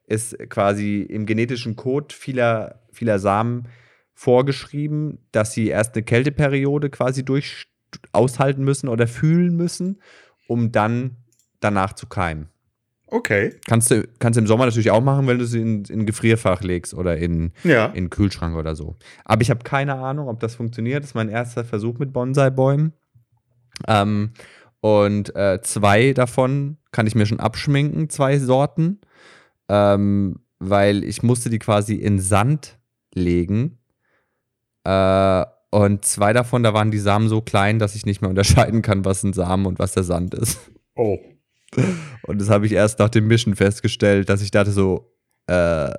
ist 0.09 0.37
quasi 0.49 1.03
im 1.03 1.25
genetischen 1.25 1.77
Code 1.77 2.13
vieler, 2.13 2.81
vieler 2.91 3.21
Samen 3.21 3.69
vorgeschrieben, 4.13 5.19
dass 5.31 5.53
sie 5.53 5.69
erst 5.69 5.95
eine 5.95 6.03
Kälteperiode 6.03 6.91
quasi 6.91 7.25
durch 7.25 7.69
aushalten 8.11 8.65
müssen 8.65 8.89
oder 8.89 9.07
fühlen 9.07 9.57
müssen, 9.57 10.03
um 10.49 10.73
dann 10.73 11.17
danach 11.61 11.93
zu 11.93 12.07
keimen. 12.07 12.50
Okay. 13.11 13.55
Kannst 13.67 13.91
du, 13.91 14.07
kannst 14.21 14.37
du 14.37 14.41
im 14.41 14.47
Sommer 14.47 14.67
natürlich 14.67 14.91
auch 14.91 15.01
machen, 15.03 15.27
wenn 15.27 15.39
du 15.39 15.45
sie 15.47 15.61
in, 15.61 15.85
in 15.85 16.07
Gefrierfach 16.07 16.63
legst 16.63 16.95
oder 16.95 17.17
in, 17.17 17.53
Ja. 17.65 17.87
in 17.87 18.09
Kühlschrank 18.11 18.57
oder 18.57 18.75
so. 18.77 18.97
Aber 19.25 19.43
ich 19.43 19.51
habe 19.51 19.65
keine 19.65 19.95
Ahnung, 19.97 20.29
ob 20.29 20.39
das 20.41 20.55
funktioniert. 20.55 21.03
Das 21.03 21.11
ist 21.11 21.15
mein 21.15 21.29
erster 21.29 21.65
Versuch 21.65 21.99
mit 21.99 22.13
Bonsai-Bäumen. 22.13 22.93
Ähm, 23.89 24.31
und 24.81 25.35
äh, 25.37 25.61
zwei 25.63 26.13
davon 26.13 26.77
kann 26.93 27.07
ich 27.07 27.15
mir 27.15 27.27
schon 27.27 27.41
abschminken, 27.41 28.09
zwei 28.11 28.39
Sorten. 28.39 29.01
Ähm, 29.69 30.37
weil 30.59 31.05
ich 31.05 31.23
musste 31.23 31.51
die 31.51 31.59
quasi 31.59 31.95
in 31.95 32.19
Sand 32.21 32.79
legen. 33.15 33.79
Äh, 34.85 35.45
und 35.71 36.05
zwei 36.05 36.33
davon, 36.33 36.63
da 36.63 36.75
waren 36.75 36.91
die 36.91 36.99
Samen 36.99 37.29
so 37.29 37.41
klein, 37.41 37.79
dass 37.79 37.95
ich 37.95 38.05
nicht 38.07 38.21
mehr 38.21 38.31
unterscheiden 38.31 38.83
kann, 38.83 39.05
was 39.05 39.23
ein 39.23 39.33
Samen 39.33 39.67
und 39.67 39.79
was 39.79 39.93
der 39.93 40.03
Sand 40.05 40.35
ist. 40.35 40.59
Oh. 40.95 41.19
Und 42.25 42.41
das 42.41 42.49
habe 42.51 42.67
ich 42.67 42.73
erst 42.73 42.99
nach 42.99 43.09
dem 43.09 43.27
Mischen 43.27 43.57
festgestellt, 43.57 44.29
dass 44.29 44.43
ich 44.43 44.51
dachte 44.51 44.73
so, 44.73 45.13
äh, 45.47 45.93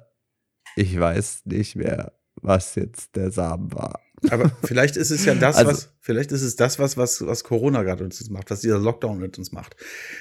ich 0.75 0.97
weiß 0.99 1.43
nicht 1.45 1.75
mehr, 1.75 2.13
was 2.35 2.75
jetzt 2.75 3.15
der 3.15 3.31
Samen 3.31 3.73
war. 3.73 3.99
Aber 4.29 4.51
vielleicht 4.63 4.97
ist 4.97 5.09
es 5.09 5.25
ja 5.25 5.33
das, 5.35 5.55
Also- 5.57 5.71
was, 5.71 5.93
vielleicht 5.99 6.31
ist 6.31 6.43
es 6.43 6.55
das, 6.55 6.77
was, 6.79 6.95
was, 6.95 7.25
was 7.25 7.43
Corona 7.43 7.83
gerade 7.83 8.03
uns 8.03 8.29
macht, 8.29 8.51
was 8.51 8.61
dieser 8.61 8.77
Lockdown 8.79 9.19
mit 9.19 9.37
uns 9.37 9.51
macht. 9.51 9.75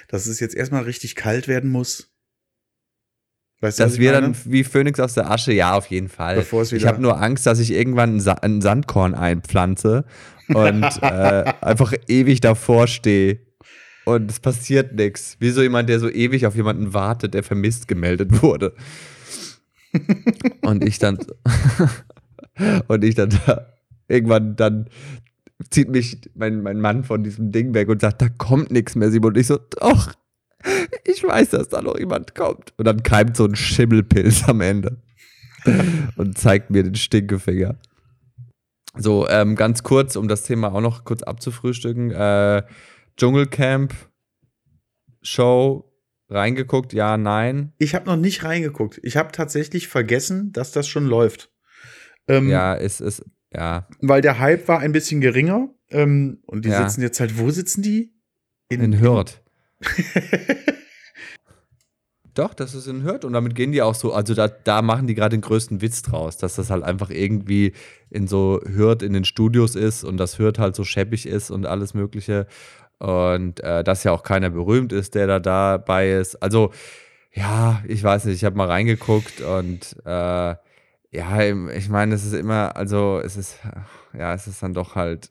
Dass 0.09 0.27
es 0.27 0.41
jetzt 0.41 0.55
erstmal 0.55 0.85
richtig 0.85 1.15
kalt 1.17 1.49
werden 1.49 1.71
muss. 1.71 2.11
Weißt 3.63 3.79
Dass 3.79 3.99
wir 3.99 4.13
meine? 4.13 4.33
dann 4.33 4.37
wie 4.47 4.65
Phönix 4.65 4.99
aus 5.01 5.13
der 5.13 5.31
Asche, 5.31 5.53
ja, 5.53 5.75
auf 5.77 5.87
jeden 5.89 6.09
Fall. 6.09 6.43
Ich 6.73 6.87
habe 6.87 7.03
nur 7.03 7.21
Angst, 7.21 7.45
dass 7.45 7.59
ich 7.59 7.73
irgendwann 7.73 8.17
ein, 8.17 8.21
Sa 8.21 8.33
ein 8.33 8.63
Sandkorn 8.63 9.15
einpflanze 9.15 10.07
und 10.49 10.83
äh, 11.03 11.53
einfach 11.61 11.93
ewig 12.09 12.41
davor 12.41 12.87
stehe. 12.87 13.41
Und 14.05 14.31
es 14.31 14.41
passiert 14.41 14.95
nichts. 14.95 15.37
Wie 15.41 15.51
so 15.51 15.63
jemand, 15.63 15.89
der 15.89 16.01
so 16.01 16.09
ewig 16.09 16.47
auf 16.47 16.57
jemanden 16.57 16.95
wartet, 16.95 17.35
der 17.35 17.43
vermisst 17.43 17.89
gemeldet 17.89 18.43
wurde. 18.43 18.75
und 20.63 20.85
ich 20.85 20.99
dann 20.99 21.19
und 22.89 23.05
ich 23.05 23.15
dann 23.15 23.31
da, 23.47 23.67
irgendwann 24.09 24.57
dann 24.57 24.89
zieht 25.69 25.91
mich 25.91 26.19
mein, 26.35 26.63
mein 26.63 26.81
Mann 26.81 27.05
von 27.05 27.23
diesem 27.23 27.53
Ding 27.53 27.75
weg 27.75 27.89
und 27.89 28.01
sagt, 28.01 28.23
da 28.23 28.29
kommt 28.29 28.71
nichts 28.71 28.95
mehr, 28.95 29.11
Simon. 29.11 29.33
Und 29.33 29.39
ich 29.39 29.47
so, 29.47 29.59
doch, 29.59 30.13
ich 31.05 31.23
weiß, 31.23 31.51
dass 31.51 31.69
da 31.69 31.83
noch 31.83 31.99
jemand 31.99 32.35
kommt. 32.35 32.73
Und 32.77 32.87
dann 32.87 33.03
keimt 33.03 33.37
so 33.37 33.45
ein 33.45 33.57
Schimmelpilz 33.57 34.49
am 34.49 34.61
Ende 34.61 34.97
und 36.17 36.39
zeigt 36.39 36.71
mir 36.71 36.83
den 36.83 36.95
Stinkefinger. 36.95 37.77
So, 38.97 39.29
ähm, 39.29 39.55
ganz 39.55 39.83
kurz, 39.83 40.17
um 40.17 40.29
das 40.29 40.43
Thema 40.45 40.73
auch 40.73 40.81
noch 40.81 41.05
kurz 41.05 41.23
abzufrühstücken. 41.23 42.11
Äh, 42.11 42.63
Dschungelcamp 43.21 43.93
Show 45.21 45.93
reingeguckt, 46.31 46.95
ja, 46.95 47.19
nein. 47.19 47.75
Ich 47.77 47.95
habe 47.95 48.07
noch 48.07 48.17
nicht 48.17 48.45
reingeguckt. 48.45 48.99
Ich 49.03 49.19
habe 49.19 49.31
tatsächlich 49.31 49.89
vergessen, 49.89 50.53
dass 50.53 50.73
das 50.73 50.89
schon 50.89 51.05
läuft. 51.05 51.53
Ähm, 52.29 52.49
Ja, 52.49 52.75
es 52.75 53.03
ist, 53.03 53.23
ja, 53.53 53.87
Weil 54.01 54.23
der 54.23 54.39
Hype 54.39 54.69
war 54.69 54.79
ein 54.79 54.93
bisschen 54.93 55.21
geringer. 55.21 55.69
Ähm, 55.91 56.39
und 56.47 56.65
die 56.65 56.71
Ja. 56.71 56.89
sitzen 56.89 57.03
jetzt 57.03 57.21
halt, 57.21 57.39
wo 57.39 57.51
sitzen 57.51 57.83
die? 57.83 58.15
in 58.71 58.99
Hürth. 59.01 59.43
Doch, 62.35 62.55
das 62.55 62.75
ist 62.77 62.87
in 62.87 63.03
Hürth 63.03 63.25
und 63.25 63.33
damit 63.33 63.57
gehen 63.57 63.73
die 63.73 63.83
auch 63.83 63.95
so, 63.97 64.13
also 64.15 64.35
da, 64.35 64.47
da 64.47 64.83
machen 64.83 65.09
die 65.09 65.15
gerade 65.17 65.37
den 65.37 65.41
größten 65.41 65.83
Witz 65.83 66.03
draus, 66.03 66.37
dass 66.37 66.55
das 66.55 66.71
halt 66.71 66.85
einfach 66.85 67.11
irgendwie 67.11 67.73
in 68.09 68.29
so 68.29 68.61
Hürth 68.65 69.03
in 69.03 69.13
den 69.13 69.25
Studios 69.25 69.75
ist 69.75 70.05
und 70.05 70.17
dass 70.17 70.39
Hürth 70.39 70.61
halt 70.61 70.77
so 70.77 70.85
scheppig 70.85 71.27
ist 71.27 71.51
und 71.51 71.67
alles 71.67 71.93
mögliche 71.93 72.47
und 73.01 73.61
äh, 73.61 73.83
dass 73.83 74.05
ja 74.05 74.13
auch 74.13 74.23
keiner 74.23 74.51
berühmt 74.51 74.93
ist, 74.93 75.15
der 75.15 75.27
da 75.27 75.41
dabei 75.41 76.13
ist. 76.13 76.37
Also 76.43 76.73
ja, 77.33 77.83
ich 77.89 78.03
weiß 78.03 78.27
nicht, 78.27 78.37
ich 78.37 78.45
habe 78.45 78.57
mal 78.57 78.69
reingeguckt 78.69 79.41
und 79.41 79.97
äh, 80.05 80.55
ja, 81.13 81.41
ich 81.75 81.89
meine, 81.89 82.15
es 82.15 82.25
ist 82.25 82.35
immer, 82.35 82.77
also 82.77 83.21
es 83.25 83.37
ist, 83.37 83.59
ja, 84.17 84.33
es 84.35 84.47
ist 84.47 84.63
dann 84.63 84.75
doch 84.75 84.95
halt 84.95 85.31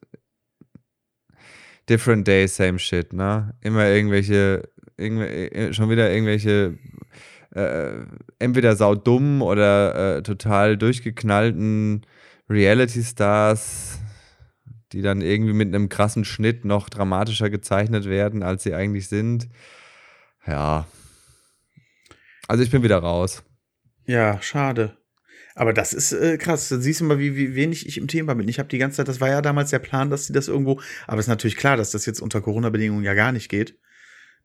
different 1.88 2.28
day, 2.28 2.48
same 2.48 2.80
shit, 2.80 3.14
ne? 3.14 3.56
Immer 3.62 3.88
irgendwelche, 3.88 4.70
irgendw 4.98 5.26
äh, 5.26 5.74
schon 5.74 5.90
wieder 5.90 6.12
irgendwelche 6.12 6.78
äh, 7.56 8.06
entweder 8.40 8.76
saudumm 8.76 9.42
oder 9.42 10.18
äh, 10.18 10.24
total 10.24 10.78
durchgeknallten 10.78 12.06
Reality-Stars, 12.50 14.00
die 14.92 15.02
dann 15.02 15.22
irgendwie 15.22 15.54
mit 15.54 15.68
einem 15.68 15.90
krassen 15.90 16.26
Schnitt 16.26 16.66
noch 16.66 16.90
dramatischer 16.90 17.50
gezeichnet 17.50 18.06
werden, 18.06 18.44
als 18.44 18.64
sie 18.64 18.74
eigentlich 18.74 19.08
sind. 19.08 19.50
Ja. 20.46 20.88
Also 22.48 22.64
ich 22.64 22.72
bin 22.72 22.84
wieder 22.84 22.98
raus. 22.98 23.44
Ja, 24.06 24.42
schade. 24.42 24.98
Aber 25.56 25.74
das 25.74 25.94
ist 25.94 26.14
äh, 26.14 26.38
krass. 26.38 26.70
Da 26.70 26.80
siehst 26.80 27.02
du 27.02 27.06
mal, 27.06 27.20
wie, 27.20 27.36
wie 27.36 27.54
wenig 27.54 27.86
ich 27.86 27.98
im 27.98 28.08
Thema 28.08 28.34
bin. 28.34 28.48
Ich 28.48 28.60
habe 28.60 28.70
die 28.70 28.78
ganze 28.78 28.98
Zeit, 28.98 29.08
das 29.08 29.22
war 29.22 29.30
ja 29.30 29.42
damals 29.42 29.72
der 29.72 29.80
Plan, 29.80 30.10
dass 30.10 30.26
sie 30.26 30.34
das 30.34 30.48
irgendwo, 30.48 30.80
aber 31.06 31.20
es 31.20 31.26
ist 31.26 31.30
natürlich 31.30 31.58
klar, 31.58 31.78
dass 31.78 31.92
das 31.92 32.06
jetzt 32.06 32.22
unter 32.22 32.42
Corona-Bedingungen 32.42 33.04
ja 33.04 33.14
gar 33.14 33.32
nicht 33.32 33.50
geht, 33.50 33.78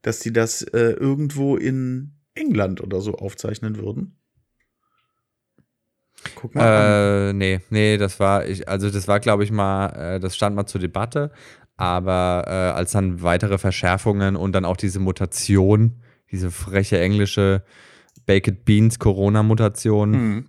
dass 0.02 0.18
die 0.18 0.32
das 0.32 0.62
äh, 0.62 0.90
irgendwo 0.90 1.56
in 1.56 2.18
England 2.34 2.80
oder 2.80 3.00
so 3.00 3.14
aufzeichnen 3.14 3.76
würden. 3.76 4.18
Guck 6.34 6.54
mal. 6.54 7.30
Äh, 7.30 7.32
nee, 7.32 7.60
nee, 7.70 7.96
das 7.96 8.20
war, 8.20 8.46
ich, 8.46 8.68
also 8.68 8.90
das 8.90 9.08
war, 9.08 9.20
glaube 9.20 9.44
ich, 9.44 9.50
mal, 9.50 9.88
äh, 10.16 10.20
das 10.20 10.36
stand 10.36 10.56
mal 10.56 10.66
zur 10.66 10.80
Debatte, 10.80 11.30
aber 11.76 12.44
äh, 12.46 12.50
als 12.50 12.92
dann 12.92 13.22
weitere 13.22 13.58
Verschärfungen 13.58 14.36
und 14.36 14.52
dann 14.52 14.64
auch 14.64 14.76
diese 14.76 15.00
Mutation, 15.00 16.02
diese 16.30 16.50
freche 16.50 17.00
englische 17.00 17.64
Baked 18.26 18.64
Beans 18.64 18.98
Corona-Mutation, 18.98 20.12
Hm. 20.14 20.48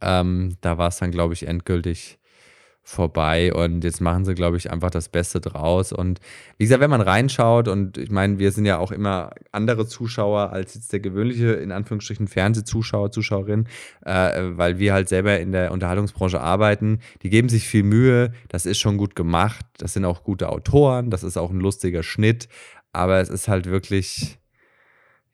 ähm, 0.00 0.56
da 0.60 0.78
war 0.78 0.88
es 0.88 0.98
dann, 0.98 1.10
glaube 1.10 1.34
ich, 1.34 1.46
endgültig 1.46 2.18
vorbei 2.88 3.52
und 3.52 3.82
jetzt 3.82 4.00
machen 4.00 4.24
sie, 4.24 4.36
glaube 4.36 4.56
ich, 4.56 4.70
einfach 4.70 4.90
das 4.90 5.08
Beste 5.08 5.40
draus. 5.40 5.92
Und 5.92 6.20
wie 6.56 6.64
gesagt, 6.64 6.80
wenn 6.80 6.88
man 6.88 7.00
reinschaut 7.00 7.66
und 7.66 7.98
ich 7.98 8.12
meine, 8.12 8.38
wir 8.38 8.52
sind 8.52 8.64
ja 8.64 8.78
auch 8.78 8.92
immer 8.92 9.32
andere 9.50 9.88
Zuschauer 9.88 10.52
als 10.52 10.74
jetzt 10.74 10.92
der 10.92 11.00
gewöhnliche, 11.00 11.54
in 11.54 11.72
Anführungsstrichen, 11.72 12.28
Fernsehzuschauer, 12.28 13.10
Zuschauerin, 13.10 13.66
äh, 14.02 14.40
weil 14.52 14.78
wir 14.78 14.92
halt 14.92 15.08
selber 15.08 15.40
in 15.40 15.50
der 15.50 15.72
Unterhaltungsbranche 15.72 16.40
arbeiten. 16.40 17.00
Die 17.22 17.28
geben 17.28 17.48
sich 17.48 17.66
viel 17.66 17.82
Mühe, 17.82 18.30
das 18.48 18.66
ist 18.66 18.78
schon 18.78 18.98
gut 18.98 19.16
gemacht, 19.16 19.66
das 19.78 19.94
sind 19.94 20.04
auch 20.04 20.22
gute 20.22 20.48
Autoren, 20.48 21.10
das 21.10 21.24
ist 21.24 21.36
auch 21.36 21.50
ein 21.50 21.58
lustiger 21.58 22.04
Schnitt, 22.04 22.48
aber 22.92 23.18
es 23.18 23.30
ist 23.30 23.48
halt 23.48 23.66
wirklich, 23.66 24.38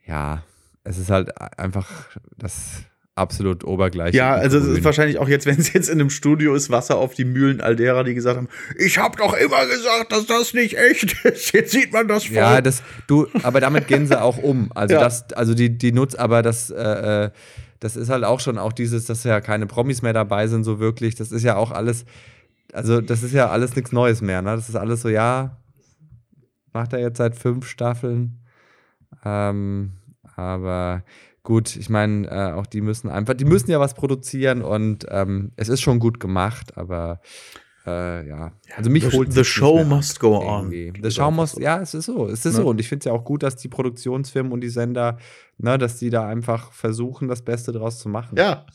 ja, 0.06 0.42
es 0.84 0.96
ist 0.96 1.10
halt 1.10 1.38
einfach 1.58 2.16
das 2.38 2.84
absolut 3.14 3.64
obergleich. 3.64 4.14
Ja, 4.14 4.34
also 4.34 4.58
es 4.58 4.66
ist 4.66 4.84
wahrscheinlich 4.84 5.18
auch 5.18 5.28
jetzt, 5.28 5.46
wenn 5.46 5.58
es 5.58 5.72
jetzt 5.72 5.88
in 5.88 6.00
einem 6.00 6.10
Studio 6.10 6.54
ist, 6.54 6.70
Wasser 6.70 6.96
auf 6.96 7.14
die 7.14 7.24
Mühlen 7.24 7.60
all 7.60 7.76
derer, 7.76 8.04
die 8.04 8.14
gesagt 8.14 8.36
haben, 8.36 8.48
ich 8.78 8.98
habe 8.98 9.16
doch 9.16 9.34
immer 9.34 9.66
gesagt, 9.66 10.12
dass 10.12 10.26
das 10.26 10.54
nicht 10.54 10.78
echt 10.78 11.24
ist. 11.24 11.52
Jetzt 11.52 11.72
sieht 11.72 11.92
man 11.92 12.08
das 12.08 12.24
voll. 12.24 12.36
Ja, 12.36 12.60
das 12.60 12.82
du, 13.06 13.28
aber 13.42 13.60
damit 13.60 13.86
gehen 13.88 14.06
sie 14.06 14.20
auch 14.20 14.38
um. 14.38 14.70
Also 14.74 14.94
ja. 14.94 15.00
das, 15.00 15.32
also 15.32 15.54
die 15.54 15.76
die 15.76 15.92
nutzt, 15.92 16.18
aber 16.18 16.42
das 16.42 16.70
äh, 16.70 17.24
äh, 17.24 17.30
das 17.82 17.96
ist 17.96 18.10
halt 18.10 18.22
auch 18.22 18.38
schon 18.38 18.58
auch 18.58 18.72
dieses, 18.72 19.06
dass 19.06 19.24
ja 19.24 19.40
keine 19.40 19.66
Promis 19.66 20.02
mehr 20.02 20.12
dabei 20.12 20.46
sind 20.46 20.62
so 20.62 20.78
wirklich. 20.78 21.16
Das 21.16 21.32
ist 21.32 21.42
ja 21.42 21.56
auch 21.56 21.72
alles, 21.72 22.04
also 22.72 23.00
das 23.00 23.24
ist 23.24 23.34
ja 23.34 23.50
alles 23.50 23.74
nichts 23.74 23.90
Neues 23.90 24.20
mehr. 24.20 24.40
Ne? 24.40 24.54
Das 24.54 24.68
ist 24.68 24.76
alles 24.76 25.02
so, 25.02 25.08
ja, 25.08 25.56
macht 26.72 26.92
er 26.92 27.00
jetzt 27.00 27.18
seit 27.18 27.34
fünf 27.34 27.66
Staffeln. 27.66 28.38
Ähm, 29.24 29.94
aber 30.36 31.02
gut, 31.42 31.76
ich 31.76 31.90
meine, 31.90 32.26
äh, 32.28 32.52
auch 32.52 32.66
die 32.66 32.80
müssen 32.80 33.08
einfach, 33.08 33.34
die 33.34 33.44
müssen 33.44 33.70
ja 33.70 33.80
was 33.80 33.94
produzieren 33.94 34.62
und 34.62 35.06
ähm, 35.08 35.52
es 35.56 35.68
ist 35.68 35.80
schon 35.80 35.98
gut 35.98 36.20
gemacht, 36.20 36.76
aber 36.76 37.20
äh, 37.84 38.28
ja. 38.28 38.52
Also 38.76 38.90
mich 38.90 39.04
the, 39.04 39.16
holt 39.16 39.32
The 39.32 39.44
show 39.44 39.82
must 39.82 40.20
go 40.20 40.38
on. 40.38 40.70
The 40.70 41.10
show 41.10 41.30
must, 41.30 41.58
ja, 41.58 41.80
es 41.80 41.94
ist 41.94 42.06
so, 42.06 42.26
es 42.28 42.46
ist 42.46 42.56
ne? 42.56 42.62
so. 42.62 42.68
Und 42.68 42.80
ich 42.80 42.88
finde 42.88 43.00
es 43.00 43.04
ja 43.06 43.12
auch 43.12 43.24
gut, 43.24 43.42
dass 43.42 43.56
die 43.56 43.68
Produktionsfirmen 43.68 44.52
und 44.52 44.60
die 44.60 44.68
Sender, 44.68 45.18
ne, 45.58 45.78
dass 45.78 45.98
die 45.98 46.10
da 46.10 46.26
einfach 46.26 46.70
versuchen, 46.72 47.26
das 47.26 47.42
Beste 47.42 47.72
draus 47.72 47.98
zu 47.98 48.08
machen. 48.08 48.36
Ja. 48.38 48.66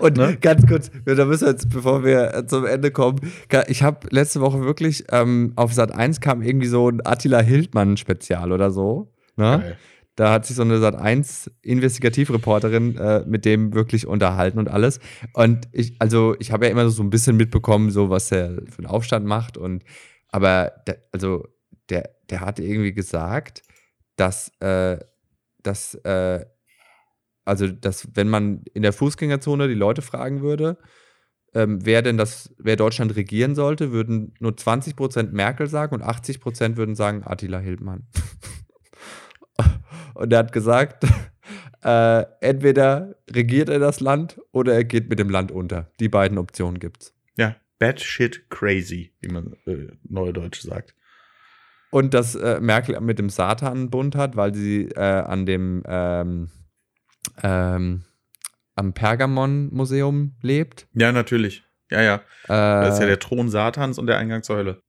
Und 0.00 0.16
ne? 0.16 0.36
ganz 0.40 0.66
kurz, 0.66 0.90
da 1.04 1.24
müssen 1.24 1.46
wir 1.46 1.52
jetzt, 1.52 1.70
bevor 1.70 2.04
wir 2.04 2.44
zum 2.48 2.66
Ende 2.66 2.90
kommen, 2.90 3.20
ich 3.68 3.82
habe 3.84 4.08
letzte 4.10 4.40
Woche 4.40 4.60
wirklich 4.62 5.04
ähm, 5.12 5.52
auf 5.54 5.72
Sat 5.72 5.92
1 5.92 6.20
kam 6.20 6.42
irgendwie 6.42 6.66
so 6.66 6.88
ein 6.88 7.00
Attila 7.04 7.40
Hildmann-Spezial 7.40 8.50
oder 8.50 8.72
so. 8.72 9.12
Ne? 9.36 9.60
Geil. 9.62 9.76
Da 10.16 10.32
hat 10.32 10.46
sich 10.46 10.56
so 10.56 10.62
eine 10.62 10.78
Sat 10.78 10.96
1 10.96 11.50
Investigativreporterin 11.60 12.96
äh, 12.96 13.24
mit 13.26 13.44
dem 13.44 13.74
wirklich 13.74 14.06
unterhalten 14.06 14.58
und 14.58 14.68
alles. 14.68 14.98
Und 15.34 15.68
ich, 15.72 15.94
also 16.00 16.34
ich 16.38 16.52
habe 16.52 16.64
ja 16.64 16.72
immer 16.72 16.88
so 16.88 17.02
ein 17.02 17.10
bisschen 17.10 17.36
mitbekommen, 17.36 17.90
so 17.90 18.08
was 18.08 18.32
er 18.32 18.62
für 18.70 18.78
einen 18.78 18.86
Aufstand 18.86 19.26
macht. 19.26 19.58
Und 19.58 19.84
aber 20.28 20.72
der, 20.86 21.02
also 21.12 21.46
der, 21.90 22.10
der 22.30 22.40
hat 22.40 22.58
irgendwie 22.58 22.92
gesagt, 22.92 23.62
dass, 24.16 24.48
äh, 24.60 24.98
dass, 25.62 25.94
äh, 25.96 26.46
also 27.44 27.68
dass 27.68 28.08
wenn 28.14 28.28
man 28.28 28.64
in 28.72 28.82
der 28.82 28.94
Fußgängerzone 28.94 29.68
die 29.68 29.74
Leute 29.74 30.00
fragen 30.00 30.40
würde, 30.40 30.78
ähm, 31.54 31.84
wer 31.84 32.02
denn 32.02 32.16
das, 32.16 32.54
wer 32.58 32.76
Deutschland 32.76 33.16
regieren 33.16 33.54
sollte, 33.54 33.92
würden 33.92 34.34
nur 34.40 34.52
20% 34.52 35.32
Merkel 35.32 35.68
sagen 35.68 35.94
und 35.94 36.02
80% 36.02 36.76
würden 36.76 36.94
sagen 36.94 37.22
Attila 37.24 37.58
Hildmann. 37.58 38.06
Und 40.16 40.32
er 40.32 40.38
hat 40.38 40.52
gesagt, 40.52 41.04
äh, 41.84 42.24
entweder 42.40 43.16
regiert 43.30 43.68
er 43.68 43.78
das 43.78 44.00
Land 44.00 44.40
oder 44.50 44.74
er 44.74 44.84
geht 44.84 45.08
mit 45.10 45.18
dem 45.18 45.28
Land 45.28 45.52
unter. 45.52 45.90
Die 46.00 46.08
beiden 46.08 46.38
Optionen 46.38 46.80
gibt's. 46.80 47.14
Ja, 47.36 47.56
bad 47.78 48.00
shit 48.00 48.48
crazy, 48.48 49.12
wie 49.20 49.28
man 49.28 49.56
äh, 49.66 49.88
Neudeutsch 50.08 50.62
sagt. 50.62 50.94
Und 51.90 52.14
dass 52.14 52.34
äh, 52.34 52.60
Merkel 52.60 52.98
mit 53.00 53.18
dem 53.18 53.28
Satan 53.28 53.90
Bund 53.90 54.16
hat, 54.16 54.36
weil 54.36 54.54
sie 54.54 54.86
äh, 54.88 55.00
an 55.00 55.46
dem 55.46 55.82
ähm, 55.86 56.50
ähm, 57.42 58.04
am 58.74 58.92
Pergamon-Museum 58.92 60.34
lebt. 60.42 60.88
Ja, 60.94 61.12
natürlich. 61.12 61.64
Ja, 61.90 62.02
ja. 62.02 62.20
das 62.48 62.94
ist 62.94 62.98
ja 62.98 63.04
äh, 63.04 63.08
der 63.08 63.18
Thron 63.18 63.48
Satans 63.48 63.98
und 63.98 64.06
der 64.06 64.18
Eingang 64.18 64.42
zur 64.42 64.56
Hölle. 64.56 64.82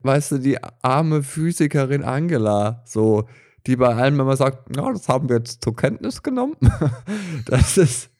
Weißt 0.00 0.32
du, 0.32 0.38
die 0.38 0.58
arme 0.82 1.22
Physikerin 1.22 2.02
Angela, 2.04 2.82
so, 2.86 3.28
die 3.66 3.76
bei 3.76 3.94
allem 3.94 4.20
immer 4.20 4.36
sagt, 4.36 4.76
ja, 4.76 4.92
das 4.92 5.08
haben 5.08 5.28
wir 5.28 5.36
jetzt 5.36 5.62
zur 5.62 5.74
Kenntnis 5.74 6.22
genommen. 6.22 6.56
das 7.46 7.76
ist 7.76 8.10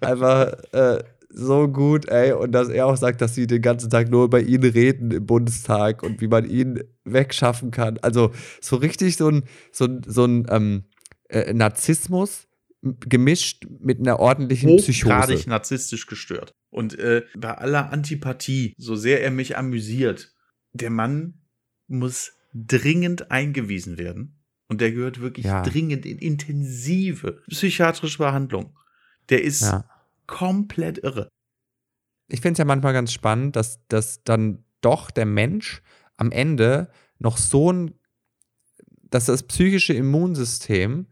einfach 0.00 0.52
äh, 0.72 1.02
so 1.28 1.68
gut, 1.68 2.08
ey. 2.08 2.32
Und 2.32 2.52
dass 2.52 2.68
er 2.68 2.86
auch 2.86 2.96
sagt, 2.96 3.20
dass 3.20 3.34
sie 3.34 3.46
den 3.46 3.62
ganzen 3.62 3.90
Tag 3.90 4.10
nur 4.10 4.24
über 4.24 4.40
ihn 4.40 4.62
reden 4.62 5.10
im 5.10 5.26
Bundestag 5.26 6.02
und 6.02 6.20
wie 6.20 6.28
man 6.28 6.48
ihn 6.48 6.82
wegschaffen 7.04 7.70
kann. 7.70 7.98
Also 7.98 8.32
so 8.60 8.76
richtig 8.76 9.16
so 9.16 9.28
ein, 9.28 9.44
so 9.72 9.88
so 10.06 10.24
ein 10.24 10.46
ähm, 10.50 10.84
äh, 11.28 11.52
Narzissmus 11.52 12.46
gemischt 12.82 13.66
mit 13.80 14.00
einer 14.00 14.18
ordentlichen 14.18 14.76
Psychose. 14.76 15.14
Hochgradig 15.14 15.46
narzisstisch 15.46 16.06
gestört. 16.06 16.52
Und 16.70 16.98
äh, 16.98 17.22
bei 17.36 17.56
aller 17.56 17.92
Antipathie, 17.92 18.74
so 18.76 18.96
sehr 18.96 19.22
er 19.22 19.30
mich 19.30 19.56
amüsiert, 19.56 20.34
der 20.72 20.90
Mann 20.90 21.42
muss 21.86 22.32
dringend 22.54 23.30
eingewiesen 23.30 23.98
werden. 23.98 24.41
Und 24.72 24.80
der 24.80 24.90
gehört 24.90 25.20
wirklich 25.20 25.44
ja. 25.44 25.62
dringend 25.62 26.06
in 26.06 26.16
intensive 26.16 27.42
psychiatrische 27.50 28.16
Behandlung. 28.16 28.74
Der 29.28 29.42
ist 29.42 29.60
ja. 29.60 29.84
komplett 30.26 30.96
irre. 30.96 31.28
Ich 32.28 32.40
finde 32.40 32.52
es 32.52 32.58
ja 32.58 32.64
manchmal 32.64 32.94
ganz 32.94 33.12
spannend, 33.12 33.54
dass, 33.54 33.86
dass 33.88 34.24
dann 34.24 34.64
doch 34.80 35.10
der 35.10 35.26
Mensch 35.26 35.82
am 36.16 36.32
Ende 36.32 36.88
noch 37.18 37.36
so 37.36 37.70
ein, 37.70 37.92
dass 39.02 39.26
das 39.26 39.42
psychische 39.42 39.92
Immunsystem 39.92 41.08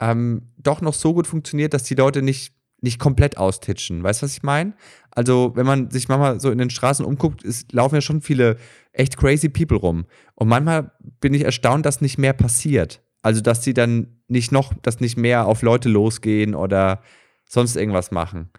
ähm, 0.00 0.52
doch 0.56 0.80
noch 0.80 0.94
so 0.94 1.12
gut 1.12 1.26
funktioniert, 1.26 1.74
dass 1.74 1.82
die 1.82 1.96
Leute 1.96 2.22
nicht, 2.22 2.54
nicht 2.82 2.98
komplett 2.98 3.38
austitschen. 3.38 4.02
Weißt 4.02 4.20
du, 4.20 4.24
was 4.24 4.36
ich 4.36 4.42
meine? 4.42 4.74
Also, 5.10 5.52
wenn 5.54 5.66
man 5.66 5.90
sich 5.90 6.08
manchmal 6.08 6.40
so 6.40 6.50
in 6.50 6.58
den 6.58 6.70
Straßen 6.70 7.04
umguckt, 7.04 7.44
es 7.44 7.66
laufen 7.70 7.94
ja 7.96 8.00
schon 8.00 8.20
viele 8.20 8.56
echt 8.92 9.16
crazy 9.16 9.48
People 9.48 9.78
rum. 9.78 10.06
Und 10.34 10.48
manchmal 10.48 10.90
bin 11.20 11.32
ich 11.32 11.44
erstaunt, 11.44 11.86
dass 11.86 12.00
nicht 12.00 12.18
mehr 12.18 12.32
passiert. 12.32 13.02
Also, 13.22 13.40
dass 13.40 13.60
die 13.60 13.72
dann 13.72 14.20
nicht 14.26 14.50
noch, 14.52 14.74
dass 14.82 15.00
nicht 15.00 15.16
mehr 15.16 15.46
auf 15.46 15.62
Leute 15.62 15.88
losgehen 15.88 16.54
oder 16.54 17.02
sonst 17.48 17.76
irgendwas 17.76 18.10
machen. 18.10 18.50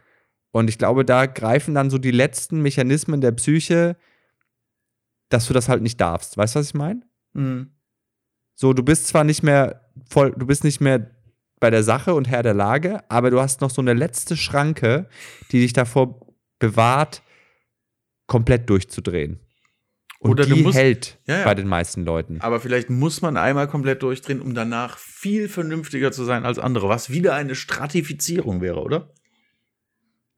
Und 0.52 0.70
ich 0.70 0.78
glaube, 0.78 1.04
da 1.04 1.26
greifen 1.26 1.76
dann 1.76 1.90
so 1.90 1.98
die 1.98 2.12
letzten 2.12 2.62
Mechanismen 2.62 3.22
der 3.22 3.32
Psyche, 3.34 3.98
dass 5.30 5.48
du 5.48 5.54
das 5.54 5.68
halt 5.68 5.82
nicht 5.82 6.00
darfst. 6.00 6.38
Weißt 6.38 6.56
du, 6.56 6.60
was 6.60 6.68
ich 6.68 6.74
meine? 6.76 7.02
Mhm. 7.34 7.72
So, 8.56 8.72
du 8.72 8.84
bist 8.84 9.08
zwar 9.08 9.24
nicht 9.24 9.42
mehr 9.44 9.90
voll, 10.08 10.32
du 10.38 10.46
bist 10.46 10.64
nicht 10.64 10.80
mehr 10.80 11.13
bei 11.64 11.70
der 11.70 11.84
Sache 11.84 12.14
und 12.14 12.28
Herr 12.28 12.44
der 12.44 12.54
Lage, 12.54 13.00
aber 13.08 13.32
du 13.32 13.40
hast 13.40 13.62
noch 13.62 13.70
so 13.70 13.80
eine 13.80 13.94
letzte 13.94 14.36
Schranke, 14.36 15.08
die 15.54 15.62
dich 15.62 15.72
davor 15.72 16.20
bewahrt, 16.60 17.22
komplett 18.28 18.70
durchzudrehen. 18.70 19.40
Und 20.20 20.32
Oder 20.32 20.46
die 20.46 20.62
musst, 20.62 20.78
hält 20.78 21.20
ja, 21.26 21.38
ja. 21.38 21.46
bei 21.46 21.56
den 21.56 21.70
meisten 21.70 22.04
Leuten. 22.04 22.42
Aber 22.42 22.60
vielleicht 22.60 22.90
muss 22.90 23.22
man 23.22 23.38
einmal 23.38 23.70
komplett 23.70 24.04
durchdrehen, 24.04 24.42
um 24.42 24.54
danach 24.54 24.98
viel 24.98 25.48
vernünftiger 25.48 26.12
zu 26.12 26.26
sein 26.26 26.44
als 26.44 26.60
andere, 26.60 26.90
was 26.90 27.12
wieder 27.12 27.34
eine 27.34 27.56
Stratifizierung 27.56 28.60
wäre, 28.60 28.82
oder? 28.82 29.14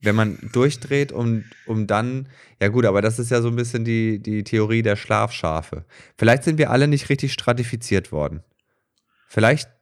Wenn 0.02 0.14
man 0.14 0.38
durchdreht, 0.54 1.12
um, 1.12 1.44
um 1.66 1.88
dann, 1.88 2.30
ja 2.62 2.68
gut, 2.68 2.86
aber 2.86 3.02
das 3.02 3.18
ist 3.18 3.32
ja 3.32 3.42
so 3.42 3.48
ein 3.48 3.56
bisschen 3.56 3.84
die, 3.84 4.22
die 4.22 4.44
Theorie 4.44 4.84
der 4.84 4.96
Schlafschafe. 4.96 5.86
Vielleicht 6.20 6.44
sind 6.44 6.60
wir 6.60 6.70
alle 6.70 6.88
nicht 6.88 7.10
richtig 7.10 7.34
stratifiziert 7.34 8.12
worden. 8.12 8.44
Vielleicht, 9.28 9.75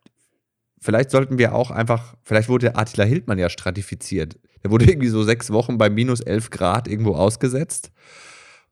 vielleicht 0.83 1.11
sollten 1.11 1.37
wir 1.37 1.55
auch 1.55 1.71
einfach, 1.71 2.15
vielleicht 2.23 2.49
wurde 2.49 2.75
Attila 2.75 3.05
Hildmann 3.05 3.39
ja 3.39 3.49
stratifiziert. 3.49 4.37
Der 4.63 4.71
wurde 4.71 4.85
irgendwie 4.85 5.07
so 5.07 5.23
sechs 5.23 5.51
Wochen 5.51 5.77
bei 5.77 5.89
minus 5.89 6.21
elf 6.21 6.49
Grad 6.49 6.87
irgendwo 6.87 7.15
ausgesetzt. 7.15 7.91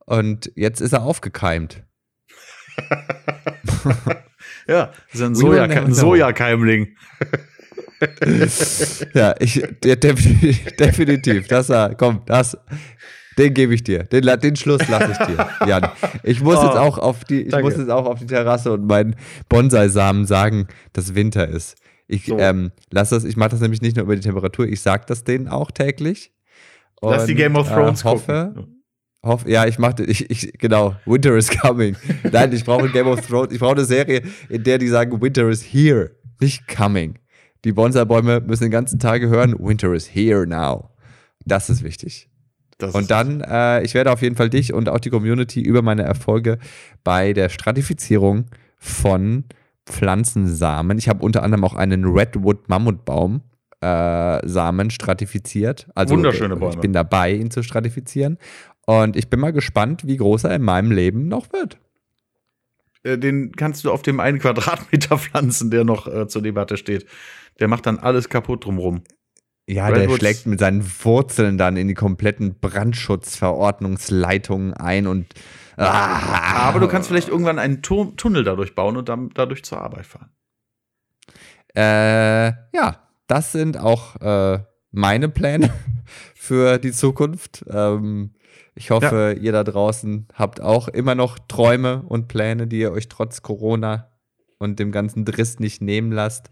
Und 0.05 0.51
jetzt 0.55 0.81
ist 0.81 0.93
er 0.93 1.03
aufgekeimt. 1.03 1.83
ja, 4.67 4.91
das 5.11 5.13
ist 5.13 5.21
ein, 5.21 5.35
Soja 5.35 5.63
ein 5.63 5.93
Sojakeimling. 5.93 6.95
ja, 9.13 9.35
ich, 9.39 9.63
der, 9.83 9.95
definitiv, 9.95 11.47
das, 11.47 11.71
komm, 11.97 12.23
das, 12.25 12.57
den 13.37 13.53
gebe 13.53 13.73
ich 13.73 13.83
dir. 13.83 14.03
Den, 14.03 14.23
den 14.39 14.55
Schluss 14.55 14.87
lasse 14.87 15.11
ich 15.11 15.17
dir, 15.17 15.49
Jan. 15.67 15.89
Ich 16.23 16.41
muss 16.41 16.57
oh, 16.57 16.65
jetzt 16.65 16.77
auch 16.77 16.97
auf 16.97 17.23
die, 17.23 17.43
ich 17.43 17.55
muss 17.59 17.77
jetzt 17.77 17.89
auch 17.89 18.05
auf 18.05 18.19
die 18.19 18.25
Terrasse 18.25 18.71
und 18.73 18.85
meinen 18.87 19.15
Bonsai-Samen 19.49 20.25
sagen, 20.25 20.67
dass 20.93 21.15
Winter 21.15 21.47
ist. 21.47 21.77
Ich 22.11 22.25
so. 22.25 22.37
ähm, 22.37 22.71
lass 22.89 23.09
das, 23.09 23.23
ich 23.23 23.37
mache 23.37 23.51
das 23.51 23.61
nämlich 23.61 23.81
nicht 23.81 23.95
nur 23.95 24.03
über 24.03 24.15
die 24.15 24.21
Temperatur, 24.21 24.67
ich 24.67 24.81
sage 24.81 25.05
das 25.07 25.23
denen 25.23 25.47
auch 25.47 25.71
täglich. 25.71 26.33
Und, 26.99 27.11
Lass 27.11 27.25
die 27.25 27.35
Game 27.35 27.55
of 27.55 27.69
Thrones 27.69 28.01
äh, 28.01 28.03
hoffe, 28.03 28.51
gucken. 28.53 28.83
Hoff, 29.25 29.47
ja, 29.47 29.65
ich 29.65 29.79
machte, 29.79 30.03
ich, 30.03 30.29
ich, 30.29 30.53
genau, 30.57 30.95
Winter 31.05 31.37
is 31.37 31.49
coming. 31.49 31.95
Nein, 32.31 32.51
ich 32.51 32.65
brauche 32.65 32.89
Game 32.89 33.07
of 33.07 33.25
Thrones, 33.25 33.53
ich 33.53 33.59
brauche 33.59 33.75
eine 33.75 33.85
Serie, 33.85 34.23
in 34.49 34.63
der 34.63 34.77
die 34.77 34.89
sagen, 34.89 35.21
Winter 35.21 35.47
is 35.47 35.63
here, 35.63 36.11
nicht 36.41 36.67
coming. 36.67 37.17
Die 37.63 37.71
Bonsai-Bäume 37.71 38.41
müssen 38.41 38.63
den 38.63 38.71
ganzen 38.71 38.99
Tag 38.99 39.21
hören, 39.21 39.55
Winter 39.57 39.93
is 39.93 40.13
here 40.13 40.45
now. 40.45 40.89
Das 41.45 41.69
ist 41.69 41.81
wichtig. 41.81 42.29
Das 42.77 42.93
und 42.93 43.09
dann, 43.09 43.41
äh, 43.41 43.83
ich 43.83 43.93
werde 43.93 44.11
auf 44.11 44.21
jeden 44.21 44.35
Fall 44.35 44.49
dich 44.49 44.73
und 44.73 44.89
auch 44.89 44.99
die 44.99 45.11
Community 45.11 45.61
über 45.61 45.81
meine 45.81 46.03
Erfolge 46.03 46.57
bei 47.03 47.31
der 47.31 47.47
Stratifizierung 47.49 48.47
von 48.77 49.45
Pflanzensamen. 49.85 50.97
Ich 50.97 51.09
habe 51.09 51.23
unter 51.23 51.43
anderem 51.43 51.63
auch 51.63 51.75
einen 51.75 52.05
Redwood 52.05 52.69
Mammutbaum 52.69 53.41
äh, 53.81 54.47
Samen 54.47 54.89
stratifiziert. 54.89 55.87
Also 55.95 56.15
Wunderschöne 56.15 56.55
Bäume. 56.55 56.73
Ich 56.73 56.79
bin 56.79 56.93
dabei, 56.93 57.33
ihn 57.33 57.51
zu 57.51 57.63
stratifizieren. 57.63 58.37
Und 58.85 59.15
ich 59.15 59.29
bin 59.29 59.39
mal 59.39 59.53
gespannt, 59.53 60.05
wie 60.05 60.17
groß 60.17 60.45
er 60.45 60.55
in 60.55 60.61
meinem 60.61 60.91
Leben 60.91 61.27
noch 61.27 61.51
wird. 61.51 61.79
Äh, 63.03 63.17
den 63.17 63.51
kannst 63.53 63.83
du 63.83 63.91
auf 63.91 64.01
dem 64.01 64.19
einen 64.19 64.39
Quadratmeter 64.39 65.17
pflanzen, 65.19 65.71
der 65.71 65.83
noch 65.83 66.07
äh, 66.07 66.27
zur 66.27 66.41
Debatte 66.41 66.77
steht. 66.77 67.05
Der 67.59 67.67
macht 67.67 67.85
dann 67.85 67.99
alles 67.99 68.29
kaputt 68.29 68.65
drumrum. 68.65 69.03
Ja, 69.67 69.87
Redwoods. 69.87 70.07
der 70.07 70.17
schlägt 70.17 70.47
mit 70.47 70.59
seinen 70.59 70.83
Wurzeln 71.03 71.57
dann 71.57 71.77
in 71.77 71.87
die 71.87 71.93
kompletten 71.93 72.59
Brandschutzverordnungsleitungen 72.59 74.73
ein 74.73 75.07
und. 75.07 75.33
Ah, 75.77 76.67
Aber 76.67 76.79
du 76.79 76.87
kannst 76.87 77.07
vielleicht 77.07 77.29
irgendwann 77.29 77.57
einen 77.57 77.81
tu 77.81 78.11
Tunnel 78.17 78.43
dadurch 78.43 78.75
bauen 78.75 78.97
und 78.97 79.09
dann 79.09 79.31
dadurch 79.33 79.63
zur 79.63 79.81
Arbeit 79.81 80.05
fahren. 80.05 80.29
Äh, 81.75 82.51
ja, 82.75 83.07
das 83.27 83.53
sind 83.53 83.77
auch 83.77 84.17
äh, 84.17 84.59
meine 84.91 85.29
Pläne 85.29 85.73
für 86.35 86.77
die 86.77 86.91
Zukunft. 86.91 87.65
Ähm, 87.69 88.33
ich 88.75 88.91
hoffe, 88.91 89.33
ja. 89.35 89.41
ihr 89.41 89.51
da 89.51 89.63
draußen 89.63 90.27
habt 90.33 90.61
auch 90.61 90.87
immer 90.87 91.15
noch 91.15 91.39
Träume 91.39 92.03
und 92.07 92.27
Pläne, 92.27 92.67
die 92.67 92.79
ihr 92.79 92.91
euch 92.91 93.09
trotz 93.09 93.41
Corona 93.41 94.11
und 94.59 94.79
dem 94.79 94.91
ganzen 94.91 95.25
Driss 95.25 95.59
nicht 95.59 95.81
nehmen 95.81 96.11
lasst. 96.11 96.51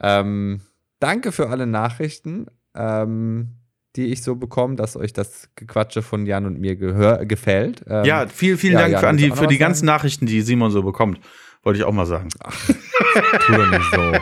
Ähm, 0.00 0.62
danke 1.00 1.32
für 1.32 1.48
alle 1.48 1.66
Nachrichten, 1.66 2.46
ähm, 2.74 3.56
die 3.96 4.06
ich 4.06 4.22
so 4.22 4.34
bekomme, 4.36 4.76
dass 4.76 4.96
euch 4.96 5.12
das 5.12 5.50
Gequatsche 5.54 6.02
von 6.02 6.26
Jan 6.26 6.46
und 6.46 6.58
mir 6.58 6.76
gefällt. 6.76 7.84
Ähm, 7.86 8.04
ja, 8.04 8.26
viel, 8.26 8.56
vielen 8.56 8.74
ja, 8.74 8.80
Dank 8.80 8.92
Jan, 8.94 9.02
für, 9.02 9.16
die, 9.16 9.30
für 9.36 9.46
die 9.46 9.58
ganzen 9.58 9.86
Nachrichten, 9.86 10.26
die 10.26 10.42
Simon 10.42 10.70
so 10.70 10.82
bekommt. 10.82 11.20
Wollte 11.62 11.78
ich 11.78 11.84
auch 11.84 11.92
mal 11.92 12.06
sagen. 12.06 12.28
Ach, 12.40 12.66
tu 12.66 13.52
doch 13.52 13.70
nicht 13.70 13.90
so. 13.90 14.12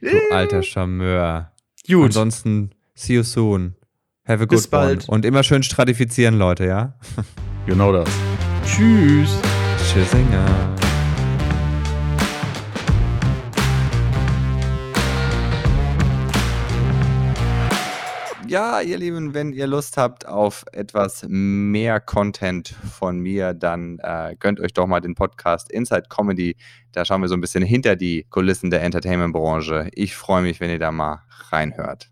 Du 0.00 0.16
alter 0.32 0.62
Charmeur. 0.62 1.52
Gut. 1.86 2.06
Ansonsten, 2.06 2.70
see 2.94 3.14
you 3.14 3.22
soon. 3.22 3.76
Have 4.26 4.42
a 4.42 4.46
good 4.46 4.50
Bis 4.50 4.68
bald. 4.68 5.08
One. 5.08 5.16
Und 5.16 5.24
immer 5.24 5.42
schön 5.42 5.62
stratifizieren, 5.62 6.36
Leute, 6.36 6.66
ja? 6.66 6.94
Genau 7.66 7.92
das. 7.92 8.08
Tschüss. 8.64 9.38
Tschüssinger. 9.92 10.79
Ja, 18.50 18.80
ihr 18.80 18.98
Lieben, 18.98 19.32
wenn 19.32 19.52
ihr 19.52 19.68
Lust 19.68 19.96
habt 19.96 20.26
auf 20.26 20.64
etwas 20.72 21.24
mehr 21.28 22.00
Content 22.00 22.74
von 22.98 23.20
mir, 23.20 23.54
dann 23.54 24.00
äh, 24.02 24.34
gönnt 24.40 24.58
euch 24.58 24.72
doch 24.72 24.88
mal 24.88 25.00
den 25.00 25.14
Podcast 25.14 25.70
Inside 25.70 26.08
Comedy. 26.08 26.56
Da 26.90 27.04
schauen 27.04 27.20
wir 27.20 27.28
so 27.28 27.34
ein 27.34 27.40
bisschen 27.40 27.62
hinter 27.62 27.94
die 27.94 28.26
Kulissen 28.28 28.70
der 28.70 28.82
Entertainment-Branche. 28.82 29.90
Ich 29.92 30.16
freue 30.16 30.42
mich, 30.42 30.58
wenn 30.58 30.68
ihr 30.68 30.80
da 30.80 30.90
mal 30.90 31.22
reinhört. 31.50 32.10